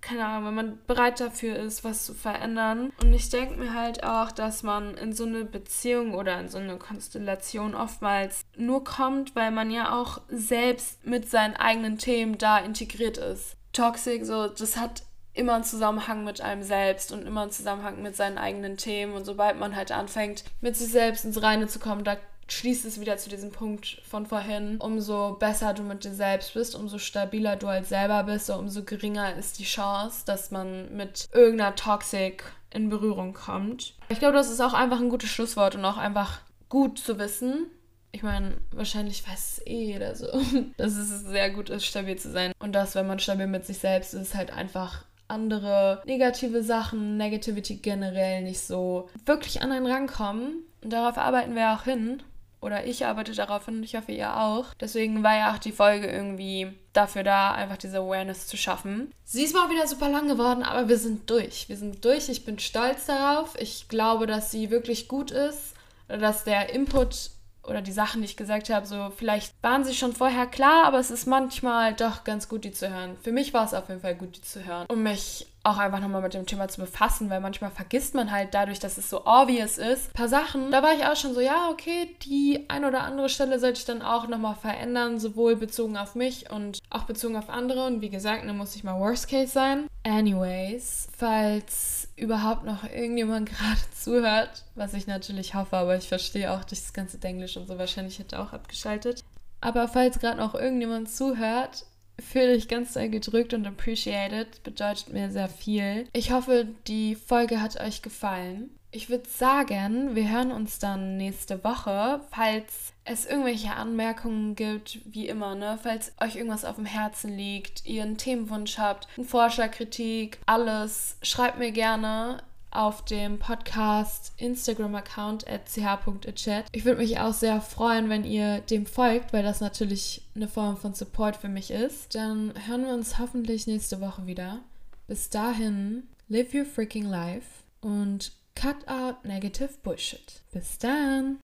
keine 0.00 0.26
Ahnung, 0.26 0.48
wenn 0.48 0.54
man 0.54 0.78
bereit 0.86 1.20
dafür 1.20 1.56
ist, 1.56 1.84
was 1.84 2.04
zu 2.04 2.14
verändern. 2.14 2.92
Und 3.02 3.12
ich 3.12 3.28
denke 3.28 3.56
mir 3.56 3.74
halt 3.74 4.04
auch, 4.04 4.32
dass 4.32 4.62
man 4.62 4.96
in 4.96 5.12
so 5.12 5.24
eine 5.24 5.44
Beziehung 5.44 6.14
oder 6.14 6.38
in 6.40 6.48
so 6.48 6.58
eine 6.58 6.76
Konstellation 6.76 7.74
oftmals 7.74 8.42
nur 8.56 8.84
kommt, 8.84 9.36
weil 9.36 9.50
man 9.50 9.70
ja 9.70 9.98
auch 9.98 10.20
selbst 10.28 11.06
mit 11.06 11.30
seinen 11.30 11.56
eigenen 11.56 11.98
Themen 11.98 12.38
da 12.38 12.58
integriert 12.58 13.18
ist. 13.18 13.56
Toxic, 13.72 14.24
so, 14.24 14.48
das 14.48 14.76
hat 14.76 15.02
immer 15.32 15.54
einen 15.54 15.64
Zusammenhang 15.64 16.24
mit 16.24 16.40
einem 16.40 16.62
selbst 16.62 17.12
und 17.12 17.26
immer 17.26 17.42
einen 17.42 17.52
Zusammenhang 17.52 18.02
mit 18.02 18.16
seinen 18.16 18.38
eigenen 18.38 18.76
Themen. 18.76 19.14
Und 19.14 19.24
sobald 19.24 19.58
man 19.58 19.76
halt 19.76 19.92
anfängt, 19.92 20.44
mit 20.60 20.76
sich 20.76 20.90
selbst 20.90 21.24
ins 21.24 21.40
Reine 21.42 21.68
zu 21.68 21.78
kommen, 21.78 22.04
da 22.04 22.16
schließt 22.52 22.84
es 22.84 23.00
wieder 23.00 23.16
zu 23.16 23.30
diesem 23.30 23.50
Punkt 23.50 24.02
von 24.08 24.26
vorhin. 24.26 24.78
Umso 24.78 25.34
besser 25.34 25.74
du 25.74 25.82
mit 25.82 26.04
dir 26.04 26.12
selbst 26.12 26.54
bist, 26.54 26.74
umso 26.74 26.98
stabiler 26.98 27.56
du 27.56 27.68
halt 27.68 27.86
selber 27.86 28.24
bist, 28.24 28.50
umso 28.50 28.84
geringer 28.84 29.34
ist 29.36 29.58
die 29.58 29.64
Chance, 29.64 30.24
dass 30.26 30.50
man 30.50 30.94
mit 30.94 31.28
irgendeiner 31.32 31.74
Toxik 31.74 32.44
in 32.72 32.88
Berührung 32.88 33.34
kommt. 33.34 33.94
Ich 34.08 34.18
glaube, 34.18 34.34
das 34.34 34.50
ist 34.50 34.60
auch 34.60 34.74
einfach 34.74 35.00
ein 35.00 35.08
gutes 35.08 35.30
Schlusswort 35.30 35.74
und 35.74 35.84
auch 35.84 35.96
einfach 35.96 36.40
gut 36.68 36.98
zu 36.98 37.18
wissen. 37.18 37.66
Ich 38.12 38.22
meine, 38.22 38.56
wahrscheinlich 38.72 39.26
weiß 39.26 39.58
es 39.58 39.66
eh 39.66 39.84
jeder 39.84 40.14
so, 40.14 40.26
dass 40.76 40.96
es 40.96 41.22
sehr 41.22 41.50
gut 41.50 41.70
ist, 41.70 41.84
stabil 41.84 42.16
zu 42.16 42.30
sein. 42.30 42.52
Und 42.58 42.72
dass, 42.72 42.94
wenn 42.94 43.06
man 43.06 43.18
stabil 43.18 43.46
mit 43.46 43.66
sich 43.66 43.78
selbst 43.78 44.14
ist, 44.14 44.34
halt 44.34 44.52
einfach 44.52 45.04
andere 45.28 46.02
negative 46.06 46.62
Sachen, 46.62 47.16
Negativity 47.16 47.76
generell 47.76 48.42
nicht 48.42 48.60
so 48.60 49.08
wirklich 49.26 49.62
an 49.62 49.72
einen 49.72 49.86
rankommen. 49.86 50.64
Und 50.82 50.92
darauf 50.92 51.18
arbeiten 51.18 51.54
wir 51.54 51.72
auch 51.72 51.84
hin. 51.84 52.22
Oder 52.60 52.84
ich 52.84 53.06
arbeite 53.06 53.32
darauf 53.32 53.64
hin 53.64 53.78
und 53.78 53.84
ich 53.84 53.96
hoffe, 53.96 54.12
ihr 54.12 54.36
auch. 54.36 54.74
Deswegen 54.74 55.22
war 55.22 55.36
ja 55.36 55.54
auch 55.54 55.58
die 55.58 55.72
Folge 55.72 56.08
irgendwie 56.08 56.72
dafür 56.92 57.22
da, 57.22 57.52
einfach 57.52 57.78
diese 57.78 57.98
Awareness 57.98 58.46
zu 58.46 58.56
schaffen. 58.56 59.12
Sie 59.24 59.44
ist 59.44 59.54
mal 59.54 59.70
wieder 59.70 59.86
super 59.86 60.10
lang 60.10 60.28
geworden, 60.28 60.62
aber 60.62 60.88
wir 60.88 60.98
sind 60.98 61.30
durch. 61.30 61.68
Wir 61.68 61.76
sind 61.76 62.04
durch. 62.04 62.28
Ich 62.28 62.44
bin 62.44 62.58
stolz 62.58 63.06
darauf. 63.06 63.54
Ich 63.58 63.88
glaube, 63.88 64.26
dass 64.26 64.50
sie 64.50 64.70
wirklich 64.70 65.08
gut 65.08 65.30
ist. 65.30 65.74
Dass 66.08 66.44
der 66.44 66.74
Input 66.74 67.30
oder 67.62 67.82
die 67.82 67.92
Sachen, 67.92 68.20
die 68.20 68.26
ich 68.26 68.36
gesagt 68.36 68.68
habe, 68.68 68.86
so 68.86 69.12
vielleicht 69.16 69.54
waren 69.62 69.84
sie 69.84 69.94
schon 69.94 70.12
vorher 70.12 70.46
klar, 70.46 70.84
aber 70.84 70.98
es 70.98 71.10
ist 71.10 71.26
manchmal 71.26 71.94
doch 71.94 72.24
ganz 72.24 72.48
gut, 72.48 72.64
die 72.64 72.72
zu 72.72 72.90
hören. 72.90 73.16
Für 73.22 73.32
mich 73.32 73.54
war 73.54 73.64
es 73.64 73.74
auf 73.74 73.88
jeden 73.88 74.00
Fall 74.00 74.16
gut, 74.16 74.36
die 74.36 74.42
zu 74.42 74.64
hören, 74.64 74.86
um 74.88 75.02
mich 75.02 75.46
auch 75.62 75.78
einfach 75.78 76.00
nochmal 76.00 76.22
mit 76.22 76.34
dem 76.34 76.46
Thema 76.46 76.68
zu 76.68 76.80
befassen, 76.80 77.28
weil 77.28 77.40
manchmal 77.40 77.70
vergisst 77.70 78.14
man 78.14 78.30
halt 78.30 78.54
dadurch, 78.54 78.78
dass 78.78 78.96
es 78.98 79.10
so 79.10 79.26
obvious 79.26 79.78
ist, 79.78 80.10
ein 80.10 80.14
paar 80.14 80.28
Sachen. 80.28 80.70
Da 80.70 80.82
war 80.82 80.94
ich 80.94 81.04
auch 81.04 81.16
schon 81.16 81.34
so, 81.34 81.40
ja, 81.40 81.68
okay, 81.70 82.14
die 82.22 82.64
ein 82.68 82.84
oder 82.84 83.02
andere 83.02 83.28
Stelle 83.28 83.58
sollte 83.58 83.78
ich 83.80 83.84
dann 83.84 84.02
auch 84.02 84.26
nochmal 84.26 84.54
verändern, 84.54 85.18
sowohl 85.18 85.56
bezogen 85.56 85.96
auf 85.96 86.14
mich 86.14 86.50
und 86.50 86.78
auch 86.88 87.04
bezogen 87.04 87.36
auf 87.36 87.50
andere. 87.50 87.86
Und 87.86 88.00
wie 88.00 88.10
gesagt, 88.10 88.44
dann 88.46 88.56
muss 88.56 88.74
ich 88.74 88.84
mal 88.84 88.98
Worst 88.98 89.28
Case 89.28 89.52
sein. 89.52 89.86
Anyways, 90.02 91.08
falls 91.16 92.08
überhaupt 92.16 92.64
noch 92.64 92.84
irgendjemand 92.84 93.48
gerade 93.50 93.80
zuhört, 93.94 94.64
was 94.74 94.94
ich 94.94 95.06
natürlich 95.06 95.54
hoffe, 95.54 95.76
aber 95.76 95.96
ich 95.96 96.08
verstehe 96.08 96.52
auch 96.52 96.64
durch 96.64 96.80
das 96.80 96.92
ganze 96.92 97.22
Englisch 97.22 97.56
und 97.56 97.66
so, 97.66 97.78
wahrscheinlich 97.78 98.18
hätte 98.18 98.40
auch 98.40 98.52
abgeschaltet. 98.52 99.22
Aber 99.60 99.88
falls 99.88 100.18
gerade 100.18 100.38
noch 100.38 100.54
irgendjemand 100.54 101.10
zuhört, 101.10 101.84
fühle 102.20 102.54
ich 102.54 102.68
ganz 102.68 102.94
sehr 102.94 103.08
gedrückt 103.08 103.54
und 103.54 103.66
appreciated. 103.66 104.62
Bedeutet 104.62 105.12
mir 105.12 105.30
sehr 105.30 105.48
viel. 105.48 106.06
Ich 106.12 106.32
hoffe, 106.32 106.66
die 106.86 107.14
Folge 107.14 107.60
hat 107.60 107.80
euch 107.80 108.02
gefallen. 108.02 108.70
Ich 108.92 109.08
würde 109.08 109.28
sagen, 109.28 110.16
wir 110.16 110.28
hören 110.28 110.50
uns 110.50 110.80
dann 110.80 111.16
nächste 111.16 111.62
Woche. 111.62 112.22
Falls 112.32 112.92
es 113.04 113.24
irgendwelche 113.24 113.72
Anmerkungen 113.72 114.56
gibt, 114.56 114.98
wie 115.04 115.28
immer, 115.28 115.54
ne? 115.54 115.78
Falls 115.80 116.12
euch 116.20 116.34
irgendwas 116.34 116.64
auf 116.64 116.74
dem 116.74 116.86
Herzen 116.86 117.36
liegt, 117.36 117.86
ihr 117.86 118.02
einen 118.02 118.16
Themenwunsch 118.16 118.78
habt, 118.78 119.06
einen 119.16 119.26
Vorschlag, 119.26 119.70
Kritik, 119.70 120.38
alles, 120.46 121.18
schreibt 121.22 121.58
mir 121.58 121.70
gerne 121.70 122.42
auf 122.70 123.04
dem 123.04 123.38
Podcast 123.38 124.32
Instagram-Account 124.36 125.48
at 125.48 125.66
ch.chat. 125.66 126.66
Ich 126.72 126.84
würde 126.84 127.00
mich 127.00 127.18
auch 127.18 127.32
sehr 127.32 127.60
freuen, 127.60 128.08
wenn 128.08 128.24
ihr 128.24 128.60
dem 128.60 128.86
folgt, 128.86 129.32
weil 129.32 129.42
das 129.42 129.60
natürlich 129.60 130.22
eine 130.34 130.48
Form 130.48 130.76
von 130.76 130.94
Support 130.94 131.36
für 131.36 131.48
mich 131.48 131.70
ist. 131.70 132.14
Dann 132.14 132.52
hören 132.66 132.86
wir 132.86 132.94
uns 132.94 133.18
hoffentlich 133.18 133.66
nächste 133.66 134.00
Woche 134.00 134.26
wieder. 134.26 134.60
Bis 135.06 135.30
dahin, 135.30 136.04
live 136.28 136.54
your 136.54 136.64
freaking 136.64 137.04
life 137.04 137.64
und 137.80 138.32
cut 138.54 138.86
out 138.88 139.24
negative 139.24 139.70
bullshit. 139.82 140.42
Bis 140.52 140.78
dann! 140.78 141.38